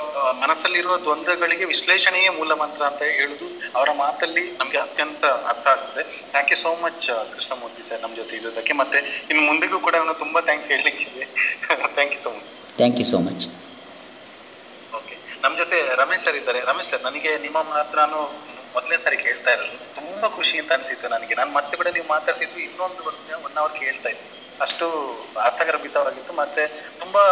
ಮನಸ್ಸಲ್ಲಿರುವ 0.43 0.95
ದ್ವಂದ್ವಗಳಿಗೆ 1.05 1.65
ವಿಶ್ಲೇಷಣೆಯೇ 1.73 2.29
ಮೂಲ 2.39 2.53
ಮಂತ್ರ 2.61 2.81
ಅಂತ 2.89 3.01
ಹೇಳುದು 3.19 3.47
ಅವರ 3.77 3.89
ಮಾತಲ್ಲಿ 4.03 4.43
ನಮ್ಗೆ 4.59 4.79
ಅತ್ಯಂತ 4.85 5.23
ಅರ್ಥ 5.51 5.65
ಆಗ್ತದೆ. 5.75 6.03
Thank 6.33 6.51
you 6.53 6.59
so 6.65 6.71
much 6.83 7.07
Krishnamurthy 7.33 7.83
sir 7.89 8.01
ನಮ್ಮ 8.03 8.15
ಜೊತೆ 8.21 8.35
ಇರೋದಕ್ಕೆ 8.41 8.75
ಮತ್ತೆ 8.81 8.99
ಇನ್ನು 9.31 9.43
ಮುಂದೆಗೂ 9.49 9.79
ಕೂಡ 9.87 9.95
ನಾನು 10.03 10.15
ತುಂಬಾ 10.23 10.41
thanks 10.49 10.69
ಹೇಳಲಿಕ್ಕಿದೆ 10.73 11.25
thank 11.97 12.13
you 12.15 12.21
so 12.25 12.31
much 12.37 12.49
thank 12.79 12.99
you 13.01 13.07
so 13.13 13.19
much 13.27 13.45
okay 14.93 15.15
ನಮ್ 15.43 15.53
ಜೊತೆ 15.61 15.77
ರಮೇಶ್ 16.01 16.23
ಸರ್ 16.25 16.37
ಇದ್ದಾರೆ. 16.41 16.59
ರಮೇಶ್ 16.71 16.91
ಸರ್ 16.91 17.03
ನನಗೆ 17.07 17.31
ನಿಮ್ಮ 17.45 17.59
ಮಾತು 17.71 17.95
ನಾನು 18.01 18.17
ಮೊದಲನೇ 18.75 18.97
ಸಾರಿ 19.03 19.17
ಕೇಳ್ತಾ 19.25 19.51
ಇರೋದು. 19.55 19.77
ತುಂಬಾ 19.99 20.27
ಖುಷಿ 20.37 20.55
ಅಂತ 20.61 20.71
ಅನ್ಸಿತ್ತು 20.77 21.07
ನನಗೆ. 21.15 21.33
ನಾನು 21.39 21.51
ಮತ್ತೆ 21.57 21.75
ಕೂಡ 21.79 21.89
ನೀವು 21.97 22.07
ಮಾತಾಡ್ತಿದ್ವಿ 22.15 22.61
ಇನ್ನೊಂದು 22.69 23.01
ಒನ್ 23.47 23.57
ಅವರ್ 23.63 23.73
ಕೇಳ್ತಾ 23.81 24.09
ಇದ್ದೆ. 24.15 24.27
ಅಷ್ಟು 24.59 25.15
ಅರ್ಥಗರ್ಭಿತವಾಗಿತ್ತು 25.41 26.33
ಮತ್ತೆ 26.33 26.67
ತುಂಬಾ 26.99 27.23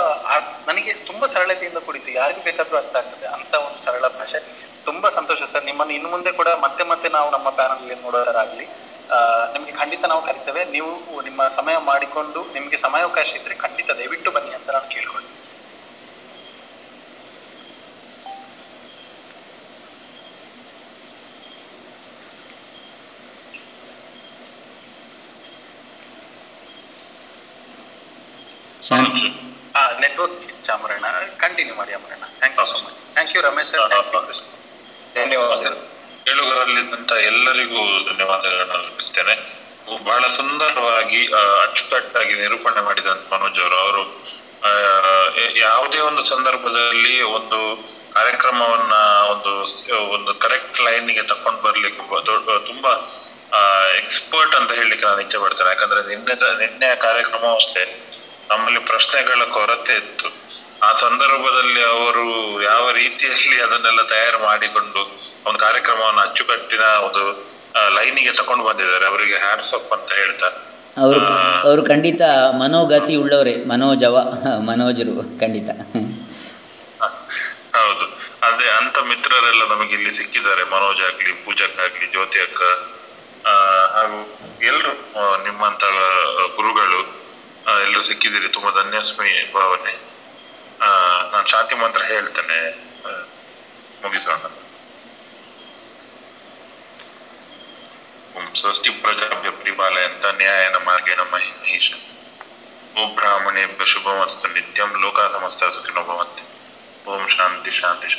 ನನಗೆ 0.67 0.93
ತುಂಬಾ 0.93 1.27
ಸರಳತೆಯಿಂದ 1.27 1.77
ಕೂಡಿತ್ತು. 1.77 2.11
ಯಾರಿಗೂ 2.11 2.41
ಬೇಕಾದ್ರೂ 2.41 2.77
ಅರ್ಥ 2.77 2.95
ಆಗ್ತದೆ. 2.95 3.27
ಅಂತ 3.27 3.53
ಒಂದು 3.53 3.85
ಸರಳ 3.85 4.07
ಭಾಷೆ. 4.07 4.39
ತುಂಬಾ 4.85 5.09
ಸಂತೋಷ 5.09 5.37
ಸರ್. 5.37 5.65
ನಿಮ್ಮನ್ನು 5.65 5.93
ಇನ್ನು 5.93 6.09
ಮುಂದೆ 6.09 6.31
ಕೂಡ 6.31 6.47
ಮತ್ತೆ 6.47 6.83
ಮತ್ತೆ 6.83 7.09
ನಾವು 7.09 7.31
ನಮ್ಮ 7.31 7.49
ಪ್ಯಾನಲ್ 7.49 8.01
ನೋಡೋದಾಗ್ಲಿ 8.01 8.65
ಅಹ್ 9.09 9.53
ನಿಮ್ಗೆ 9.53 9.71
ಖಂಡಿತ 9.71 10.05
ನಾವು 10.05 10.21
ಕರಿತೇವೆ. 10.21 10.65
ನೀವು 10.65 11.21
ನಿಮ್ಮ 11.21 11.47
ಸಮಯ 11.47 11.77
ಮಾಡಿಕೊಂಡು 11.77 12.53
ನಿಮ್ಗೆ 12.53 12.77
ಸಮಯಾವಕಾಶ 12.77 13.33
ಇದ್ರೆ 13.33 13.55
ಖಂಡಿತ 13.55 13.91
ದಯವಿಟ್ಟು 13.91 14.31
ಅಂತ 14.31 14.69
ನಾನು 14.69 14.89
ಕೇಳ್ಕೊಳ್ತೀನಿ 14.89 15.35
ಶಾಂತಿ 28.83 29.27
ಆ 29.75 29.99
ನೆಟ್ವರ್ಕ್ 29.99 30.63
ಚಾಮರಣ್ಣ 30.65 31.05
ಕಂಟಿನ್ಯೂ 31.37 31.75
ಮಾಡಿ 31.75 31.93
Amaranna 31.93 32.23
thank 32.39 32.59
you 32.59 32.65
so 32.65 32.73
much 32.73 33.13
thank 33.13 33.35
you 33.35 33.41
Ramesh 33.41 33.43
sir 33.43 33.43
thank 33.43 33.47
you 33.47 33.57
Krishna 33.57 33.58
ಧನ್ಯವಾದಗಳು. 35.15 35.77
ಕೇಳುಗರಲ್ಲಿದ್ದಂತ 36.25 37.11
ಎಲ್ಲರಿಗೂ 37.11 37.81
ಧನ್ಯವಾದಗಳನ್ನು 38.11 38.73
ಅರ್ಪಿಸ್ತೇನೆ. 38.73 39.35
ಬಹಳ 40.03 40.27
ಸುಂದರವಾಗಿ 40.27 41.27
ಅಚ್ಚುಕಟ್ಟಾಗಿ 41.61 42.33
ನಿರೂಪಣೆ 42.33 42.81
ಮಾಡಿದಂತ 42.81 43.33
ಮನೋಜ್ 43.33 43.59
ಅವರು 43.59 43.77
ಅವರು 43.77 44.03
ಯಾವುದೇ 45.57 45.99
ಒಂದು 45.99 46.23
ಸಂದರ್ಭದಲ್ಲಿ 46.23 47.21
ಒಂದು 47.21 47.59
ಕಾರ್ಯಕ್ರಮವನ್ನ, 48.13 48.93
ಒಂದು 49.31 49.51
ಒಂದು 50.09 50.33
ಕರೆಕ್ಟ್ 50.33 50.81
ಲೈನ್ಗೆ 50.81 51.21
ತಕೊಂಡು 51.21 51.61
ಬರ್ಲಿಕ್ಕೆ 51.61 52.67
ತುಂಬಾ 52.67 52.91
ಎಕ್ಸ್ಪರ್ಟ್ 53.97 54.55
ಅಂತ 54.55 54.71
ಹೇಳಲಿಕ್ಕೆ 54.71 55.07
ನಾನು 55.07 55.21
ಇಚ್ಛೆ 55.21 55.37
ಪಡ್ತೇನೆ. 55.37 55.69
ಯಾಕಂದ್ರೆ 55.69 56.15
ನಿನ್ನೆ 56.15 56.33
ನಿನ್ನೆ 56.57 56.95
ಕಾರ್ಯಕ್ರಮ 56.95 57.43
ನಮ್ಮಲ್ಲಿ 58.49 58.79
ಪ್ರಶ್ನೆಗಳ 58.79 59.43
ಕೊರತೆ 59.43 59.93
ಇತ್ತು. 59.93 60.38
ಆ 60.81 60.93
ಸಂದರ್ಭದಲ್ಲಿ 60.95 61.81
ಅವರು 61.93 62.25
ಯಾವ 62.63 62.91
ರೀತಿಯಲ್ಲಿ 62.91 63.61
ಅದನ್ನೆಲ್ಲ 63.61 64.01
ತಯಾರು 64.11 64.39
ಮಾಡಿಕೊಂಡು 64.43 65.01
ಒಂದು 65.45 65.59
ಕಾರ್ಯಕ್ರಮವನ್ನು 65.59 66.21
ಅಚ್ಚುಕಟ್ಟಿನ 66.21 66.83
ಒಂದು 67.07 67.23
ಲೈನಿಗೆ 67.95 68.31
ತಕೊಂಡು 68.31 68.63
ಬಂದಿದ್ದಾರೆ. 68.63 69.05
ಅವರಿಗೆ 69.05 69.37
ಹ್ಯಾಟ್ಸ್ 69.37 69.73
ಅಪ್ 69.73 69.91
ಅಂತ 69.97 70.11
ಹೇಳ್ತಾ. 70.13 70.49
ಅವರು 70.97 71.19
ಅವರು 71.63 71.81
ಖಂಡಿತ 71.85 72.21
ಮನೋಗತಿ 72.61 73.15
ಉಳ್ಳವರೇ. 73.15 73.55
ಮನೋಜವ 73.71 74.15
ಮನೋಜರು 74.69 75.13
ಖಂಡಿತ. 75.39 75.69
ಹೌದು. 77.77 78.05
ಅದೇ 78.43 78.67
ಅಂತ 78.79 78.97
ಮಿತ್ರರೆಲ್ಲ 79.09 79.63
ನಮಗೆ 79.73 79.93
ಇಲ್ಲಿ 79.95 80.11
ಸಿಕ್ಕಿದ್ದಾರೆ. 80.19 80.63
ಮನೋಜ್ 80.73 81.01
ಆಗ್ಲಿ 81.01 81.33
ಪೂಜಕ್ಕಾಗ್ಲಿ 81.45 82.07
ಜ್ಯೋತಿ 82.13 82.39
ಅಕ್ಕ 82.41 82.61
ಹಾಗೂ 83.95 84.19
ಎಲ್ರು 84.63 84.91
ನಿಮ್ಮಂತ 85.43 85.83
ಗುರುಗಳು 86.57 86.99
ಎಲ್ಲರೂ 87.83 88.03
ಸಿಕ್ಕಿದ್ದೀರಿ. 88.03 88.47
ತುಂಬಾ 88.49 88.71
ಧನ್ಯಸ್ಮಿ 88.81 89.31
ಭಾವನೆ. 89.53 89.93
ನಾನು 91.31 91.47
ಶಾಂತಿ 91.47 91.75
ಮಂತ್ರ 91.75 92.03
ಹೇಳ್ತೇನೆ 92.03 92.59
ಆ, 93.05 93.11
ಮುಗಿಸೋಣ. 94.03 94.43
ಓಂ 98.35 98.55
ಸ್ವಸ್ತಿ 98.55 98.89
ಪ್ರಜಾಭ್ಯ 99.01 99.49
ಪರಿಪಾಲಯಂತ 99.49 100.25
ನ್ಯಾಯನ 100.25 100.75
ಮಾರ್ಗೇಣ 100.83 101.19
ಮಹಿ 101.31 101.51
ಮಹಿಷ 101.61 101.89
ಓಂ 102.95 103.15
ಬ್ರಾಹ್ಮಣೇಭ್ಯ 103.15 103.85
ಶುಭಮಸ್ತು 103.85 104.47
ನಿತ್ಯಂ 104.47 105.01
ಲೋಕ 105.01 105.19
ಸಮಸ್ತ 105.33 105.63
ಸುಖಿನೋ 105.75 106.03
ಭವಂತಿ. 106.03 106.43
ಓಂ 107.07 107.27
ಶಾಂತಿ 107.27 107.71
ಶಾಂತಿ 107.71 108.09